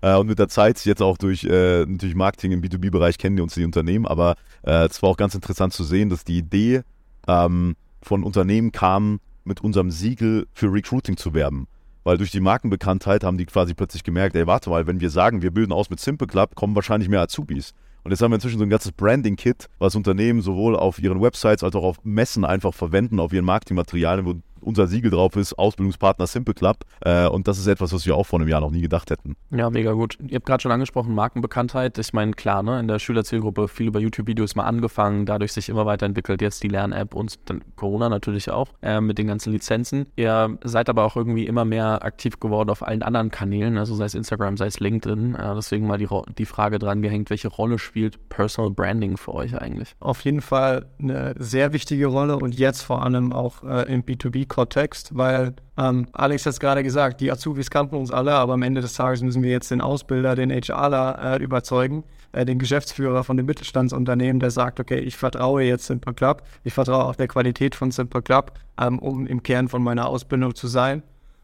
Äh, 0.00 0.16
und 0.16 0.26
mit 0.26 0.38
der 0.38 0.48
Zeit, 0.48 0.84
jetzt 0.84 1.02
auch 1.02 1.16
durch 1.16 1.44
äh, 1.44 1.86
natürlich 1.86 2.14
Marketing 2.14 2.52
im 2.52 2.62
B2B-Bereich, 2.62 3.18
kennen 3.18 3.36
die 3.36 3.42
uns 3.42 3.54
die 3.54 3.64
Unternehmen, 3.64 4.06
aber 4.06 4.34
äh, 4.62 4.86
es 4.86 5.02
war 5.02 5.10
auch 5.10 5.16
ganz 5.16 5.34
interessant 5.34 5.72
zu 5.72 5.84
sehen, 5.84 6.08
dass 6.08 6.24
die 6.24 6.38
Idee 6.38 6.82
ähm, 7.28 7.76
von 8.02 8.22
Unternehmen 8.22 8.72
kam, 8.72 9.20
mit 9.44 9.60
unserem 9.60 9.90
Siegel 9.90 10.46
für 10.54 10.72
Recruiting 10.72 11.16
zu 11.16 11.34
werben. 11.34 11.68
Weil 12.02 12.18
durch 12.18 12.30
die 12.30 12.40
Markenbekanntheit 12.40 13.24
haben 13.24 13.38
die 13.38 13.46
quasi 13.46 13.74
plötzlich 13.74 14.04
gemerkt, 14.04 14.36
ey, 14.36 14.46
warte 14.46 14.70
mal, 14.70 14.86
wenn 14.86 15.00
wir 15.00 15.10
sagen, 15.10 15.42
wir 15.42 15.50
bilden 15.50 15.72
aus 15.72 15.90
mit 15.90 16.00
Simple 16.00 16.26
Club, 16.26 16.54
kommen 16.54 16.74
wahrscheinlich 16.74 17.08
mehr 17.08 17.22
Azubis. 17.22 17.72
Und 18.04 18.10
jetzt 18.10 18.20
haben 18.20 18.30
wir 18.30 18.34
inzwischen 18.36 18.58
so 18.58 18.64
ein 18.64 18.70
ganzes 18.70 18.92
Branding-Kit, 18.92 19.70
was 19.78 19.96
Unternehmen 19.96 20.42
sowohl 20.42 20.76
auf 20.76 20.98
ihren 20.98 21.22
Websites 21.22 21.64
als 21.64 21.74
auch 21.74 21.84
auf 21.84 22.04
Messen 22.04 22.44
einfach 22.44 22.74
verwenden, 22.74 23.18
auf 23.18 23.32
ihren 23.32 23.46
Marketingmaterialien, 23.46 24.26
wo 24.26 24.34
unser 24.64 24.86
Siegel 24.86 25.10
drauf 25.10 25.36
ist, 25.36 25.58
Ausbildungspartner 25.58 26.26
Simple 26.26 26.54
Club. 26.54 26.78
Äh, 27.00 27.26
und 27.26 27.48
das 27.48 27.58
ist 27.58 27.66
etwas, 27.66 27.92
was 27.92 28.06
wir 28.06 28.16
auch 28.16 28.24
vor 28.24 28.40
einem 28.40 28.48
Jahr 28.48 28.60
noch 28.60 28.70
nie 28.70 28.80
gedacht 28.80 29.10
hätten. 29.10 29.36
Ja, 29.50 29.70
mega 29.70 29.92
gut. 29.92 30.18
Ihr 30.26 30.36
habt 30.36 30.46
gerade 30.46 30.62
schon 30.62 30.72
angesprochen, 30.72 31.14
Markenbekanntheit. 31.14 31.98
Ich 31.98 32.12
meine, 32.12 32.32
klar, 32.32 32.62
ne, 32.62 32.80
in 32.80 32.88
der 32.88 32.98
Schülerzielgruppe 32.98 33.68
viel 33.68 33.88
über 33.88 34.00
YouTube-Videos 34.00 34.54
mal 34.54 34.64
angefangen, 34.64 35.26
dadurch 35.26 35.52
sich 35.52 35.68
immer 35.68 35.86
weiterentwickelt, 35.86 36.40
jetzt 36.40 36.62
die 36.62 36.68
Lern-App 36.68 37.14
und 37.14 37.38
dann 37.48 37.62
Corona 37.76 38.08
natürlich 38.08 38.50
auch 38.50 38.68
äh, 38.82 39.00
mit 39.00 39.18
den 39.18 39.26
ganzen 39.26 39.52
Lizenzen. 39.52 40.06
Ihr 40.16 40.58
seid 40.64 40.88
aber 40.88 41.04
auch 41.04 41.16
irgendwie 41.16 41.46
immer 41.46 41.64
mehr 41.64 42.04
aktiv 42.04 42.40
geworden 42.40 42.70
auf 42.70 42.86
allen 42.86 43.02
anderen 43.02 43.30
Kanälen, 43.30 43.78
also 43.78 43.94
sei 43.94 44.06
es 44.06 44.14
Instagram, 44.14 44.56
sei 44.56 44.66
es 44.66 44.80
LinkedIn. 44.80 45.34
Äh, 45.34 45.54
deswegen 45.54 45.86
mal 45.86 45.98
die, 45.98 46.08
die 46.38 46.46
Frage 46.46 46.78
dran 46.78 47.02
gehängt, 47.02 47.30
welche 47.30 47.48
Rolle 47.48 47.78
spielt 47.78 48.28
Personal 48.28 48.70
Branding 48.70 49.16
für 49.16 49.34
euch 49.34 49.56
eigentlich? 49.60 49.94
Auf 50.00 50.22
jeden 50.22 50.40
Fall 50.40 50.86
eine 50.98 51.34
sehr 51.38 51.72
wichtige 51.72 52.06
Rolle 52.06 52.36
und 52.36 52.58
jetzt 52.58 52.82
vor 52.82 53.02
allem 53.02 53.32
auch 53.32 53.62
äh, 53.62 53.92
im 53.92 54.02
B2B 54.02 54.46
Kontext, 54.54 55.10
weil 55.16 55.54
ähm, 55.76 56.06
Alex 56.12 56.46
hat 56.46 56.52
es 56.52 56.60
gerade 56.60 56.84
gesagt, 56.84 57.20
die 57.20 57.32
Azubis 57.32 57.70
kannten 57.70 57.96
uns 57.96 58.12
alle, 58.12 58.34
aber 58.34 58.52
am 58.52 58.62
Ende 58.62 58.80
des 58.80 58.94
Tages 58.94 59.20
müssen 59.20 59.42
wir 59.42 59.50
jetzt 59.50 59.72
den 59.72 59.80
Ausbilder, 59.80 60.36
den 60.36 60.50
HRler 60.50 61.18
äh, 61.40 61.42
überzeugen, 61.42 62.04
äh, 62.30 62.44
den 62.44 62.60
Geschäftsführer 62.60 63.24
von 63.24 63.36
dem 63.36 63.46
Mittelstandsunternehmen, 63.46 64.38
der 64.38 64.52
sagt, 64.52 64.78
okay, 64.78 65.00
ich 65.00 65.16
vertraue 65.16 65.64
jetzt 65.64 65.86
Simple 65.86 66.14
Club, 66.14 66.42
ich 66.62 66.72
vertraue 66.72 67.04
auf 67.04 67.16
der 67.16 67.26
Qualität 67.26 67.74
von 67.74 67.90
Simple 67.90 68.22
Club, 68.22 68.52
ähm, 68.80 69.00
um 69.00 69.26
im 69.26 69.42
Kern 69.42 69.68
von 69.68 69.82
meiner 69.82 70.06
Ausbildung 70.06 70.54
zu 70.54 70.68
sein. 70.68 71.02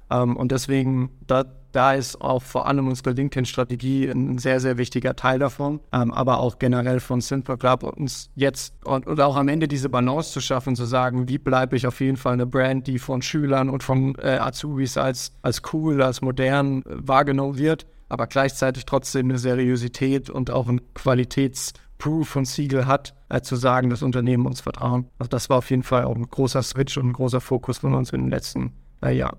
Ähm, 0.08 0.36
und 0.36 0.52
deswegen, 0.52 1.10
da, 1.26 1.44
da 1.72 1.94
ist 1.94 2.20
auch 2.20 2.42
vor 2.42 2.66
allem 2.66 2.88
unsere 2.88 3.10
LinkedIn-Strategie 3.10 4.08
ein 4.08 4.38
sehr, 4.38 4.60
sehr 4.60 4.78
wichtiger 4.78 5.16
Teil 5.16 5.38
davon, 5.38 5.80
ähm, 5.92 6.12
aber 6.12 6.40
auch 6.40 6.58
generell 6.58 7.00
von 7.00 7.20
Simple 7.20 7.56
Club 7.56 7.82
uns 7.82 8.30
jetzt 8.34 8.74
und, 8.84 9.06
und, 9.06 9.20
auch 9.20 9.36
am 9.36 9.48
Ende 9.48 9.68
diese 9.68 9.88
Balance 9.88 10.32
zu 10.32 10.40
schaffen, 10.40 10.76
zu 10.76 10.84
sagen, 10.84 11.28
wie 11.28 11.38
bleibe 11.38 11.76
ich 11.76 11.86
auf 11.86 12.00
jeden 12.00 12.16
Fall 12.16 12.34
eine 12.34 12.46
Brand, 12.46 12.86
die 12.86 12.98
von 12.98 13.22
Schülern 13.22 13.68
und 13.68 13.82
von 13.82 14.14
äh, 14.16 14.38
Azubis 14.38 14.96
als, 14.96 15.32
als 15.42 15.62
cool, 15.72 16.02
als 16.02 16.20
modern 16.22 16.82
äh, 16.82 16.84
wahrgenommen 16.88 17.58
wird, 17.58 17.86
aber 18.08 18.26
gleichzeitig 18.26 18.86
trotzdem 18.86 19.28
eine 19.28 19.38
Seriosität 19.38 20.30
und 20.30 20.50
auch 20.50 20.68
ein 20.68 20.80
Qualitätsproof 20.94 22.36
und 22.36 22.46
Siegel 22.46 22.86
hat, 22.86 23.14
äh, 23.28 23.40
zu 23.40 23.56
sagen, 23.56 23.90
das 23.90 24.02
Unternehmen 24.02 24.46
uns 24.46 24.60
vertrauen. 24.60 25.06
Also 25.18 25.28
das 25.28 25.48
war 25.50 25.58
auf 25.58 25.70
jeden 25.70 25.82
Fall 25.84 26.04
auch 26.04 26.16
ein 26.16 26.28
großer 26.28 26.62
Switch 26.62 26.96
und 26.98 27.08
ein 27.08 27.12
großer 27.12 27.40
Fokus 27.40 27.78
von 27.78 27.94
uns 27.94 28.12
in 28.12 28.22
den 28.22 28.30
letzten 28.30 28.72
äh, 29.02 29.16
Jahren 29.16 29.38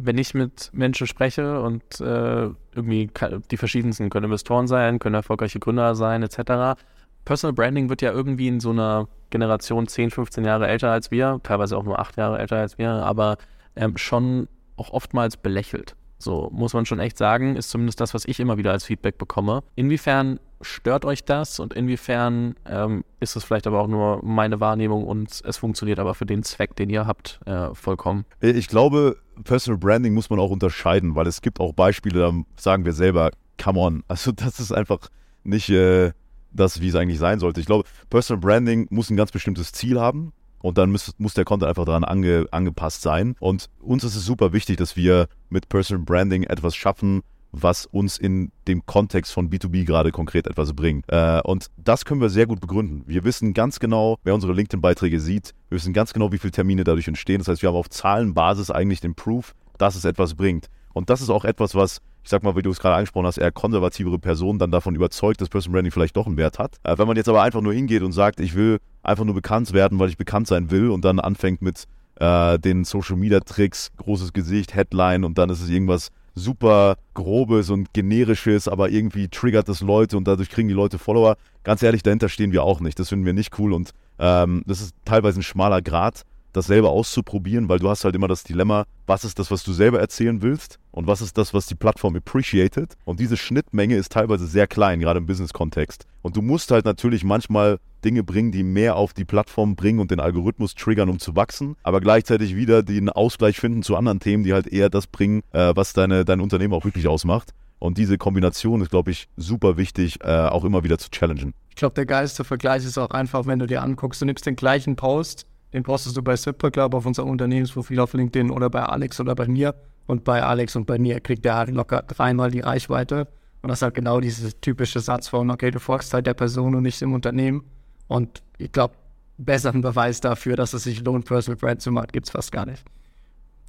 wenn 0.00 0.16
ich 0.16 0.32
mit 0.32 0.70
Menschen 0.72 1.08
spreche 1.08 1.60
und 1.60 2.00
äh, 2.00 2.48
irgendwie 2.72 3.10
die 3.50 3.56
verschiedensten 3.56 4.10
können 4.10 4.26
Investoren 4.26 4.68
sein, 4.68 5.00
können 5.00 5.16
erfolgreiche 5.16 5.58
Gründer 5.58 5.96
sein, 5.96 6.22
etc. 6.22 6.80
Personal 7.24 7.52
Branding 7.52 7.88
wird 7.88 8.00
ja 8.00 8.12
irgendwie 8.12 8.46
in 8.46 8.60
so 8.60 8.70
einer 8.70 9.08
Generation 9.30 9.88
10, 9.88 10.10
15 10.10 10.44
Jahre 10.44 10.68
älter 10.68 10.92
als 10.92 11.10
wir, 11.10 11.40
teilweise 11.42 11.76
auch 11.76 11.82
nur 11.82 11.98
8 11.98 12.16
Jahre 12.16 12.38
älter 12.38 12.58
als 12.58 12.78
wir, 12.78 12.90
aber 12.90 13.38
ähm, 13.74 13.96
schon 13.96 14.46
auch 14.76 14.90
oftmals 14.90 15.36
belächelt. 15.36 15.96
So 16.18 16.50
muss 16.52 16.74
man 16.74 16.84
schon 16.84 16.98
echt 16.98 17.16
sagen, 17.16 17.56
ist 17.56 17.70
zumindest 17.70 18.00
das, 18.00 18.12
was 18.12 18.24
ich 18.24 18.40
immer 18.40 18.58
wieder 18.58 18.72
als 18.72 18.84
Feedback 18.84 19.18
bekomme. 19.18 19.62
Inwiefern 19.76 20.40
stört 20.60 21.04
euch 21.04 21.24
das 21.24 21.60
und 21.60 21.72
inwiefern 21.72 22.56
ähm, 22.66 23.04
ist 23.20 23.36
es 23.36 23.44
vielleicht 23.44 23.68
aber 23.68 23.80
auch 23.80 23.86
nur 23.86 24.20
meine 24.24 24.58
Wahrnehmung 24.60 25.04
und 25.04 25.40
es 25.44 25.56
funktioniert 25.56 26.00
aber 26.00 26.14
für 26.14 26.26
den 26.26 26.42
Zweck, 26.42 26.74
den 26.74 26.90
ihr 26.90 27.06
habt, 27.06 27.40
äh, 27.46 27.72
vollkommen? 27.74 28.24
Äh, 28.40 28.50
ich 28.50 28.66
glaube, 28.66 29.16
Personal 29.44 29.78
Branding 29.78 30.14
muss 30.14 30.30
man 30.30 30.40
auch 30.40 30.50
unterscheiden, 30.50 31.14
weil 31.14 31.28
es 31.28 31.40
gibt 31.42 31.60
auch 31.60 31.72
Beispiele, 31.72 32.18
da 32.18 32.32
sagen 32.56 32.84
wir 32.84 32.92
selber, 32.92 33.30
come 33.62 33.78
on, 33.78 34.04
also 34.08 34.32
das 34.32 34.58
ist 34.58 34.72
einfach 34.72 35.08
nicht 35.44 35.70
äh, 35.70 36.12
das, 36.50 36.80
wie 36.80 36.88
es 36.88 36.96
eigentlich 36.96 37.18
sein 37.18 37.38
sollte. 37.38 37.60
Ich 37.60 37.66
glaube, 37.66 37.88
Personal 38.10 38.40
Branding 38.40 38.88
muss 38.90 39.10
ein 39.10 39.16
ganz 39.16 39.30
bestimmtes 39.30 39.72
Ziel 39.72 40.00
haben 40.00 40.32
und 40.60 40.78
dann 40.78 40.90
muss, 40.90 41.12
muss 41.18 41.34
der 41.34 41.44
Content 41.44 41.68
einfach 41.68 41.84
daran 41.84 42.04
ange, 42.04 42.46
angepasst 42.50 43.02
sein. 43.02 43.36
Und 43.40 43.68
uns 43.80 44.04
ist 44.04 44.16
es 44.16 44.24
super 44.24 44.52
wichtig, 44.52 44.76
dass 44.76 44.96
wir 44.96 45.28
mit 45.48 45.68
Personal 45.68 46.04
Branding 46.04 46.44
etwas 46.44 46.74
schaffen, 46.74 47.22
was 47.52 47.86
uns 47.86 48.18
in 48.18 48.52
dem 48.66 48.84
Kontext 48.86 49.32
von 49.32 49.50
B2B 49.50 49.84
gerade 49.84 50.12
konkret 50.12 50.46
etwas 50.46 50.74
bringt. 50.74 51.04
Äh, 51.08 51.40
und 51.44 51.68
das 51.76 52.04
können 52.04 52.20
wir 52.20 52.28
sehr 52.28 52.46
gut 52.46 52.60
begründen. 52.60 53.04
Wir 53.06 53.24
wissen 53.24 53.54
ganz 53.54 53.80
genau, 53.80 54.18
wer 54.22 54.34
unsere 54.34 54.52
LinkedIn-Beiträge 54.52 55.20
sieht. 55.20 55.54
Wir 55.68 55.76
wissen 55.76 55.92
ganz 55.92 56.12
genau, 56.12 56.32
wie 56.32 56.38
viele 56.38 56.52
Termine 56.52 56.84
dadurch 56.84 57.08
entstehen. 57.08 57.38
Das 57.38 57.48
heißt, 57.48 57.62
wir 57.62 57.70
haben 57.70 57.76
auf 57.76 57.88
Zahlenbasis 57.88 58.70
eigentlich 58.70 59.00
den 59.00 59.14
Proof, 59.14 59.54
dass 59.78 59.96
es 59.96 60.04
etwas 60.04 60.34
bringt. 60.34 60.68
Und 60.92 61.10
das 61.10 61.20
ist 61.20 61.30
auch 61.30 61.44
etwas, 61.44 61.74
was, 61.74 62.00
ich 62.22 62.30
sag 62.30 62.42
mal, 62.42 62.56
wie 62.56 62.62
du 62.62 62.70
es 62.70 62.80
gerade 62.80 62.96
angesprochen 62.96 63.26
hast, 63.26 63.38
eher 63.38 63.52
konservativere 63.52 64.18
Personen 64.18 64.58
dann 64.58 64.70
davon 64.70 64.94
überzeugt, 64.94 65.40
dass 65.40 65.48
Personal 65.48 65.74
Branding 65.76 65.92
vielleicht 65.92 66.16
doch 66.16 66.26
einen 66.26 66.36
Wert 66.36 66.58
hat. 66.58 66.76
Äh, 66.82 66.98
wenn 66.98 67.06
man 67.06 67.16
jetzt 67.16 67.28
aber 67.28 67.42
einfach 67.42 67.60
nur 67.60 67.72
hingeht 67.72 68.02
und 68.02 68.12
sagt, 68.12 68.40
ich 68.40 68.54
will 68.54 68.78
einfach 69.02 69.24
nur 69.24 69.34
bekannt 69.34 69.72
werden, 69.72 69.98
weil 69.98 70.08
ich 70.08 70.16
bekannt 70.16 70.46
sein 70.46 70.70
will 70.70 70.90
und 70.90 71.04
dann 71.04 71.20
anfängt 71.20 71.62
mit 71.62 71.84
äh, 72.16 72.58
den 72.58 72.84
Social 72.84 73.16
Media 73.16 73.40
Tricks, 73.40 73.90
großes 73.96 74.32
Gesicht, 74.32 74.74
Headline 74.74 75.24
und 75.24 75.38
dann 75.38 75.50
ist 75.50 75.60
es 75.60 75.68
irgendwas 75.68 76.10
super 76.34 76.96
grobes 77.14 77.70
und 77.70 77.92
generisches, 77.92 78.68
aber 78.68 78.90
irgendwie 78.90 79.28
triggert 79.28 79.68
das 79.68 79.80
Leute 79.80 80.16
und 80.16 80.28
dadurch 80.28 80.50
kriegen 80.50 80.68
die 80.68 80.74
Leute 80.74 80.98
Follower. 80.98 81.36
Ganz 81.64 81.82
ehrlich, 81.82 82.02
dahinter 82.02 82.28
stehen 82.28 82.52
wir 82.52 82.62
auch 82.62 82.80
nicht. 82.80 82.98
Das 82.98 83.08
finden 83.08 83.26
wir 83.26 83.32
nicht 83.32 83.58
cool 83.58 83.72
und 83.72 83.90
ähm, 84.18 84.62
das 84.66 84.80
ist 84.80 84.94
teilweise 85.04 85.40
ein 85.40 85.42
schmaler 85.42 85.82
Grad 85.82 86.24
das 86.52 86.66
selber 86.66 86.90
auszuprobieren, 86.90 87.68
weil 87.68 87.78
du 87.78 87.88
hast 87.88 88.04
halt 88.04 88.14
immer 88.14 88.28
das 88.28 88.42
Dilemma, 88.42 88.84
was 89.06 89.24
ist 89.24 89.38
das, 89.38 89.50
was 89.50 89.62
du 89.64 89.72
selber 89.72 90.00
erzählen 90.00 90.42
willst 90.42 90.78
und 90.90 91.06
was 91.06 91.20
ist 91.20 91.36
das, 91.38 91.54
was 91.54 91.66
die 91.66 91.74
Plattform 91.74 92.16
appreciated. 92.16 92.96
Und 93.04 93.20
diese 93.20 93.36
Schnittmenge 93.36 93.96
ist 93.96 94.12
teilweise 94.12 94.46
sehr 94.46 94.66
klein, 94.66 95.00
gerade 95.00 95.18
im 95.18 95.26
Business-Kontext. 95.26 96.06
Und 96.22 96.36
du 96.36 96.42
musst 96.42 96.70
halt 96.70 96.84
natürlich 96.84 97.24
manchmal 97.24 97.78
Dinge 98.04 98.22
bringen, 98.22 98.52
die 98.52 98.62
mehr 98.62 98.96
auf 98.96 99.12
die 99.12 99.24
Plattform 99.24 99.76
bringen 99.76 100.00
und 100.00 100.10
den 100.10 100.20
Algorithmus 100.20 100.74
triggern, 100.74 101.08
um 101.08 101.18
zu 101.18 101.36
wachsen, 101.36 101.76
aber 101.82 102.00
gleichzeitig 102.00 102.56
wieder 102.56 102.82
den 102.82 103.08
Ausgleich 103.08 103.58
finden 103.58 103.82
zu 103.82 103.96
anderen 103.96 104.20
Themen, 104.20 104.44
die 104.44 104.52
halt 104.52 104.66
eher 104.66 104.90
das 104.90 105.06
bringen, 105.06 105.42
äh, 105.52 105.72
was 105.74 105.92
deine, 105.92 106.24
dein 106.24 106.40
Unternehmen 106.40 106.74
auch 106.74 106.84
wirklich 106.84 107.08
ausmacht. 107.08 107.54
Und 107.78 107.96
diese 107.96 108.18
Kombination 108.18 108.80
ist, 108.80 108.90
glaube 108.90 109.12
ich, 109.12 109.28
super 109.36 109.76
wichtig, 109.76 110.18
äh, 110.22 110.26
auch 110.26 110.64
immer 110.64 110.82
wieder 110.82 110.98
zu 110.98 111.10
challengen. 111.10 111.54
Ich 111.70 111.76
glaube, 111.76 111.94
der 111.94 112.06
geilste 112.06 112.42
Vergleich 112.42 112.84
ist 112.84 112.98
auch 112.98 113.10
einfach, 113.10 113.46
wenn 113.46 113.60
du 113.60 113.66
dir 113.66 113.82
anguckst, 113.82 114.20
du 114.20 114.26
nimmst 114.26 114.46
den 114.46 114.56
gleichen 114.56 114.96
Post, 114.96 115.46
den 115.72 115.82
postest 115.82 116.16
du 116.16 116.22
bei 116.22 116.34
Simple 116.34 116.70
Club 116.70 116.94
auf 116.94 117.06
unserem 117.06 117.28
Unternehmensprofil 117.28 118.00
auf 118.00 118.14
LinkedIn 118.14 118.50
oder 118.50 118.70
bei 118.70 118.82
Alex 118.82 119.20
oder 119.20 119.34
bei 119.34 119.46
mir. 119.46 119.74
Und 120.06 120.24
bei 120.24 120.42
Alex 120.42 120.74
und 120.74 120.86
bei 120.86 120.98
mir 120.98 121.20
kriegt 121.20 121.44
der 121.44 121.56
halt 121.56 121.70
locker 121.70 122.02
dreimal 122.02 122.50
die 122.50 122.60
Reichweite. 122.60 123.28
Und 123.60 123.68
das 123.68 123.78
ist 123.78 123.82
halt 123.82 123.94
genau 123.94 124.20
dieser 124.20 124.48
typische 124.60 125.00
Satz 125.00 125.28
von, 125.28 125.50
okay, 125.50 125.70
du 125.70 125.78
folgst 125.78 126.14
halt 126.14 126.26
der 126.26 126.34
Person 126.34 126.74
und 126.74 126.82
nicht 126.82 127.00
dem 127.00 127.12
Unternehmen. 127.12 127.64
Und 128.08 128.42
ich 128.58 128.72
glaube, 128.72 128.94
besseren 129.38 129.82
Beweis 129.82 130.20
dafür, 130.20 130.56
dass 130.56 130.72
es 130.72 130.82
sich 130.84 131.04
lohnt, 131.04 131.24
Personal 131.26 131.56
Brand 131.56 131.80
zu 131.80 131.92
machen, 131.92 132.08
gibt 132.12 132.26
es 132.26 132.32
fast 132.32 132.50
gar 132.50 132.66
nicht 132.66 132.82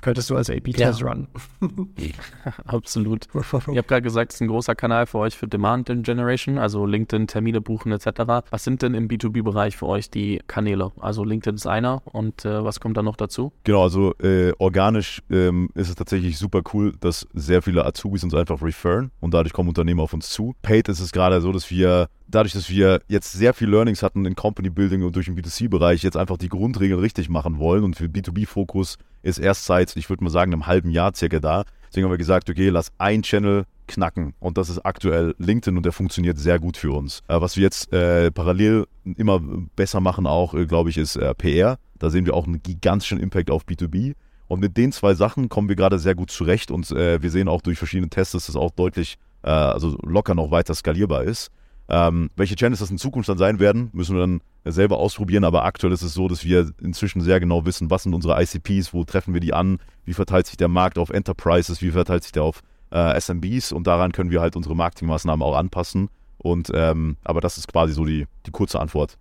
könntest 0.02 0.30
du 0.30 0.36
als 0.36 0.50
AP-Test 0.50 1.02
Ja. 1.02 1.08
runnen. 1.08 1.28
Absolut. 2.66 3.28
Ihr 3.34 3.78
habt 3.78 3.88
gerade 3.88 4.02
gesagt, 4.02 4.32
es 4.32 4.36
ist 4.36 4.42
ein 4.42 4.48
großer 4.48 4.76
Kanal 4.76 5.06
für 5.06 5.20
euch 5.20 5.38
für 5.38 5.48
Demand 5.48 5.88
Generation, 6.04 6.58
also 6.58 6.86
LinkedIn, 6.86 7.28
Termine 7.28 7.62
buchen 7.62 7.92
etc. 7.92 8.46
Was 8.50 8.64
sind 8.64 8.82
denn 8.82 8.94
im 8.94 9.08
B2B-Bereich 9.08 9.78
für 9.78 9.88
euch 9.88 10.10
die 10.10 10.42
Kanäle? 10.48 10.92
Also 11.00 11.24
LinkedIn 11.24 11.56
ist 11.56 11.68
einer 11.68 12.02
und 12.06 12.46
äh, 12.46 12.64
was 12.64 12.80
kommt 12.80 12.98
da 12.98 13.02
noch 13.02 13.16
dazu? 13.16 13.52
Genau, 13.64 13.84
also 13.84 14.14
äh, 14.20 14.54
organisch 14.60 15.22
ähm, 15.30 15.70
ist 15.74 15.90
es 15.90 15.96
tatsächlich 15.96 16.38
super 16.38 16.62
cool, 16.74 16.94
dass 17.00 17.28
sehr 17.34 17.62
viele 17.62 17.86
Azubis 17.86 18.24
uns 18.24 18.34
einfach 18.34 18.62
referen 18.62 19.12
und 19.20 19.34
dadurch 19.34 19.54
kommen 19.54 19.70
Unternehmen 19.70 20.00
auf 20.00 20.14
uns 20.14 20.30
zu. 20.30 20.56
Paid 20.62 20.90
ist 20.90 21.00
es 21.00 21.12
gerade 21.12 21.42
so, 21.42 21.52
dass 21.52 21.70
wir 21.72 22.08
dadurch, 22.30 22.54
dass 22.54 22.70
wir 22.70 23.02
jetzt 23.08 23.34
sehr 23.34 23.54
viel 23.54 23.70
Learnings 23.70 24.04
hatten 24.04 24.26
in 24.26 24.36
Company 24.36 24.70
Building 24.70 25.04
und 25.04 25.16
durch 25.16 25.26
den 25.26 25.38
B2C-Bereich, 25.38 26.04
jetzt 26.04 26.18
einfach 26.18 26.38
die 26.38 26.50
Grundregeln 26.50 27.00
richtig 27.00 27.30
machen 27.30 27.60
wollen 27.60 27.84
und 27.84 27.96
für 27.96 28.06
B2B-Fokus 28.06 28.98
ist 29.22 29.40
erst 29.40 29.66
seit, 29.66 29.96
ich 29.96 30.10
würde 30.10 30.24
mal 30.24 30.30
sagen, 30.30 30.54
einem 30.54 30.68
halben 30.68 30.92
Jahr 30.92 31.14
circa 31.14 31.40
da. 31.40 31.66
Deswegen 31.88 32.06
haben 32.06 32.14
wir 32.14 32.18
gesagt, 32.18 32.50
okay, 32.50 32.70
lass 32.70 32.92
ein 32.98 33.24
Channel 33.24 33.66
knacken 33.88 34.34
und 34.40 34.58
das 34.58 34.70
ist 34.70 34.80
aktuell 34.86 35.34
LinkedIn 35.40 35.76
und 35.76 35.84
der 35.84 35.92
funktioniert 35.92 36.38
sehr 36.38 36.60
gut 36.60 36.78
für 36.78 36.92
uns. 36.92 37.22
Äh, 37.28 37.42
was 37.42 37.56
wir 37.56 37.64
jetzt 37.64 37.92
äh, 37.92 38.32
parallel 38.32 38.86
immer 39.18 39.42
besser 39.76 40.00
machen 40.00 40.28
auch, 40.28 40.54
äh, 40.54 40.68
glaube 40.68 40.92
ich, 40.92 40.98
ist 40.98 41.16
äh, 41.16 41.34
PR. 41.34 41.80
Da 41.98 42.10
sehen 42.10 42.26
wir 42.26 42.36
auch 42.36 42.46
einen 42.46 42.62
gigantischen 42.62 43.20
Impact 43.20 43.50
auf 43.50 43.66
B2B. 43.66 44.16
Und 44.48 44.62
mit 44.62 44.78
den 44.78 44.92
zwei 44.92 45.14
Sachen 45.14 45.50
kommen 45.50 45.70
wir 45.70 45.76
gerade 45.76 46.00
sehr 46.00 46.16
gut 46.16 46.32
zurecht 46.32 46.72
und 46.72 46.90
äh, 46.92 47.22
wir 47.22 47.30
sehen 47.30 47.48
auch 47.48 47.62
durch 47.62 47.78
verschiedene 47.78 48.10
Tests, 48.10 48.32
dass 48.32 48.48
das 48.48 48.56
auch 48.56 48.72
deutlich, 48.72 49.18
äh, 49.44 49.50
also 49.50 49.98
locker 50.04 50.34
noch 50.34 50.50
weiter 50.50 50.74
skalierbar 50.74 51.24
ist. 51.24 51.52
Ähm, 51.92 52.30
welche 52.36 52.56
Channels 52.56 52.80
das 52.80 52.92
in 52.92 53.00
Zukunft 53.00 53.30
dann 53.30 53.40
sein 53.40 53.60
werden, 53.60 53.90
müssen 53.94 54.16
wir 54.16 54.22
dann 54.22 54.42
selber 54.64 54.98
ausprobieren, 54.98 55.44
aber 55.44 55.66
aktuell 55.66 55.92
ist 55.92 56.04
es 56.04 56.14
so, 56.14 56.28
dass 56.28 56.46
wir 56.46 56.72
inzwischen 56.82 57.22
sehr 57.22 57.40
genau 57.40 57.66
wissen, 57.66 57.90
was 57.90 58.04
sind 58.04 58.14
unsere 58.14 58.40
ICPs, 58.42 58.94
wo 58.94 59.04
treffen 59.04 59.34
wir 59.34 59.42
die 59.42 59.54
an, 59.54 59.80
wie 60.06 60.14
verteilt 60.14 60.46
sich 60.46 60.58
der 60.58 60.68
Markt 60.68 61.00
auf 61.00 61.10
Enterprises, 61.10 61.82
wie 61.82 61.90
verteilt 61.90 62.24
sich 62.24 62.32
der 62.32 62.44
auf 62.44 62.62
äh, 62.92 63.20
SMBs 63.20 63.72
und 63.72 63.88
daran 63.88 64.12
können 64.12 64.30
wir 64.30 64.42
halt 64.42 64.56
unsere 64.56 64.76
Marketingmaßnahmen 64.76 65.42
auch 65.44 65.56
anpassen. 65.56 66.10
Und 66.38 66.72
ähm, 66.74 67.18
aber 67.24 67.42
das 67.42 67.58
ist 67.58 67.68
quasi 67.68 67.94
so 67.94 68.06
die, 68.06 68.28
die 68.46 68.52
kurze 68.52 68.80
Antwort. 68.80 69.18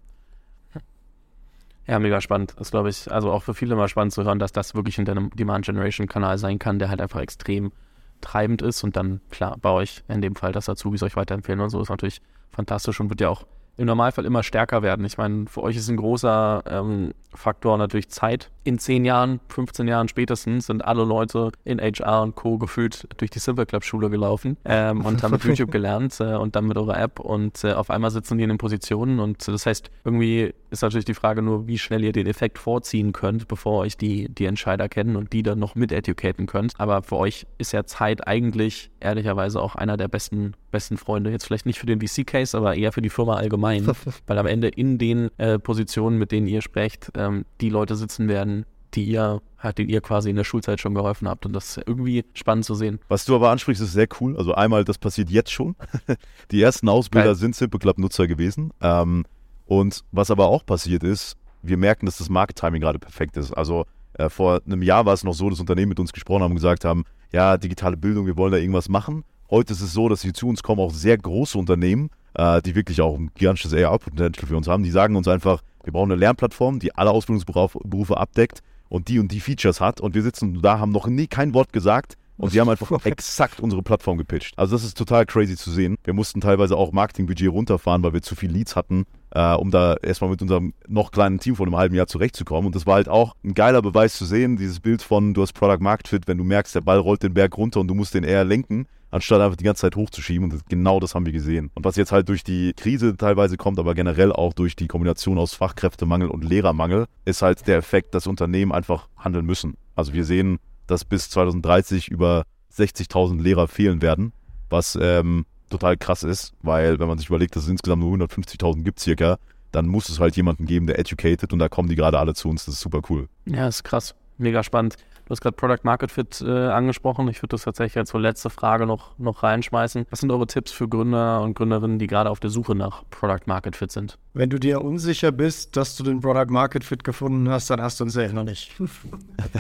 Ja, 1.87 1.99
mega 1.99 2.21
spannend. 2.21 2.55
Das 2.59 2.71
glaube 2.71 2.91
ich, 2.91 3.11
also 3.11 3.33
auch 3.33 3.43
für 3.43 3.55
viele 3.55 3.75
mal 3.75 3.89
spannend 3.89 4.13
zu 4.13 4.23
hören, 4.25 4.39
dass 4.39 4.53
das 4.53 4.75
wirklich 4.75 4.99
ein 4.99 5.31
Demand 5.35 5.65
Generation 5.65 6.07
Kanal 6.07 6.37
sein 6.37 6.59
kann, 6.59 6.79
der 6.79 6.91
halt 6.91 7.01
einfach 7.01 7.21
extrem 7.21 7.73
treibend 8.21 8.61
ist 8.61 8.85
und 8.85 8.95
dann, 8.97 9.21
klar, 9.31 9.57
bei 9.61 9.71
euch 9.71 10.03
in 10.09 10.21
dem 10.21 10.37
Fall, 10.37 10.53
dass 10.53 10.69
Azubis 10.69 11.03
euch 11.03 11.17
weiterempfehlen 11.17 11.61
und 11.61 11.71
so, 11.71 11.81
ist 11.81 11.89
natürlich 11.89 12.21
fantastisch 12.51 13.01
und 13.01 13.11
wird 13.11 13.21
ja 13.21 13.29
auch 13.29 13.45
im 13.77 13.87
Normalfall 13.87 14.25
immer 14.25 14.43
stärker 14.43 14.83
werden. 14.83 15.05
Ich 15.05 15.19
meine, 15.19 15.47
für 15.47 15.63
euch 15.63 15.77
ist 15.77 15.89
ein 15.89 15.97
großer 15.97 16.65
ähm, 16.67 17.13
Faktor 17.33 17.79
natürlich 17.79 18.11
Zeit. 18.11 18.51
In 18.69 18.79
10 18.79 19.07
Jahren, 19.07 19.41
15 19.49 19.89
Jahren 19.89 20.09
spätestens 20.09 20.67
sind 20.67 20.85
alle 20.85 21.03
Leute 21.03 21.53
in 21.65 21.81
HR 21.81 22.21
und 22.21 22.35
Co. 22.35 22.59
gefühlt 22.59 23.09
durch 23.17 23.31
die 23.31 23.39
Simple 23.39 23.65
Club 23.65 23.83
Schule 23.83 24.11
gelaufen 24.11 24.59
ähm, 24.67 25.07
und 25.07 25.23
haben 25.23 25.31
mit 25.31 25.43
YouTube 25.45 25.71
gelernt 25.71 26.21
äh, 26.21 26.35
und 26.35 26.55
dann 26.55 26.67
mit 26.67 26.77
eurer 26.77 27.01
App 27.01 27.19
und 27.19 27.65
äh, 27.65 27.73
auf 27.73 27.89
einmal 27.89 28.11
sitzen 28.11 28.37
die 28.37 28.45
in 28.45 28.51
den 28.51 28.59
Positionen 28.59 29.21
und 29.21 29.49
das 29.49 29.65
heißt, 29.65 29.91
irgendwie 30.05 30.53
ist 30.71 30.83
natürlich 30.83 31.07
die 31.07 31.15
Frage 31.15 31.43
nur, 31.43 31.67
wie 31.67 31.79
schnell 31.79 32.05
ihr 32.05 32.13
den 32.13 32.27
Effekt 32.27 32.59
vorziehen 32.59 33.13
könnt, 33.13 33.49
bevor 33.49 33.79
euch 33.81 33.97
die, 33.97 34.29
die 34.29 34.45
Entscheider 34.45 34.89
kennen 34.89 35.17
und 35.17 35.33
die 35.33 35.43
dann 35.43 35.59
noch 35.59 35.75
mit 35.75 35.93
educaten 35.93 36.47
könnt. 36.47 36.75
Aber 36.79 37.03
für 37.03 37.17
euch 37.17 37.47
ist 37.57 37.73
ja 37.73 37.85
Zeit 37.85 38.27
eigentlich 38.27 38.91
ehrlicherweise 39.01 39.61
auch 39.61 39.77
einer 39.77 39.97
der 39.97 40.09
besten, 40.09 40.55
besten 40.71 40.97
Freunde. 40.97 41.31
Jetzt 41.31 41.47
vielleicht 41.47 41.67
nicht 41.67 41.79
für 41.79 41.87
den 41.87 42.01
VC-Case, 42.01 42.57
aber 42.57 42.77
eher 42.77 42.93
für 42.93 43.03
die 43.03 43.09
Firma 43.09 43.37
allgemein. 43.37 43.89
weil 44.27 44.39
am 44.39 44.47
Ende 44.47 44.69
in 44.69 44.99
den 44.99 45.31
äh, 45.39 45.59
Positionen, 45.59 46.19
mit 46.19 46.33
denen 46.33 46.47
ihr 46.47 46.63
sprecht, 46.63 47.11
ähm, 47.15 47.45
die 47.61 47.71
Leute 47.71 47.97
sitzen 47.97 48.29
werden, 48.29 48.58
die 48.95 49.05
ihr, 49.05 49.41
halt, 49.59 49.79
denen 49.79 49.89
ihr 49.89 50.01
quasi 50.01 50.31
in 50.31 50.37
der 50.37 50.45
Schulzeit 50.45 50.81
schon 50.81 50.95
geholfen 50.95 51.29
habt. 51.29 51.47
Und 51.47 51.53
das 51.53 51.77
ist 51.77 51.85
irgendwie 51.87 52.25
spannend 52.35 52.65
zu 52.65 52.75
sehen. 52.75 52.99
Was 53.09 53.25
du 53.25 53.35
aber 53.35 53.51
ansprichst, 53.51 53.83
ist 53.83 53.93
sehr 53.93 54.09
cool. 54.21 54.37
Also 54.37 54.55
einmal, 54.55 54.85
das 54.85 54.99
passiert 54.99 55.31
jetzt 55.31 55.51
schon. 55.51 55.77
Die 56.51 56.63
ersten 56.63 56.89
Ausbilder 56.89 57.29
Geil. 57.29 57.35
sind 57.37 57.55
Simple 57.55 57.79
Club 57.79 57.99
Nutzer 57.99 58.27
gewesen. 58.27 58.73
Ähm, 58.81 59.25
und 59.67 60.05
was 60.13 60.31
aber 60.31 60.47
auch 60.47 60.65
passiert 60.65 61.03
ist, 61.03 61.37
wir 61.63 61.77
merken, 61.77 62.07
dass 62.07 62.19
das 62.19 62.29
Market-Timing 62.29 62.81
gerade 62.81 62.99
perfekt 62.99 63.37
ist. 63.37 63.53
Also 63.53 63.85
äh, 64.15 64.29
vor 64.29 64.61
einem 64.65 64.83
Jahr 64.83 65.05
war 65.07 65.15
es 65.15 65.25
noch 65.25 65.35
so, 65.35 65.51
dass 65.51 65.61
Unternehmen 65.61 65.91
mit 65.91 66.01
uns 66.01 66.13
gesprochen 66.13 66.43
haben 66.43 66.53
und 66.53 66.57
gesagt 66.57 66.85
haben, 66.85 67.05
ja, 67.33 67.59
digitale 67.59 67.97
Bildung, 67.97 68.27
wir 68.27 68.37
wollen 68.37 68.53
da 68.53 68.59
irgendwas 68.59 68.89
machen. 68.89 69.25
Heute 69.51 69.73
ist 69.73 69.81
es 69.81 69.93
so, 69.93 70.09
dass 70.09 70.23
sie 70.23 70.33
zu 70.33 70.49
uns 70.49 70.63
kommen, 70.63 70.81
auch 70.81 70.93
sehr 70.93 71.19
große 71.19 71.59
Unternehmen, 71.59 72.11
äh, 72.35 72.63
die 72.63 72.75
wirklich 72.75 73.01
auch 73.01 73.17
ein 73.17 73.31
gigantisches 73.35 73.75
AR-Potential 73.75 74.47
für 74.47 74.57
uns 74.57 74.69
haben. 74.69 74.83
Die 74.83 74.91
sagen 74.91 75.17
uns 75.17 75.29
einfach, 75.29 75.63
wir 75.85 75.93
brauchen 75.93 76.13
eine 76.13 76.21
Lernplattform, 76.21 76.79
die 76.79 76.95
alle 76.95 77.11
Ausbildungsberufe 77.11 78.17
abdeckt 78.17 78.63
und 78.89 79.09
die 79.09 79.19
und 79.19 79.33
die 79.33 79.41
Features 79.41 79.81
hat. 79.81 80.01
Und 80.01 80.15
wir 80.15 80.23
sitzen 80.23 80.61
da, 80.63 80.79
haben 80.79 80.93
noch 80.93 81.07
nie 81.07 81.27
kein 81.27 81.55
Wort 81.55 81.73
gesagt. 81.73 82.17
Und 82.39 82.51
sie 82.51 82.61
haben 82.61 82.69
einfach 82.69 83.05
exakt 83.05 83.59
unsere 83.61 83.83
Plattform 83.83 84.17
gepitcht. 84.17 84.57
Also 84.57 84.77
das 84.77 84.85
ist 84.85 84.97
total 84.97 85.27
crazy 85.27 85.57
zu 85.57 85.73
sehen. 85.73 85.97
Wir 86.05 86.15
mussten 86.15 86.41
teilweise 86.41 86.77
auch 86.77 86.93
Marketingbudget 86.93 87.51
runterfahren, 87.51 88.03
weil 88.05 88.13
wir 88.13 88.23
zu 88.23 88.37
viel 88.37 88.51
Leads 88.51 88.77
hatten, 88.77 89.07
äh, 89.33 89.55
um 89.55 89.73
da 89.73 89.95
erstmal 89.95 90.31
mit 90.31 90.41
unserem 90.41 90.73
noch 90.87 91.11
kleinen 91.11 91.41
Team 91.41 91.57
von 91.57 91.67
einem 91.67 91.77
halben 91.77 91.97
Jahr 91.97 92.07
zurechtzukommen. 92.07 92.67
Und 92.67 92.77
das 92.77 92.87
war 92.87 92.95
halt 92.95 93.09
auch 93.09 93.35
ein 93.45 93.55
geiler 93.55 93.83
Beweis 93.83 94.17
zu 94.17 94.25
sehen, 94.25 94.57
dieses 94.57 94.79
Bild 94.79 95.03
von, 95.03 95.35
du 95.35 95.43
hast 95.43 95.53
Product 95.53 95.81
Market 95.81 96.07
Fit, 96.07 96.29
wenn 96.29 96.39
du 96.39 96.45
merkst, 96.45 96.77
der 96.77 96.81
Ball 96.81 96.99
rollt 96.99 97.25
den 97.25 97.35
Berg 97.35 97.59
runter 97.59 97.81
und 97.81 97.89
du 97.89 97.95
musst 97.95 98.15
den 98.15 98.23
eher 98.23 98.45
lenken, 98.45 98.87
anstatt 99.11 99.41
einfach 99.41 99.57
die 99.57 99.65
ganze 99.65 99.81
Zeit 99.81 99.97
hochzuschieben. 99.97 100.53
Und 100.53 100.69
genau 100.69 101.01
das 101.01 101.17
haben 101.17 101.27
wir 101.27 101.33
gesehen. 101.33 101.73
Und 101.75 101.85
was 101.85 101.97
jetzt 101.97 102.13
halt 102.13 102.29
durch 102.29 102.45
die 102.45 102.73
Krise 102.75 103.17
teilweise 103.17 103.57
kommt, 103.57 103.81
aber 103.81 103.97
generell 103.97 104.33
auch 104.33 104.53
durch 104.53 104.77
die 104.77 104.87
Kombination 104.87 105.39
aus 105.39 105.55
Fachkräftemangel 105.55 106.29
und 106.29 106.45
Lehrermangel, 106.45 107.07
ist 107.25 107.43
halt 107.43 107.67
der 107.67 107.79
Effekt, 107.79 108.15
dass 108.15 108.29
Unternehmen 108.29 108.71
einfach 108.71 109.09
handeln 109.17 109.45
müssen. 109.45 109.75
Also 109.97 110.13
wir 110.13 110.25
sehen, 110.25 110.61
dass 110.89 111.05
bis 111.05 111.31
2030 111.31 112.09
über 112.09 112.43
60.000 112.77 113.41
Lehrer 113.41 113.69
fehlen 113.69 114.03
werden, 114.03 114.33
was 114.69 114.99
ähm, 115.01 115.47
total 115.71 115.97
krass 115.97 116.25
ist, 116.25 116.55
weil 116.63 116.99
wenn 116.99 117.07
man 117.07 117.19
sich 117.19 117.29
überlegt, 117.29 117.55
dass 117.55 117.65
es 117.65 117.69
insgesamt 117.69 118.03
nur 118.03 118.13
150.000 118.17 118.83
gibt 118.83 118.99
circa, 118.99 119.39
dann 119.71 119.87
muss 119.87 120.09
es 120.09 120.19
halt 120.19 120.37
jemanden 120.37 120.67
geben, 120.67 120.87
der 120.87 120.99
educated 120.99 121.53
und 121.53 121.59
da 121.59 121.69
kommen 121.69 121.89
die 121.89 121.95
gerade 121.95 122.19
alle 122.19 122.35
zu 122.35 122.49
uns. 122.49 122.65
Das 122.65 122.75
ist 122.75 122.81
super 122.81 123.03
cool. 123.11 123.29
Ja, 123.45 123.69
ist 123.69 123.85
krass. 123.85 124.15
Mega 124.39 124.63
spannend. 124.63 124.97
Du 125.29 125.33
hast 125.33 125.43
gerade 125.43 125.57
Product 125.57 125.81
Market 125.83 126.11
Fit 126.11 126.41
äh, 126.41 126.69
angesprochen. 126.69 127.29
Ich 127.29 127.43
würde 127.43 127.49
das 127.49 127.65
tatsächlich 127.65 127.99
als 127.99 128.09
so 128.09 128.17
letzte 128.17 128.49
Frage 128.49 128.87
noch, 128.87 129.19
noch 129.19 129.43
reinschmeißen. 129.43 130.07
Was 130.09 130.21
sind 130.21 130.33
eure 130.33 130.47
Tipps 130.47 130.73
für 130.73 130.89
Gründer 130.89 131.43
und 131.43 131.53
Gründerinnen, 131.53 131.99
die 131.99 132.07
gerade 132.07 132.31
auf 132.31 132.41
der 132.41 132.49
Suche 132.49 132.75
nach 132.75 133.03
Product 133.11 133.43
Market 133.45 133.77
Fit 133.77 133.93
sind? 133.93 134.17
Wenn 134.33 134.49
du 134.49 134.59
dir 134.59 134.81
unsicher 134.81 135.31
bist, 135.31 135.77
dass 135.77 135.97
du 135.97 136.03
den 136.03 136.21
Product 136.21 136.51
Market 136.51 136.83
Fit 136.83 137.05
gefunden 137.05 137.51
hast, 137.51 137.69
dann 137.69 137.83
hast 137.83 138.01
du 138.01 138.05
ihn 138.05 138.11
selber 138.11 138.37
noch 138.37 138.45
nicht. 138.45 138.73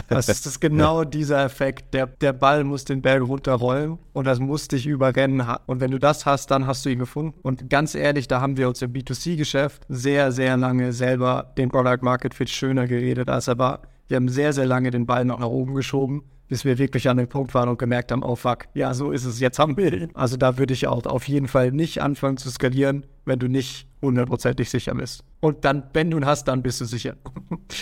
Das 0.08 0.28
ist 0.28 0.46
das 0.46 0.58
genau 0.58 1.04
dieser 1.04 1.44
Effekt. 1.44 1.92
Der, 1.92 2.06
der 2.06 2.32
Ball 2.32 2.64
muss 2.64 2.84
den 2.84 3.02
Berg 3.02 3.22
runterrollen 3.22 3.98
und 4.14 4.26
das 4.26 4.38
muss 4.38 4.68
dich 4.68 4.86
überrennen. 4.86 5.46
Und 5.66 5.80
wenn 5.80 5.90
du 5.90 5.98
das 5.98 6.24
hast, 6.24 6.50
dann 6.50 6.66
hast 6.66 6.86
du 6.86 6.88
ihn 6.88 6.98
gefunden. 6.98 7.34
Und 7.42 7.68
ganz 7.68 7.94
ehrlich, 7.94 8.26
da 8.26 8.40
haben 8.40 8.56
wir 8.56 8.68
uns 8.68 8.80
im 8.80 8.92
B2C-Geschäft 8.92 9.84
sehr, 9.88 10.32
sehr 10.32 10.56
lange 10.56 10.92
selber 10.92 11.52
den 11.58 11.68
Product 11.68 12.02
Market 12.02 12.32
Fit 12.32 12.48
schöner 12.48 12.86
geredet, 12.86 13.28
als 13.28 13.48
er 13.48 13.58
war. 13.58 13.82
Wir 14.08 14.16
haben 14.16 14.28
sehr, 14.28 14.52
sehr 14.52 14.66
lange 14.66 14.90
den 14.90 15.06
Ball 15.06 15.24
noch 15.24 15.38
nach 15.38 15.48
oben 15.48 15.74
geschoben, 15.74 16.22
bis 16.48 16.64
wir 16.64 16.78
wirklich 16.78 17.08
an 17.08 17.18
dem 17.18 17.28
Punkt 17.28 17.52
waren 17.54 17.68
und 17.68 17.78
gemerkt 17.78 18.10
haben, 18.10 18.22
oh 18.22 18.36
fuck, 18.36 18.64
ja, 18.72 18.94
so 18.94 19.12
ist 19.12 19.26
es, 19.26 19.38
jetzt 19.38 19.58
haben 19.58 19.76
wir 19.76 19.92
ihn. 19.92 20.10
Also 20.14 20.38
da 20.38 20.56
würde 20.56 20.72
ich 20.72 20.86
auch 20.86 21.04
auf 21.04 21.28
jeden 21.28 21.46
Fall 21.46 21.72
nicht 21.72 22.00
anfangen 22.00 22.38
zu 22.38 22.50
skalieren, 22.50 23.04
wenn 23.26 23.38
du 23.38 23.48
nicht 23.48 23.86
hundertprozentig 24.00 24.70
sicher 24.70 24.94
bist. 24.94 25.24
Und 25.40 25.64
dann, 25.66 25.84
wenn 25.92 26.10
du 26.10 26.16
ihn 26.16 26.24
hast, 26.24 26.48
dann 26.48 26.62
bist 26.62 26.80
du 26.80 26.84
sicher. 26.84 27.16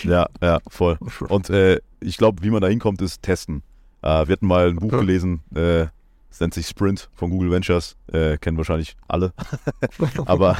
Ja, 0.02 0.26
ja, 0.42 0.58
voll. 0.68 0.98
Und 1.28 1.48
äh, 1.48 1.78
ich 2.00 2.16
glaube, 2.16 2.42
wie 2.42 2.50
man 2.50 2.60
da 2.60 2.66
hinkommt, 2.66 3.00
ist 3.02 3.22
testen. 3.22 3.62
Äh, 4.02 4.26
wir 4.26 4.32
hatten 4.32 4.46
mal 4.46 4.68
ein 4.68 4.76
Buch 4.76 4.90
gelesen, 4.90 5.42
äh, 5.54 5.86
es 6.28 6.40
nennt 6.40 6.54
sich 6.54 6.66
Sprint 6.66 7.08
von 7.14 7.30
Google 7.30 7.50
Ventures, 7.52 7.96
äh, 8.12 8.36
kennen 8.36 8.56
wahrscheinlich 8.56 8.96
alle. 9.08 9.32
Aber 10.26 10.56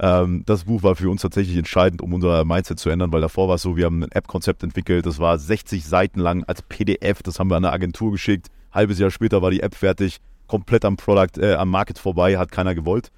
ähm, 0.00 0.44
das 0.46 0.64
Buch 0.64 0.82
war 0.82 0.96
für 0.96 1.10
uns 1.10 1.20
tatsächlich 1.20 1.56
entscheidend, 1.56 2.00
um 2.00 2.14
unser 2.14 2.44
Mindset 2.46 2.78
zu 2.78 2.88
ändern, 2.88 3.12
weil 3.12 3.20
davor 3.20 3.48
war 3.48 3.56
es 3.56 3.62
so, 3.62 3.76
wir 3.76 3.84
haben 3.84 4.02
ein 4.02 4.12
App-Konzept 4.12 4.62
entwickelt, 4.62 5.04
das 5.04 5.18
war 5.18 5.38
60 5.38 5.84
Seiten 5.84 6.20
lang 6.20 6.42
als 6.44 6.62
PDF, 6.62 7.22
das 7.22 7.38
haben 7.38 7.50
wir 7.50 7.56
an 7.56 7.64
eine 7.64 7.72
Agentur 7.72 8.10
geschickt. 8.10 8.48
Halbes 8.72 8.98
Jahr 8.98 9.10
später 9.10 9.42
war 9.42 9.50
die 9.50 9.60
App 9.60 9.74
fertig, 9.74 10.18
komplett 10.46 10.86
am 10.86 10.96
Product, 10.96 11.38
äh, 11.38 11.54
am 11.54 11.68
Market 11.68 11.98
vorbei, 11.98 12.38
hat 12.38 12.50
keiner 12.50 12.74
gewollt. 12.74 13.10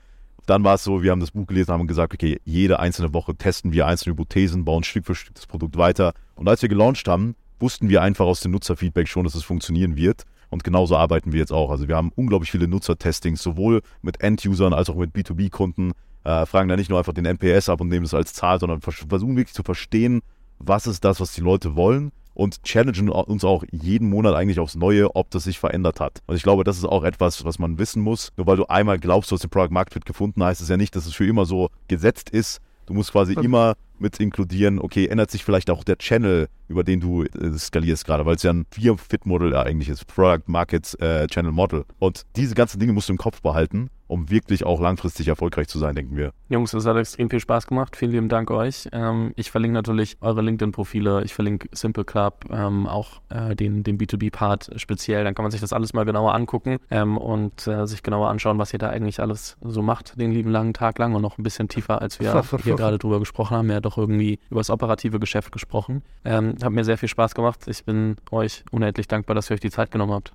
Dann 0.47 0.64
war 0.64 0.74
es 0.74 0.83
so, 0.83 1.05
wir 1.05 1.12
haben 1.12 1.20
das 1.20 1.30
Buch 1.30 1.47
gelesen, 1.47 1.72
haben 1.72 1.87
gesagt, 1.87 2.14
okay, 2.14 2.41
jede 2.45 2.80
einzelne 2.80 3.14
Woche 3.14 3.37
testen 3.37 3.72
wir 3.72 3.87
einzelne 3.87 4.14
Hypothesen, 4.14 4.64
bauen 4.64 4.83
Stück 4.83 5.07
für 5.07 5.14
Stück 5.14 5.37
das 5.37 5.47
Produkt 5.47 5.76
weiter. 5.76 6.14
Und 6.35 6.49
als 6.49 6.62
wir 6.62 6.68
gelauncht 6.68 7.07
haben, 7.07 7.37
wussten 7.61 7.89
wir 7.89 8.03
einfach 8.03 8.26
aus 8.26 8.41
dem 8.41 8.51
Nutzerfeedback 8.51 9.07
schon, 9.07 9.22
dass 9.22 9.37
es 9.37 9.45
funktionieren 9.45 9.95
wird. 9.97 10.24
Und 10.51 10.64
genauso 10.64 10.97
arbeiten 10.97 11.33
wir 11.33 11.39
jetzt 11.39 11.53
auch. 11.53 11.70
Also 11.70 11.87
wir 11.87 11.97
haben 11.97 12.11
unglaublich 12.16 12.51
viele 12.51 12.66
Nutzertestings, 12.66 13.41
sowohl 13.41 13.83
mit 14.03 14.20
End-Usern 14.20 14.74
als 14.74 14.91
auch 14.91 14.97
mit 14.97 15.14
B2B-Kunden. 15.14 15.93
Äh, 16.25 16.47
fragen 16.47 16.68
da 16.68 16.77
nicht 16.77 16.91
nur 16.91 16.99
einfach 16.99 17.12
den 17.12 17.27
NPS 17.27 17.68
ab 17.68 17.81
und 17.81 17.89
nehmen 17.89 18.05
es 18.05 18.14
als 18.14 18.33
Zahl, 18.33 18.61
sondern 18.61 18.81
versuchen 18.81 19.37
wirklich 19.37 19.55
zu 19.55 19.62
verstehen, 19.62 20.23
was 20.59 20.87
ist 20.87 21.05
das, 21.05 21.20
was 21.20 21.33
die 21.33 21.41
Leute 21.41 21.75
wollen 21.75 22.12
und 22.35 22.62
challengen 22.62 23.09
uns 23.09 23.45
auch 23.45 23.64
jeden 23.70 24.09
Monat 24.09 24.35
eigentlich 24.35 24.61
aufs 24.61 24.75
Neue, 24.75 25.14
ob 25.14 25.31
das 25.31 25.45
sich 25.45 25.59
verändert 25.59 26.01
hat. 26.01 26.23
Und 26.27 26.37
ich 26.37 26.43
glaube, 26.43 26.64
das 26.64 26.79
ist 26.79 26.85
auch 26.85 27.05
etwas, 27.05 27.45
was 27.45 27.59
man 27.59 27.79
wissen 27.79 28.03
muss. 28.03 28.33
Nur 28.37 28.47
weil 28.47 28.57
du 28.57 28.66
einmal 28.66 28.99
glaubst, 28.99 29.31
du 29.31 29.35
hast 29.35 29.43
den 29.43 29.51
Product 29.51 29.73
Market 29.73 29.95
Fit 29.95 30.07
gefunden, 30.07 30.43
heißt 30.43 30.61
es 30.61 30.68
ja 30.68 30.77
nicht, 30.77 30.97
dass 30.97 31.07
es 31.07 31.14
für 31.14 31.27
immer 31.27 31.45
so 31.45 31.68
gesetzt 31.89 32.31
ist. 32.31 32.61
Du 32.87 32.95
musst 32.95 33.12
quasi 33.12 33.35
immer 33.35 33.75
mit 33.99 34.18
inkludieren, 34.18 34.81
okay, 34.81 35.07
ändert 35.07 35.31
sich 35.31 35.45
vielleicht 35.45 35.70
auch 35.70 35.85
der 35.85 35.97
Channel, 35.97 36.49
über 36.66 36.83
den 36.83 36.99
du 36.99 37.23
äh, 37.23 37.53
skalierst 37.57 38.05
gerade, 38.05 38.27
weil 38.27 38.35
es 38.35 38.43
ja 38.43 38.53
ein 38.53 38.66
Vier-Fit-Model 38.70 39.55
eigentlich 39.55 39.89
ist, 39.89 40.07
Product 40.09 40.43
Market 40.47 41.01
äh, 41.01 41.29
Channel 41.29 41.53
Model. 41.53 41.85
Und 42.01 42.23
diese 42.35 42.57
ganzen 42.57 42.81
Dinge 42.81 42.93
musst 42.93 43.09
du 43.09 43.12
im 43.12 43.18
Kopf 43.18 43.41
behalten 43.41 43.89
um 44.13 44.31
wirklich 44.31 44.65
auch 44.65 44.81
langfristig 44.81 45.29
erfolgreich 45.29 45.69
zu 45.69 45.79
sein, 45.79 45.95
denken 45.95 46.17
wir. 46.17 46.33
Jungs, 46.51 46.75
es 46.75 46.85
hat 46.85 46.97
extrem 46.97 47.31
viel 47.31 47.41
Spaß 47.41 47.67
gemacht. 47.67 47.97
Vielen 47.97 48.13
lieben 48.13 48.29
Dank 48.29 48.51
euch. 48.51 48.89
Ähm, 48.93 49.33
ich 49.37 49.51
verlinke 49.51 49.75
natürlich 49.75 50.19
eure 50.21 50.43
LinkedIn-Profile. 50.43 51.25
Ich 51.25 51.33
verlinke 51.33 51.69
Simple 51.73 52.05
Club, 52.05 52.45
ähm, 52.51 52.87
auch 52.87 53.23
äh, 53.31 53.57
den, 53.57 53.83
den 53.83 53.99
B2B-Part 53.99 54.73
speziell. 54.77 55.25
Dann 55.25 55.35
kann 55.35 55.45
man 55.45 55.51
sich 55.51 55.63
das 55.63 55.73
alles 55.73 55.95
mal 55.95 56.05
genauer 56.05 56.35
angucken 56.35 56.79
ähm, 56.91 57.17
und 57.17 57.67
äh, 57.67 57.87
sich 57.87 58.03
genauer 58.03 58.29
anschauen, 58.29 58.59
was 58.59 58.73
ihr 58.75 58.79
da 58.79 58.91
eigentlich 58.91 59.19
alles 59.21 59.57
so 59.63 59.81
macht, 59.81 60.21
den 60.21 60.33
lieben 60.33 60.51
langen 60.51 60.75
Tag 60.75 60.99
lang 60.99 61.15
und 61.15 61.23
noch 61.23 61.39
ein 61.39 61.43
bisschen 61.43 61.69
tiefer, 61.69 62.03
als 62.03 62.21
wir 62.21 62.43
hier 62.63 62.77
gerade 62.77 62.99
drüber 62.99 63.19
gesprochen 63.19 63.57
haben. 63.57 63.71
Ja, 63.71 63.81
doch 63.81 63.97
irgendwie 63.97 64.39
über 64.51 64.61
das 64.61 64.69
operative 64.69 65.21
Geschäft 65.21 65.53
gesprochen. 65.53 66.03
Ähm, 66.25 66.57
hat 66.63 66.71
mir 66.71 66.85
sehr 66.85 66.99
viel 66.99 67.09
Spaß 67.09 67.35
gemacht. 67.35 67.67
Ich 67.67 67.87
bin 67.87 68.17
euch 68.31 68.63
unendlich 68.71 69.09
dankbar, 69.09 69.35
dass 69.35 69.51
ihr 69.51 69.55
euch 69.55 69.61
die 69.61 69.71
Zeit 69.71 69.91
genommen 69.91 70.13
habt. 70.13 70.35